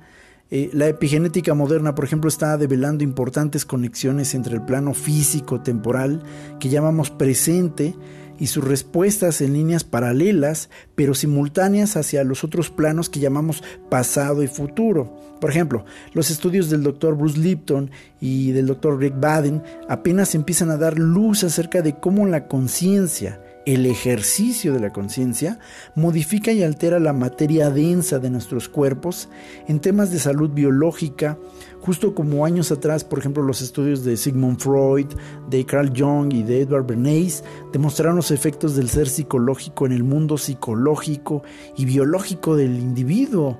Eh, 0.51 0.71
la 0.73 0.87
epigenética 0.87 1.53
moderna, 1.53 1.93
por 1.93 2.05
ejemplo, 2.05 2.27
está 2.27 2.57
develando 2.57 3.03
importantes 3.03 3.65
conexiones 3.65 4.33
entre 4.33 4.55
el 4.55 4.63
plano 4.63 4.95
físico 4.95 5.61
temporal 5.61 6.23
que 6.59 6.69
llamamos 6.69 7.11
presente 7.11 7.93
y 8.39 8.47
sus 8.47 8.63
respuestas 8.63 9.41
en 9.41 9.53
líneas 9.53 9.83
paralelas, 9.83 10.69
pero 10.95 11.13
simultáneas 11.13 11.97
hacia 11.97 12.23
los 12.23 12.43
otros 12.43 12.71
planos 12.71 13.09
que 13.09 13.19
llamamos 13.19 13.63
pasado 13.89 14.41
y 14.41 14.47
futuro. 14.47 15.13
Por 15.39 15.51
ejemplo, 15.51 15.85
los 16.13 16.31
estudios 16.31 16.69
del 16.69 16.83
Dr. 16.83 17.15
Bruce 17.15 17.37
Lipton 17.37 17.91
y 18.19 18.51
del 18.51 18.67
Dr. 18.67 18.97
Rick 18.97 19.19
Baden 19.19 19.61
apenas 19.87 20.33
empiezan 20.35 20.71
a 20.71 20.77
dar 20.77 20.97
luz 20.97 21.43
acerca 21.43 21.81
de 21.81 21.99
cómo 21.99 22.25
la 22.25 22.47
conciencia, 22.47 23.39
el 23.65 23.85
ejercicio 23.85 24.73
de 24.73 24.79
la 24.79 24.91
conciencia 24.91 25.59
modifica 25.95 26.51
y 26.51 26.63
altera 26.63 26.99
la 26.99 27.13
materia 27.13 27.69
densa 27.69 28.19
de 28.19 28.29
nuestros 28.29 28.69
cuerpos 28.69 29.29
en 29.67 29.79
temas 29.79 30.11
de 30.11 30.19
salud 30.19 30.49
biológica, 30.49 31.37
justo 31.81 32.15
como 32.15 32.45
años 32.45 32.71
atrás, 32.71 33.03
por 33.03 33.19
ejemplo, 33.19 33.43
los 33.43 33.61
estudios 33.61 34.03
de 34.03 34.17
Sigmund 34.17 34.59
Freud, 34.59 35.07
de 35.49 35.65
Carl 35.65 35.93
Jung 35.95 36.33
y 36.33 36.43
de 36.43 36.61
Edward 36.61 36.85
Bernays 36.85 37.43
demostraron 37.71 38.15
los 38.15 38.31
efectos 38.31 38.75
del 38.75 38.89
ser 38.89 39.09
psicológico 39.09 39.85
en 39.85 39.91
el 39.91 40.03
mundo 40.03 40.37
psicológico 40.37 41.43
y 41.77 41.85
biológico 41.85 42.55
del 42.55 42.79
individuo. 42.79 43.57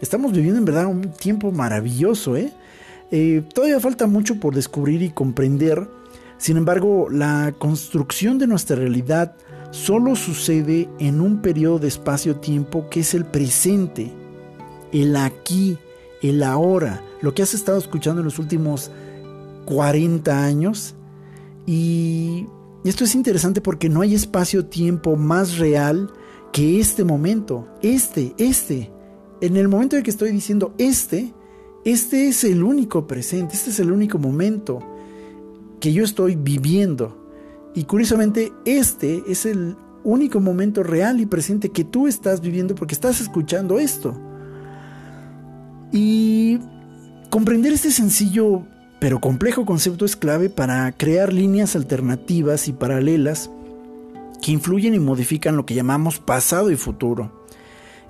Estamos 0.00 0.32
viviendo 0.32 0.58
en 0.58 0.64
verdad 0.64 0.86
un 0.86 1.10
tiempo 1.12 1.52
maravilloso, 1.52 2.36
¿eh? 2.36 2.52
eh 3.10 3.42
todavía 3.52 3.80
falta 3.80 4.06
mucho 4.06 4.40
por 4.40 4.54
descubrir 4.54 5.02
y 5.02 5.10
comprender 5.10 5.86
sin 6.40 6.56
embargo, 6.56 7.08
la 7.10 7.54
construcción 7.58 8.38
de 8.38 8.46
nuestra 8.46 8.74
realidad 8.74 9.36
solo 9.72 10.16
sucede 10.16 10.88
en 10.98 11.20
un 11.20 11.42
periodo 11.42 11.80
de 11.80 11.88
espacio-tiempo 11.88 12.88
que 12.88 13.00
es 13.00 13.12
el 13.12 13.26
presente, 13.26 14.10
el 14.90 15.16
aquí, 15.16 15.76
el 16.22 16.42
ahora, 16.42 17.04
lo 17.20 17.34
que 17.34 17.42
has 17.42 17.52
estado 17.52 17.76
escuchando 17.76 18.22
en 18.22 18.24
los 18.24 18.38
últimos 18.38 18.90
40 19.66 20.42
años. 20.42 20.94
Y 21.66 22.46
esto 22.84 23.04
es 23.04 23.14
interesante 23.14 23.60
porque 23.60 23.90
no 23.90 24.00
hay 24.00 24.14
espacio-tiempo 24.14 25.16
más 25.16 25.58
real 25.58 26.10
que 26.54 26.80
este 26.80 27.04
momento, 27.04 27.68
este, 27.82 28.34
este. 28.38 28.90
En 29.42 29.58
el 29.58 29.68
momento 29.68 29.94
en 29.94 30.02
que 30.02 30.10
estoy 30.10 30.32
diciendo 30.32 30.72
este, 30.78 31.34
este 31.84 32.28
es 32.28 32.44
el 32.44 32.62
único 32.62 33.06
presente, 33.06 33.56
este 33.56 33.68
es 33.68 33.78
el 33.78 33.92
único 33.92 34.18
momento 34.18 34.80
que 35.80 35.92
yo 35.92 36.04
estoy 36.04 36.36
viviendo. 36.36 37.16
Y 37.74 37.84
curiosamente, 37.84 38.52
este 38.64 39.22
es 39.26 39.46
el 39.46 39.76
único 40.04 40.40
momento 40.40 40.82
real 40.82 41.20
y 41.20 41.26
presente 41.26 41.70
que 41.70 41.84
tú 41.84 42.06
estás 42.06 42.40
viviendo 42.40 42.74
porque 42.74 42.94
estás 42.94 43.20
escuchando 43.20 43.78
esto. 43.78 44.16
Y 45.92 46.58
comprender 47.30 47.72
este 47.72 47.90
sencillo 47.90 48.64
pero 49.00 49.18
complejo 49.18 49.64
concepto 49.64 50.04
es 50.04 50.14
clave 50.14 50.50
para 50.50 50.92
crear 50.92 51.32
líneas 51.32 51.74
alternativas 51.74 52.68
y 52.68 52.74
paralelas 52.74 53.50
que 54.42 54.52
influyen 54.52 54.94
y 54.94 54.98
modifican 54.98 55.56
lo 55.56 55.64
que 55.64 55.74
llamamos 55.74 56.18
pasado 56.18 56.70
y 56.70 56.76
futuro. 56.76 57.46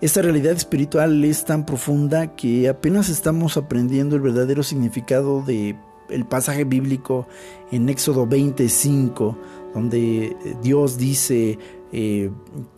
Esta 0.00 0.20
realidad 0.20 0.52
espiritual 0.54 1.24
es 1.24 1.44
tan 1.44 1.64
profunda 1.64 2.34
que 2.34 2.68
apenas 2.68 3.08
estamos 3.08 3.56
aprendiendo 3.56 4.16
el 4.16 4.22
verdadero 4.22 4.64
significado 4.64 5.42
de 5.42 5.76
el 6.10 6.26
pasaje 6.26 6.64
bíblico 6.64 7.26
en 7.70 7.88
Éxodo 7.88 8.26
25, 8.26 9.38
donde 9.74 10.36
Dios 10.62 10.98
dice, 10.98 11.58
eh, 11.92 12.30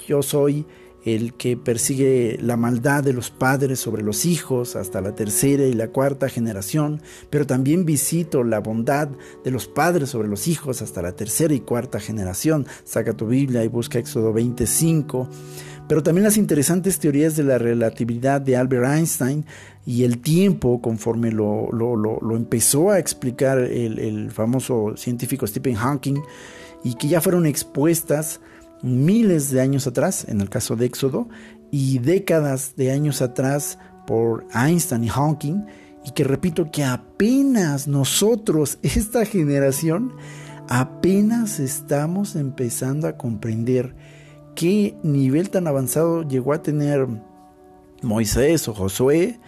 yo 0.06 0.22
soy 0.22 0.66
el 1.04 1.34
que 1.34 1.56
persigue 1.56 2.38
la 2.40 2.56
maldad 2.56 3.02
de 3.02 3.12
los 3.12 3.30
padres 3.30 3.80
sobre 3.80 4.02
los 4.02 4.24
hijos 4.24 4.76
hasta 4.76 5.00
la 5.00 5.14
tercera 5.14 5.64
y 5.64 5.72
la 5.72 5.88
cuarta 5.88 6.28
generación, 6.28 7.02
pero 7.28 7.46
también 7.46 7.84
visito 7.84 8.44
la 8.44 8.60
bondad 8.60 9.08
de 9.42 9.50
los 9.50 9.66
padres 9.66 10.10
sobre 10.10 10.28
los 10.28 10.46
hijos 10.46 10.80
hasta 10.80 11.02
la 11.02 11.12
tercera 11.12 11.54
y 11.54 11.60
cuarta 11.60 11.98
generación. 11.98 12.66
Saca 12.84 13.14
tu 13.14 13.26
Biblia 13.26 13.64
y 13.64 13.68
busca 13.68 13.98
Éxodo 13.98 14.32
25 14.32 15.28
pero 15.88 16.02
también 16.02 16.24
las 16.24 16.36
interesantes 16.36 16.98
teorías 16.98 17.36
de 17.36 17.44
la 17.44 17.58
relatividad 17.58 18.40
de 18.40 18.56
Albert 18.56 18.86
Einstein 18.86 19.44
y 19.84 20.04
el 20.04 20.18
tiempo 20.18 20.80
conforme 20.80 21.30
lo, 21.32 21.68
empezó 22.36 22.90
a 22.90 22.98
explicar 22.98 23.58
el, 23.58 24.30
famoso 24.30 24.96
científico 24.96 25.46
Stephen 25.46 25.74
Hawking 25.74 26.20
y 26.84 26.94
que 26.94 27.08
ya 27.08 27.20
fueron 27.20 27.46
expuestas 27.46 28.40
miles 28.82 29.50
de 29.50 29.60
años 29.60 29.86
atrás, 29.86 30.26
en 30.28 30.40
el 30.40 30.48
caso 30.48 30.76
de 30.76 30.86
Éxodo, 30.86 31.28
y 31.70 31.98
décadas 31.98 32.74
de 32.76 32.90
años 32.90 33.22
atrás 33.22 33.78
por 34.06 34.46
Einstein 34.54 35.04
y 35.04 35.08
Hawking, 35.08 35.64
y 36.04 36.10
que 36.10 36.24
repito 36.24 36.70
que 36.70 36.84
apenas 36.84 37.86
nosotros, 37.86 38.78
esta 38.82 39.24
generación, 39.24 40.12
apenas 40.68 41.60
estamos 41.60 42.34
empezando 42.36 43.06
a 43.06 43.16
comprender 43.16 43.94
qué 44.54 44.96
nivel 45.02 45.50
tan 45.50 45.66
avanzado 45.66 46.22
llegó 46.22 46.52
a 46.52 46.62
tener 46.62 47.06
Moisés 48.02 48.68
o 48.68 48.74
Josué 48.74 49.38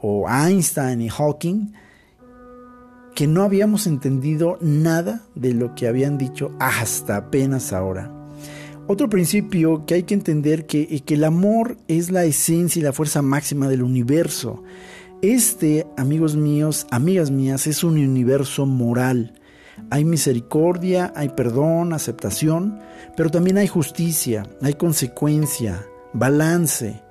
o 0.00 0.28
Einstein 0.28 1.00
y 1.00 1.08
Hawking 1.08 1.72
que 3.14 3.26
no 3.26 3.42
habíamos 3.42 3.86
entendido 3.86 4.58
nada 4.60 5.22
de 5.34 5.54
lo 5.54 5.74
que 5.74 5.86
habían 5.86 6.18
dicho 6.18 6.52
hasta 6.58 7.16
apenas 7.16 7.72
ahora. 7.72 8.10
Otro 8.88 9.08
principio 9.08 9.84
que 9.86 9.94
hay 9.94 10.02
que 10.02 10.14
entender 10.14 10.66
que, 10.66 11.00
que 11.00 11.14
el 11.14 11.24
amor 11.24 11.76
es 11.88 12.10
la 12.10 12.24
esencia 12.24 12.80
y 12.80 12.82
la 12.82 12.92
fuerza 12.92 13.22
máxima 13.22 13.68
del 13.68 13.82
universo. 13.82 14.62
Este, 15.20 15.86
amigos 15.96 16.34
míos, 16.36 16.86
amigas 16.90 17.30
mías, 17.30 17.66
es 17.66 17.84
un 17.84 17.94
universo 17.94 18.66
moral. 18.66 19.34
Hay 19.90 20.04
misericordia, 20.04 21.12
hay 21.14 21.30
perdón, 21.30 21.92
aceptación, 21.92 22.80
pero 23.16 23.30
también 23.30 23.58
hay 23.58 23.68
justicia, 23.68 24.46
hay 24.62 24.74
consecuencia, 24.74 25.84
balance. 26.12 27.02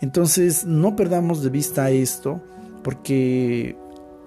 Entonces 0.00 0.64
no 0.64 0.96
perdamos 0.96 1.42
de 1.42 1.50
vista 1.50 1.90
esto 1.90 2.40
porque 2.82 3.76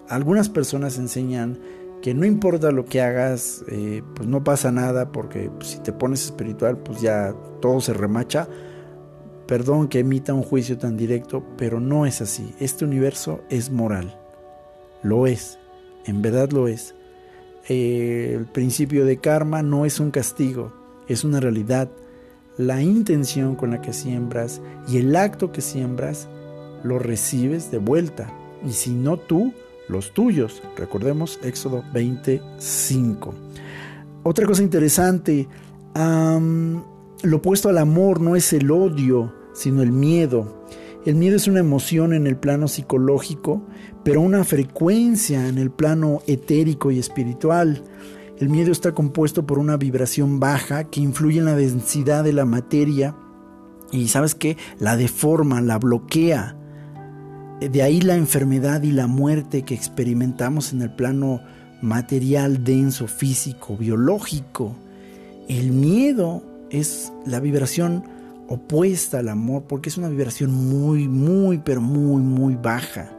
algunas 0.08 0.50
personas 0.50 0.98
enseñan 0.98 1.60
que 2.02 2.14
no 2.14 2.26
importa 2.26 2.72
lo 2.72 2.86
que 2.86 3.02
hagas, 3.02 3.64
eh, 3.68 4.02
pues 4.16 4.28
no 4.28 4.44
pasa 4.44 4.72
nada 4.72 5.12
porque 5.12 5.52
si 5.62 5.80
te 5.80 5.92
pones 5.92 6.26
espiritual 6.26 6.78
pues 6.78 7.02
ya 7.02 7.34
todo 7.62 7.82
se 7.82 7.94
remacha. 7.94 8.48
Perdón 9.48 9.88
que 9.88 10.00
emita 10.00 10.34
un 10.34 10.44
juicio 10.44 10.78
tan 10.78 10.96
directo, 10.96 11.44
pero 11.58 11.80
no 11.80 12.06
es 12.06 12.22
así. 12.22 12.54
Este 12.60 12.86
universo 12.86 13.42
es 13.50 13.72
moral. 13.72 14.20
Lo 15.02 15.26
es. 15.26 15.58
En 16.06 16.22
verdad 16.22 16.52
lo 16.52 16.68
es. 16.68 16.94
Eh, 17.70 18.36
el 18.38 18.46
principio 18.46 19.06
de 19.06 19.18
karma 19.18 19.62
no 19.62 19.86
es 19.86 20.00
un 20.00 20.12
castigo, 20.12 20.74
es 21.08 21.24
una 21.24 21.40
realidad. 21.40 21.90
La 22.58 22.82
intención 22.82 23.56
con 23.56 23.72
la 23.72 23.82
que 23.82 23.94
siembras 23.94 24.60
y 24.88 24.98
el 24.98 25.16
acto 25.16 25.52
que 25.52 25.62
siembras 25.62 26.28
lo 26.84 27.00
recibes 27.00 27.72
de 27.72 27.78
vuelta. 27.78 28.34
Y 28.66 28.72
si 28.74 28.90
no 28.90 29.18
tú, 29.18 29.54
los 29.88 30.14
tuyos. 30.14 30.62
Recordemos 30.76 31.40
Éxodo 31.44 31.84
25. 31.94 33.34
Otra 34.24 34.46
cosa 34.46 34.64
interesante, 34.64 35.48
lo 35.96 37.38
opuesto 37.38 37.70
al 37.70 37.78
amor 37.78 38.20
no 38.20 38.36
es 38.36 38.52
el 38.54 38.70
odio, 38.72 39.34
sino 39.54 39.82
el 39.82 39.92
miedo. 39.92 40.66
El 41.06 41.16
miedo 41.16 41.38
es 41.38 41.48
una 41.48 41.62
emoción 41.62 42.14
en 42.14 42.28
el 42.28 42.36
plano 42.36 42.68
psicológico, 42.68 43.62
pero 44.04 44.22
una 44.22 44.44
frecuencia 44.44 45.48
en 45.48 45.58
el 45.58 45.72
plano 45.72 46.22
etérico 46.28 46.92
y 46.92 47.00
espiritual. 47.00 47.84
El 48.38 48.50
miedo 48.50 48.72
está 48.72 48.94
compuesto 48.94 49.46
por 49.46 49.60
una 49.60 49.78
vibración 49.78 50.40
baja 50.40 50.84
que 50.86 51.00
influye 51.00 51.40
en 51.40 51.46
la 51.46 51.56
densidad 51.56 52.24
de 52.24 52.34
la 52.34 52.46
materia 52.46 53.16
y 53.92 54.10
sabes 54.10 54.36
qué, 54.36 54.58
la 54.78 54.98
deforma, 54.98 55.62
la 55.62 55.80
bloquea. 55.80 56.56
De 57.62 57.82
ahí 57.82 58.02
la 58.02 58.16
enfermedad 58.16 58.84
y 58.84 58.92
la 58.92 59.08
muerte 59.08 59.64
que 59.64 59.76
experimentamos 59.76 60.74
en 60.74 60.82
el 60.82 60.92
plano 60.92 61.42
material 61.82 62.64
denso, 62.64 63.08
físico, 63.08 63.78
biológico. 63.78 64.76
El 65.48 65.72
miedo 65.72 66.44
es 66.70 67.12
la 67.26 67.40
vibración 67.40 68.04
opuesta 68.50 69.20
al 69.20 69.30
amor 69.30 69.64
porque 69.68 69.90
es 69.90 69.98
una 69.98 70.10
vibración 70.10 70.52
muy, 70.52 71.08
muy, 71.08 71.60
pero 71.60 71.82
muy, 71.82 72.22
muy 72.22 72.56
baja. 72.56 73.12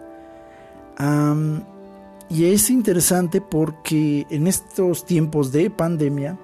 y 2.28 2.44
es 2.44 2.68
interesante 2.68 3.40
porque 3.40 4.26
en 4.28 4.46
estos 4.46 5.06
tiempos 5.06 5.52
de 5.52 5.70
pandemia, 5.70 6.38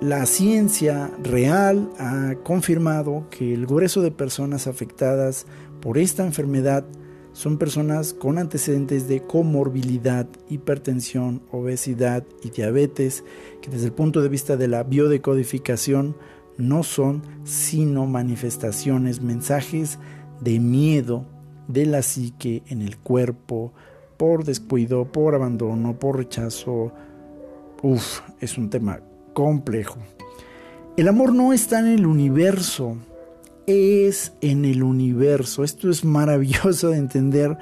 la 0.00 0.26
ciencia 0.26 1.10
real 1.22 1.90
ha 1.98 2.34
confirmado 2.44 3.26
que 3.30 3.54
el 3.54 3.66
grueso 3.66 4.02
de 4.02 4.10
personas 4.10 4.66
afectadas 4.66 5.46
por 5.80 5.96
esta 5.96 6.24
enfermedad 6.24 6.84
son 7.32 7.58
personas 7.58 8.14
con 8.14 8.38
antecedentes 8.38 9.08
de 9.08 9.22
comorbilidad, 9.22 10.26
hipertensión, 10.48 11.42
obesidad 11.50 12.24
y 12.42 12.50
diabetes, 12.50 13.24
que 13.60 13.70
desde 13.70 13.86
el 13.86 13.92
punto 13.92 14.22
de 14.22 14.28
vista 14.28 14.56
de 14.56 14.68
la 14.68 14.82
biodecodificación 14.84 16.16
no 16.58 16.82
son 16.82 17.22
sino 17.44 18.06
manifestaciones, 18.06 19.20
mensajes 19.20 19.98
de 20.40 20.58
miedo 20.58 21.26
de 21.68 21.86
la 21.86 22.02
psique 22.02 22.62
en 22.68 22.82
el 22.82 22.98
cuerpo 22.98 23.72
por 24.16 24.44
descuido, 24.44 25.10
por 25.12 25.34
abandono, 25.34 25.98
por 25.98 26.16
rechazo. 26.16 26.92
Uf, 27.82 28.20
es 28.40 28.56
un 28.56 28.70
tema 28.70 29.00
complejo. 29.34 29.98
El 30.96 31.08
amor 31.08 31.34
no 31.34 31.52
está 31.52 31.78
en 31.80 31.88
el 31.88 32.06
universo, 32.06 32.96
es 33.66 34.32
en 34.40 34.64
el 34.64 34.82
universo. 34.82 35.62
Esto 35.62 35.90
es 35.90 36.04
maravilloso 36.04 36.90
de 36.90 36.98
entender. 36.98 37.58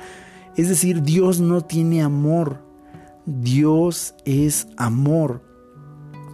Es 0.57 0.69
decir, 0.69 1.03
Dios 1.03 1.41
no 1.41 1.63
tiene 1.63 2.03
amor. 2.03 2.59
Dios 3.27 4.15
es 4.25 4.69
amor. 4.77 5.43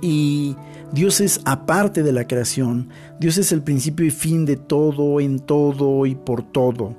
Y 0.03 0.57
Dios 0.93 1.21
es 1.21 1.41
aparte 1.45 2.03
de 2.03 2.13
la 2.13 2.27
creación. 2.27 2.89
Dios 3.21 3.39
es 3.39 3.53
el 3.53 3.63
principio 3.63 4.07
y 4.07 4.11
fin 4.11 4.45
de 4.45 4.57
todo, 4.57 5.21
en 5.21 5.39
todo 5.39 6.05
y 6.07 6.17
por 6.17 6.43
todo. 6.43 6.97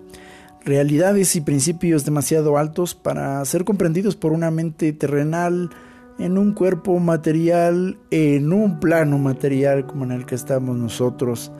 Realidades 0.64 1.36
y 1.36 1.42
principios 1.42 2.06
demasiado 2.06 2.58
altos 2.58 2.96
para 2.96 3.44
ser 3.46 3.66
comprendidos 3.66 4.16
por 4.16 4.32
una 4.32 4.52
mente 4.52 4.94
terrenal, 4.94 5.72
en 6.20 6.38
un 6.38 6.54
cuerpo 6.54 7.00
material, 7.00 7.98
en 8.12 8.54
un 8.54 8.80
plano 8.80 9.18
material 9.18 9.88
como 9.88 10.06
en 10.06 10.12
el 10.12 10.26
que 10.26 10.36
estamos 10.36 10.78
nosotros. 10.78 11.52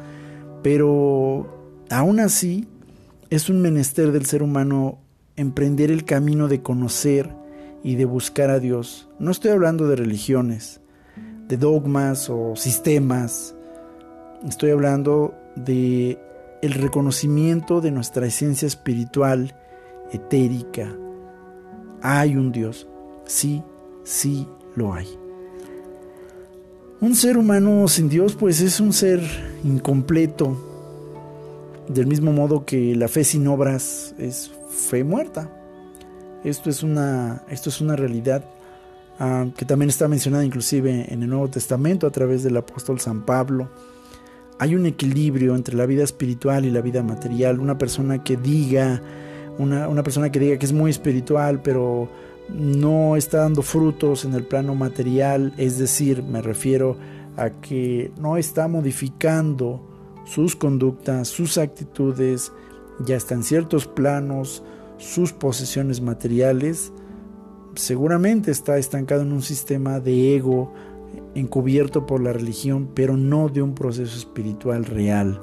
Pero 0.62 1.84
aún 1.90 2.20
así 2.20 2.68
es 3.30 3.50
un 3.50 3.62
menester 3.62 4.12
del 4.12 4.26
ser 4.26 4.44
humano 4.44 5.00
emprender 5.36 5.92
el 5.92 6.06
camino 6.06 6.48
de 6.48 6.62
conocer 6.62 7.30
y 7.84 7.96
de 7.96 8.06
buscar 8.06 8.50
a 8.50 8.60
Dios. 8.60 9.10
No 9.20 9.32
estoy 9.32 9.52
hablando 9.52 9.88
de 9.88 9.96
religiones, 9.96 10.81
de 11.48 11.58
dogmas 11.58 12.30
o 12.30 12.56
sistemas. 12.56 13.56
Estoy 14.48 14.72
hablando 14.72 15.34
de 15.56 16.20
el 16.62 16.74
reconocimiento 16.74 17.82
de 17.82 17.92
nuestra 17.92 18.26
esencia 18.28 18.68
espiritual, 18.68 19.56
etérica. 20.12 20.96
Hay 22.02 22.36
un 22.36 22.52
Dios. 22.52 22.88
Sí, 23.26 23.64
sí 24.04 24.48
lo 24.76 24.94
hay. 24.94 25.08
Un 27.00 27.16
ser 27.16 27.38
humano 27.38 27.88
sin 27.88 28.10
Dios 28.10 28.36
pues 28.36 28.62
es 28.62 28.80
un 28.80 28.94
ser 28.94 29.22
incompleto, 29.64 30.56
del 31.88 32.06
mismo 32.06 32.32
modo 32.32 32.64
que 32.64 32.96
la 32.96 33.08
fe 33.08 33.24
sin 33.24 33.48
obras 33.48 34.14
es 34.20 34.52
fe 34.70 35.04
muerta. 35.04 35.50
Esto 36.44 36.70
es 36.70 36.84
una, 36.84 37.44
esto 37.50 37.70
es 37.70 37.82
una 37.82 37.96
realidad 37.96 38.44
ah, 39.22 39.46
que 39.56 39.66
también 39.66 39.90
está 39.90 40.08
mencionada 40.08 40.44
inclusive 40.44 41.14
en 41.14 41.24
el 41.24 41.30
Nuevo 41.30 41.50
Testamento 41.50 42.08
a 42.08 42.12
través 42.12 42.44
del 42.44 42.58
apóstol 42.58 43.00
San 43.00 43.26
Pablo. 43.26 43.70
Hay 44.60 44.76
un 44.76 44.86
equilibrio 44.86 45.56
entre 45.56 45.76
la 45.76 45.86
vida 45.86 46.04
espiritual 46.04 46.66
y 46.66 46.72
la 46.72 46.82
vida 46.82 47.02
material. 47.04 47.60
Una 47.60 47.78
persona 47.78 48.24
que 48.24 48.38
diga, 48.38 49.02
una, 49.58 49.88
una 49.88 50.04
persona 50.04 50.32
que 50.32 50.40
diga 50.40 50.58
que 50.58 50.66
es 50.66 50.74
muy 50.74 50.92
espiritual, 50.92 51.62
pero 51.62 52.10
no 52.50 53.16
está 53.16 53.40
dando 53.40 53.62
frutos 53.62 54.26
en 54.26 54.34
el 54.34 54.44
plano 54.44 54.76
material, 54.76 55.54
es 55.58 55.78
decir, 55.78 56.24
me 56.24 56.42
refiero 56.42 56.98
a 57.38 57.50
que 57.50 58.12
no 58.18 58.38
está 58.38 58.68
modificando 58.68 59.82
sus 60.26 60.56
conductas, 60.56 61.28
sus 61.28 61.58
actitudes, 61.58 62.52
ya 63.06 63.16
está 63.16 63.36
en 63.36 63.44
ciertos 63.44 63.88
planos, 63.88 64.64
sus 64.98 65.34
posesiones 65.34 66.02
materiales, 66.02 66.92
seguramente 67.76 68.52
está 68.52 68.78
estancado 68.78 69.22
en 69.22 69.32
un 69.32 69.42
sistema 69.42 70.00
de 70.00 70.36
ego 70.36 70.74
encubierto 71.36 72.06
por 72.06 72.22
la 72.22 72.34
religión, 72.34 72.90
pero 72.94 73.18
no 73.18 73.50
de 73.50 73.62
un 73.62 73.74
proceso 73.74 74.18
espiritual 74.18 74.86
real. 74.86 75.40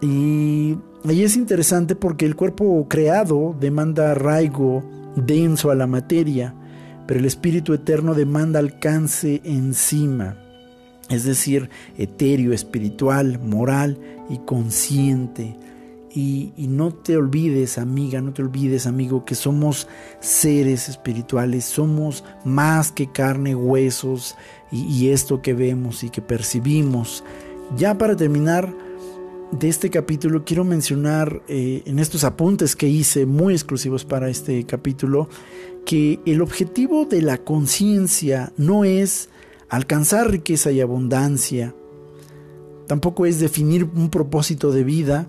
Y 0.00 0.76
ahí 1.04 1.22
es 1.22 1.36
interesante 1.36 1.94
porque 1.94 2.26
el 2.26 2.36
cuerpo 2.36 2.86
creado 2.88 3.54
demanda 3.58 4.10
arraigo, 4.10 4.82
denso 5.16 5.70
a 5.70 5.74
la 5.74 5.86
materia, 5.86 6.54
pero 7.06 7.20
el 7.20 7.26
Espíritu 7.26 7.74
Eterno 7.74 8.14
demanda 8.14 8.58
alcance 8.58 9.40
encima, 9.44 10.36
es 11.08 11.24
decir, 11.24 11.68
etéreo, 11.98 12.52
espiritual, 12.52 13.38
moral 13.40 13.98
y 14.28 14.38
consciente. 14.38 15.56
Y, 16.14 16.52
no 16.58 16.92
te 16.92 17.16
olvides, 17.16 17.78
amiga, 17.78 18.20
no 18.20 18.34
te 18.34 18.42
olvides, 18.42 18.86
amigo, 18.86 19.24
que 19.24 19.34
somos 19.34 19.88
seres 20.20 20.90
espirituales, 20.90 21.64
somos 21.64 22.22
más 22.44 22.92
que 22.92 23.10
carne, 23.10 23.54
huesos 23.54 24.36
y, 24.70 25.08
esto 25.08 25.40
que 25.40 25.54
vemos 25.54 26.04
y 26.04 26.10
que 26.10 26.20
percibimos. 26.20 27.24
Ya 27.76 27.96
para 27.96 28.14
terminar, 28.14 28.74
de 29.52 29.68
este 29.68 29.90
capítulo 29.90 30.44
quiero 30.44 30.64
mencionar 30.64 31.42
eh, 31.48 31.82
en 31.86 31.98
estos 31.98 32.24
apuntes 32.24 32.74
que 32.74 32.88
hice 32.88 33.26
muy 33.26 33.54
exclusivos 33.54 34.04
para 34.04 34.30
este 34.30 34.64
capítulo 34.64 35.28
que 35.84 36.20
el 36.24 36.40
objetivo 36.40 37.04
de 37.04 37.22
la 37.22 37.38
conciencia 37.38 38.52
no 38.56 38.84
es 38.84 39.28
alcanzar 39.68 40.30
riqueza 40.30 40.70
y 40.70 40.80
abundancia, 40.80 41.74
tampoco 42.86 43.26
es 43.26 43.40
definir 43.40 43.84
un 43.84 44.10
propósito 44.10 44.70
de 44.70 44.84
vida 44.84 45.28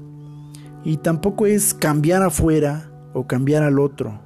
y 0.83 0.97
tampoco 0.97 1.45
es 1.45 1.73
cambiar 1.73 2.23
afuera 2.23 2.91
o 3.13 3.25
cambiar 3.27 3.63
al 3.63 3.79
otro. 3.79 4.19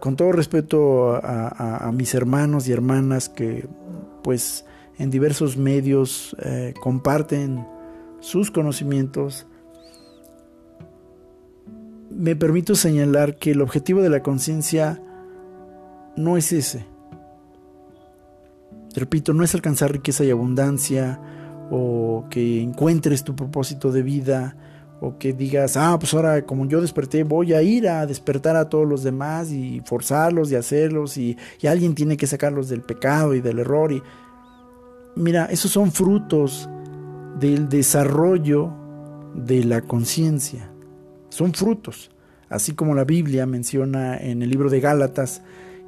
Con 0.00 0.16
todo 0.16 0.32
respeto 0.32 1.14
a, 1.14 1.90
mis 1.94 2.14
hermanos 2.14 2.66
y 2.66 2.72
hermanas 2.72 3.28
que 3.28 3.68
pues 4.22 4.64
en 4.98 5.10
diversos 5.10 5.56
medios 5.56 6.36
eh, 6.42 6.74
comparten 6.80 7.66
sus 8.20 8.50
conocimientos, 8.50 9.46
me 12.10 12.36
permito 12.36 12.74
señalar 12.74 13.36
que 13.36 13.52
el 13.52 13.60
objetivo 13.62 14.02
de 14.02 14.10
la 14.10 14.22
conciencia 14.22 15.00
no 16.16 16.36
es 16.36 16.52
ese. 16.52 16.84
Repito, 18.94 19.32
no 19.32 19.42
es 19.44 19.54
alcanzar 19.54 19.92
riqueza 19.92 20.24
y 20.24 20.30
abundancia 20.30 21.20
o 21.70 22.26
que 22.28 22.60
encuentres 22.60 23.24
tu 23.24 23.34
propósito 23.34 23.90
de 23.90 24.02
vida 24.02 24.56
o 25.04 25.18
que 25.18 25.32
digas, 25.32 25.76
ah, 25.76 25.98
pues 25.98 26.14
ahora 26.14 26.46
como 26.46 26.64
yo 26.66 26.80
desperté 26.80 27.24
voy 27.24 27.54
a 27.54 27.60
ir 27.60 27.88
a 27.88 28.06
despertar 28.06 28.54
a 28.54 28.68
todos 28.68 28.86
los 28.86 29.02
demás 29.02 29.50
y 29.50 29.82
forzarlos 29.84 30.52
y 30.52 30.54
hacerlos 30.54 31.18
y, 31.18 31.36
alguien 31.68 31.96
tiene 31.96 32.16
que 32.16 32.28
sacarlos 32.28 32.68
del 32.68 32.82
pecado 32.82 33.34
y 33.34 33.40
del 33.40 33.58
error. 33.58 33.90
Y 33.90 34.00
mira, 35.16 35.46
esos 35.46 35.72
son 35.72 35.90
frutos 35.90 36.68
del 37.40 37.68
desarrollo 37.68 38.72
de 39.34 39.64
la 39.64 39.80
conciencia. 39.80 40.70
Son 41.30 41.52
frutos, 41.52 42.12
así 42.48 42.72
como 42.72 42.94
la 42.94 43.04
Biblia 43.04 43.44
menciona 43.44 44.16
en 44.16 44.40
el 44.40 44.50
libro 44.50 44.70
de 44.70 44.78
Gálatas 44.78 45.42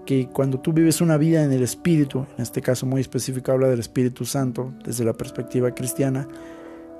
que 0.04 0.26
cuando 0.26 0.58
tú 0.58 0.72
vives 0.72 1.00
una 1.00 1.18
vida 1.18 1.44
en 1.44 1.52
el 1.52 1.62
Espíritu, 1.62 2.26
en 2.36 2.42
este 2.42 2.60
caso 2.60 2.84
muy 2.84 3.00
específico 3.00 3.52
habla 3.52 3.68
del 3.68 3.78
Espíritu 3.78 4.24
Santo 4.24 4.74
desde 4.84 5.04
la 5.04 5.12
perspectiva 5.12 5.72
cristiana, 5.72 6.26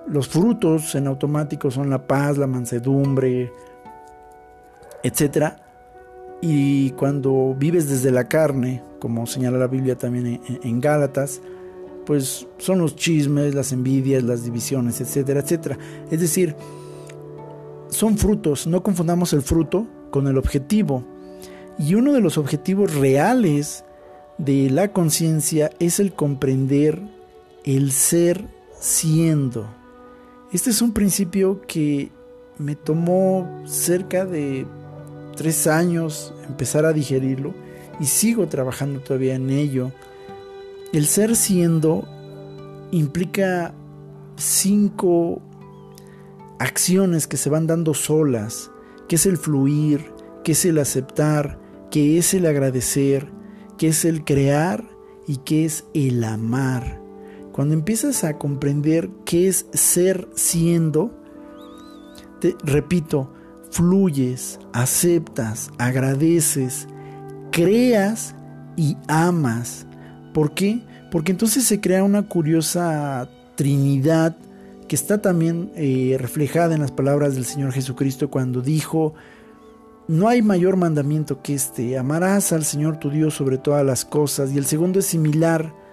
los 0.07 0.29
frutos 0.29 0.95
en 0.95 1.07
automático 1.07 1.71
son 1.71 1.91
la 1.91 2.07
paz, 2.07 2.39
la 2.39 2.47
mansedumbre, 2.47 3.53
etc. 5.03 5.55
Y 6.41 6.91
cuando 6.91 7.55
vives 7.59 7.89
desde 7.89 8.11
la 8.11 8.29
carne, 8.29 8.83
como 8.99 9.27
señala 9.27 9.59
la 9.59 9.67
Biblia 9.67 9.97
también 9.97 10.41
en, 10.63 10.81
Gálatas, 10.81 11.41
pues 12.05 12.47
son 12.59 12.79
los 12.79 12.97
chismes, 12.97 13.55
las 13.55 13.73
envidias, 13.73 14.23
las 14.23 14.45
divisiones, 14.45 15.01
etcétera, 15.01 15.41
etcétera. 15.41 15.79
Es 16.11 16.21
decir, 16.21 16.55
son 17.89 18.19
frutos, 18.19 18.67
no 18.67 18.83
confundamos 18.83 19.33
el 19.33 19.43
fruto 19.43 19.87
con 20.11 20.27
el 20.27 20.37
objetivo. 20.37 21.05
Y 21.79 21.95
uno 21.95 22.13
de 22.13 22.21
los 22.21 22.39
objetivos 22.39 22.95
reales 22.95 23.85
de 24.39 24.69
la 24.71 24.93
conciencia 24.93 25.71
es 25.79 25.99
el 25.99 26.13
comprender 26.13 27.01
el 27.65 27.93
ser 27.93 28.45
siendo. 28.79 29.84
Este 30.55 30.71
es 30.71 30.83
un 30.83 30.93
principio 30.93 31.63
que 31.67 32.13
me 32.59 32.77
tomó 32.77 33.65
cerca 33.67 34.25
de 34.25 34.65
tres 35.35 35.67
años 35.67 36.33
empezar 36.47 36.85
a 36.85 36.93
digerirlo 36.93 37.53
y 37.99 38.05
sigo 38.05 38.47
trabajando 38.47 39.01
todavía 39.01 39.35
en 39.35 39.51
ello. 39.51 39.91
El 40.93 41.07
ser 41.07 41.35
siendo 41.35 42.07
implica 42.93 43.75
cinco 44.37 45.43
acciones 46.61 47.27
que 47.27 47.37
se 47.37 47.51
van 47.51 47.67
dando 47.67 47.93
solas, 47.93 48.71
que 49.09 49.17
es 49.17 49.27
el 49.27 49.39
fluir, 49.39 50.13
qué 50.45 50.53
es 50.53 50.65
el 50.65 50.79
aceptar, 50.79 51.59
qué 51.91 52.17
es 52.17 52.33
el 52.33 52.47
agradecer, 52.47 53.27
qué 53.77 53.89
es 53.89 54.05
el 54.05 54.25
crear 54.25 54.89
y 55.27 55.39
qué 55.39 55.65
es 55.65 55.85
el 55.95 56.23
amar. 56.23 57.04
Cuando 57.55 57.75
empiezas 57.75 58.25
a 58.25 58.37
comprender 58.37 59.11
qué 59.25 59.47
es 59.47 59.67
ser 59.73 60.27
siendo, 60.35 61.17
te 62.41 62.57
repito, 62.65 63.33
fluyes, 63.71 64.59
aceptas, 64.73 65.71
agradeces, 65.79 66.89
creas 67.53 68.35
y 68.77 68.97
amas. 69.07 69.87
¿Por 70.33 70.53
qué? 70.55 70.83
Porque 71.13 71.31
entonces 71.31 71.63
se 71.63 71.81
crea 71.81 72.03
una 72.03 72.29
curiosa 72.29 73.31
trinidad 73.55 74.37
que 74.89 74.97
está 74.97 75.23
también 75.23 75.71
eh, 75.77 76.17
reflejada 76.19 76.75
en 76.75 76.81
las 76.81 76.91
palabras 76.91 77.37
del 77.37 77.45
Señor 77.45 77.71
Jesucristo 77.71 78.33
cuando 78.33 78.63
dijo, 78.63 79.15
no 80.09 80.27
hay 80.27 80.43
mayor 80.43 80.77
mandamiento 80.77 81.41
que 81.41 81.55
este, 81.55 81.99
amarás 81.99 82.53
al 82.53 82.65
Señor 82.65 82.97
tu 82.97 83.11
Dios 83.11 83.35
sobre 83.35 83.59
todas 83.59 83.87
las 83.87 84.05
cosas. 84.05 84.51
Y 84.51 84.59
el 84.59 84.67
segundo 84.67 84.99
es 84.99 85.07
similar, 85.07 85.84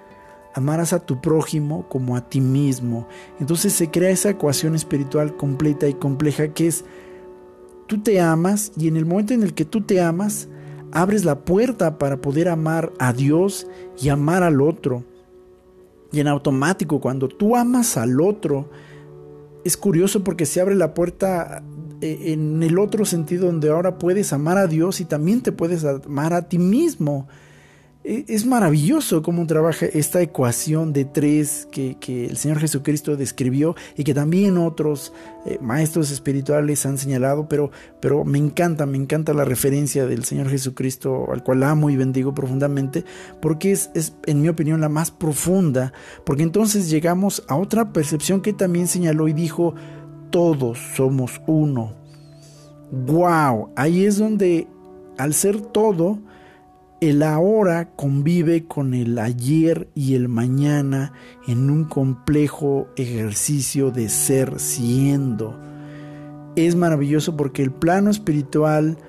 amarás 0.54 0.94
a 0.94 1.00
tu 1.00 1.22
prójimo 1.22 1.88
como 1.90 2.16
a 2.16 2.28
ti 2.30 2.42
mismo. 2.42 3.08
Entonces 3.40 3.74
se 3.74 3.90
crea 3.90 4.10
esa 4.10 4.30
ecuación 4.30 4.76
espiritual 4.76 5.36
completa 5.36 5.88
y 5.88 5.94
compleja 5.94 6.50
que 6.50 6.68
es, 6.68 6.86
tú 7.88 8.02
te 8.02 8.20
amas 8.20 8.72
y 8.78 8.88
en 8.88 8.98
el 8.98 9.06
momento 9.06 9.34
en 9.34 9.44
el 9.44 9.54
que 9.54 9.66
tú 9.66 9.82
te 9.82 10.02
amas, 10.02 10.48
abres 10.92 11.26
la 11.26 11.40
puerta 11.40 11.98
para 11.98 12.22
poder 12.22 12.50
amar 12.50 12.92
a 13.00 13.14
Dios 13.14 13.68
y 14.02 14.10
amar 14.10 14.44
al 14.44 14.62
otro. 14.62 15.04
Y 16.12 16.20
en 16.20 16.28
automático, 16.28 17.00
cuando 17.00 17.30
tú 17.30 17.56
amas 17.56 17.96
al 17.98 18.20
otro, 18.20 18.70
es 19.64 19.78
curioso 19.78 20.24
porque 20.24 20.46
se 20.46 20.60
abre 20.60 20.76
la 20.76 20.94
puerta 20.94 21.64
eh, 22.02 22.34
en 22.34 22.64
el 22.64 22.80
otro 22.80 23.06
sentido 23.06 23.46
donde 23.46 23.70
ahora 23.70 23.98
puedes 23.98 24.34
amar 24.34 24.58
a 24.58 24.68
Dios 24.68 25.00
y 25.00 25.06
también 25.06 25.42
te 25.42 25.52
puedes 25.52 25.86
amar 25.86 26.34
a 26.34 26.50
ti 26.50 26.58
mismo. 26.58 27.28
E, 28.04 28.26
es 28.28 28.46
maravilloso 28.48 29.22
cómo 29.22 29.46
trabaja 29.46 29.86
esta 29.86 30.22
ecuación 30.22 30.92
de 30.92 31.06
tres 31.06 31.68
que, 31.72 31.98
el 32.08 32.38
Señor 32.38 32.60
Jesucristo 32.60 33.16
describió 33.16 33.76
y 33.96 34.04
que 34.04 34.14
también 34.14 34.58
otros 34.58 35.14
eh, 35.46 35.60
maestros 35.62 36.10
espirituales 36.10 36.86
han 36.86 36.98
señalado, 36.98 37.48
pero, 37.48 37.70
pero 38.00 38.26
me 38.26 38.40
encanta, 38.40 38.86
me 38.86 38.98
encanta 38.98 39.34
la 39.34 39.46
referencia 39.46 40.08
del 40.08 40.24
Señor 40.24 40.50
Jesucristo, 40.50 41.32
al 41.32 41.44
cual 41.44 41.64
amo 41.64 41.90
y 41.90 41.98
bendigo 41.98 42.34
profundamente, 42.34 43.06
porque 43.40 43.72
es, 43.72 43.92
es, 43.94 44.14
en 44.26 44.42
mi 44.42 44.50
opinión, 44.50 44.82
la 44.82 44.90
más 44.90 45.12
profunda, 45.12 45.94
porque 46.26 46.44
entonces 46.44 46.90
llegamos 46.90 47.44
a 47.48 47.56
otra 47.56 47.94
percepción 47.94 48.42
que 48.42 48.54
también 48.54 48.88
señaló 48.88 49.28
y 49.28 49.34
dijo, 49.34 49.76
todos 50.32 50.80
somos 50.96 51.40
uno. 51.46 51.94
¡Wow! 52.92 53.70
Ahí 53.76 54.06
es 54.06 54.18
donde, 54.18 54.68
al 55.18 55.34
ser 55.34 55.62
todo, 55.62 56.20
el 57.02 57.24
ahora 57.24 57.90
convive 57.96 58.68
con 58.68 58.94
el 58.94 59.18
ayer 59.18 59.90
y 59.96 60.14
el 60.14 60.30
mañana 60.30 61.14
en 61.48 61.72
un 61.72 61.86
complejo 61.86 62.90
ejercicio 62.96 63.90
de 63.90 64.08
ser 64.08 64.60
siendo. 64.60 65.60
Es 66.56 66.76
maravilloso 66.76 67.36
porque 67.36 67.64
el 67.64 67.72
plano 67.72 68.12
espiritual 68.12 69.00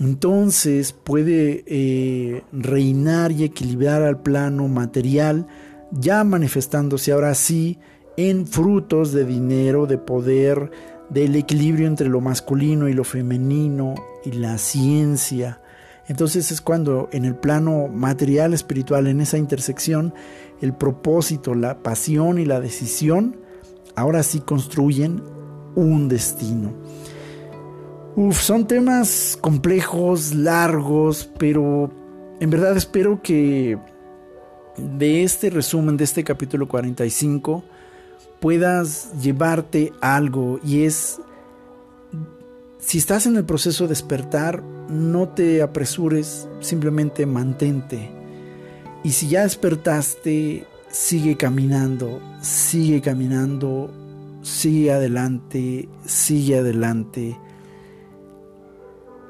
entonces 0.00 0.94
puede 0.94 1.62
eh, 1.66 2.42
reinar 2.52 3.32
y 3.32 3.44
equilibrar 3.44 4.00
al 4.00 4.22
plano 4.22 4.66
material, 4.68 5.46
ya 5.90 6.24
manifestándose 6.24 7.12
ahora 7.12 7.34
sí 7.34 7.78
en 8.16 8.46
frutos 8.46 9.12
de 9.12 9.26
dinero, 9.26 9.86
de 9.86 9.98
poder, 9.98 10.70
del 11.10 11.36
equilibrio 11.36 11.86
entre 11.86 12.08
lo 12.08 12.22
masculino 12.22 12.88
y 12.88 12.94
lo 12.94 13.04
femenino 13.04 13.94
y 14.24 14.32
la 14.32 14.56
ciencia 14.56 15.60
entonces 16.08 16.52
es 16.52 16.60
cuando 16.60 17.08
en 17.12 17.24
el 17.24 17.34
plano 17.34 17.88
material, 17.88 18.54
espiritual, 18.54 19.06
en 19.06 19.20
esa 19.20 19.38
intersección, 19.38 20.14
el 20.60 20.72
propósito, 20.72 21.54
la 21.54 21.82
pasión 21.82 22.38
y 22.38 22.44
la 22.44 22.60
decisión 22.60 23.36
ahora 23.96 24.22
sí 24.22 24.40
construyen 24.40 25.22
un 25.74 26.08
destino. 26.08 26.72
Uf, 28.14 28.40
son 28.40 28.66
temas 28.66 29.36
complejos, 29.40 30.34
largos, 30.34 31.28
pero 31.38 31.90
en 32.40 32.50
verdad 32.50 32.76
espero 32.76 33.20
que 33.22 33.78
de 34.76 35.22
este 35.22 35.50
resumen, 35.50 35.96
de 35.96 36.04
este 36.04 36.24
capítulo 36.24 36.68
45, 36.68 37.64
puedas 38.40 39.10
llevarte 39.20 39.92
algo 40.00 40.60
y 40.64 40.84
es 40.84 41.20
si 42.86 42.98
estás 42.98 43.26
en 43.26 43.34
el 43.34 43.44
proceso 43.44 43.84
de 43.84 43.88
despertar, 43.88 44.62
no 44.88 45.30
te 45.30 45.60
apresures, 45.60 46.48
simplemente 46.60 47.26
mantente. 47.26 48.12
Y 49.02 49.10
si 49.10 49.26
ya 49.26 49.42
despertaste, 49.42 50.64
sigue 50.88 51.36
caminando, 51.36 52.20
sigue 52.40 53.00
caminando, 53.00 53.90
sigue 54.40 54.92
adelante, 54.92 55.88
sigue 56.04 56.58
adelante. 56.58 57.36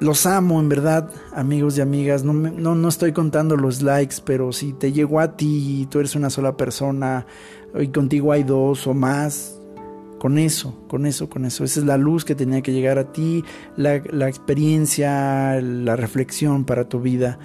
Los 0.00 0.26
amo, 0.26 0.60
en 0.60 0.68
verdad, 0.68 1.10
amigos 1.32 1.78
y 1.78 1.80
amigas. 1.80 2.24
No, 2.24 2.34
no, 2.34 2.74
no, 2.74 2.88
estoy 2.88 3.12
contando 3.12 3.56
los 3.56 3.80
likes, 3.80 4.16
pero 4.22 4.52
si 4.52 4.74
te 4.74 4.92
llegó 4.92 5.18
a 5.18 5.38
ti 5.38 5.80
y 5.80 5.86
tú 5.86 6.00
eres 6.00 6.14
una 6.14 6.28
sola 6.28 6.58
persona 6.58 7.26
y 7.74 7.88
contigo 7.88 8.32
hay 8.32 8.42
dos 8.42 8.86
o 8.86 8.92
más, 8.92 9.55
con 10.18 10.38
eso, 10.38 10.74
con 10.88 11.06
eso, 11.06 11.28
con 11.28 11.44
eso. 11.44 11.64
Esa 11.64 11.80
es 11.80 11.86
la 11.86 11.96
luz 11.96 12.24
que 12.24 12.34
tenía 12.34 12.62
que 12.62 12.72
llegar 12.72 12.98
a 12.98 13.12
ti, 13.12 13.44
la, 13.76 13.96
experiencia, 14.28 15.60
la 15.60 15.96
reflexión 15.96 16.64
para 16.64 16.88
tu 16.88 17.00
vida. 17.00 17.38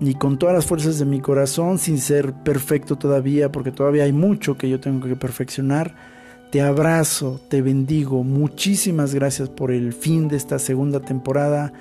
Y 0.00 0.14
con 0.14 0.38
todas 0.38 0.54
las 0.54 0.66
fuerzas 0.66 0.98
de 0.98 1.04
mi 1.04 1.20
corazón, 1.20 1.78
sin 1.78 1.98
ser 1.98 2.32
perfecto 2.32 2.96
todavía, 2.96 3.50
porque 3.50 3.72
todavía 3.72 4.04
hay 4.04 4.12
mucho 4.12 4.56
que 4.56 4.68
yo 4.68 4.80
tengo 4.80 5.06
que 5.06 5.16
perfeccionar, 5.16 5.94
te 6.50 6.62
abrazo, 6.62 7.40
te 7.48 7.62
bendigo. 7.62 8.24
Muchísimas 8.24 9.14
gracias 9.14 9.48
por 9.48 9.70
el 9.70 9.92
fin 9.92 10.28
de 10.28 10.36
esta 10.36 10.58
segunda 10.58 11.00
temporada 11.00 11.72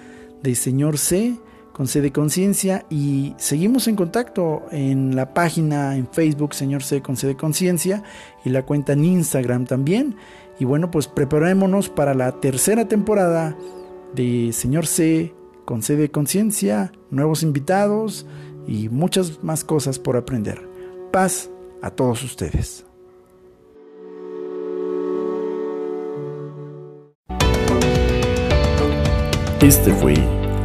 de 0.43 0.55
Señor 0.55 0.97
C 0.97 1.35
con 1.77 1.87
sede 1.87 2.11
conciencia 2.11 2.87
y 2.89 3.35
seguimos 3.37 3.87
en 3.87 3.95
contacto 3.95 4.63
en 4.71 5.15
la 5.15 5.35
página 5.35 5.95
en 5.95 6.07
Facebook 6.07 6.55
Señor 6.55 6.81
C 6.81 7.03
con 7.03 7.15
sede 7.15 7.37
conciencia 7.37 8.01
y 8.43 8.49
la 8.49 8.65
cuenta 8.65 8.93
en 8.93 9.05
Instagram 9.05 9.65
también. 9.65 10.15
Y 10.59 10.65
bueno, 10.65 10.89
pues 10.89 11.07
preparémonos 11.07 11.89
para 11.89 12.15
la 12.15 12.31
tercera 12.41 12.87
temporada 12.87 13.55
de 14.15 14.49
Señor 14.53 14.87
C 14.87 15.35
con 15.65 15.83
sede 15.83 16.09
conciencia, 16.09 16.91
nuevos 17.11 17.43
invitados 17.43 18.25
y 18.65 18.89
muchas 18.89 19.43
más 19.43 19.63
cosas 19.63 19.99
por 19.99 20.17
aprender. 20.17 20.67
Paz 21.11 21.51
a 21.83 21.91
todos 21.91 22.23
ustedes. 22.23 22.85
Este 29.61 29.91
fue 29.93 30.15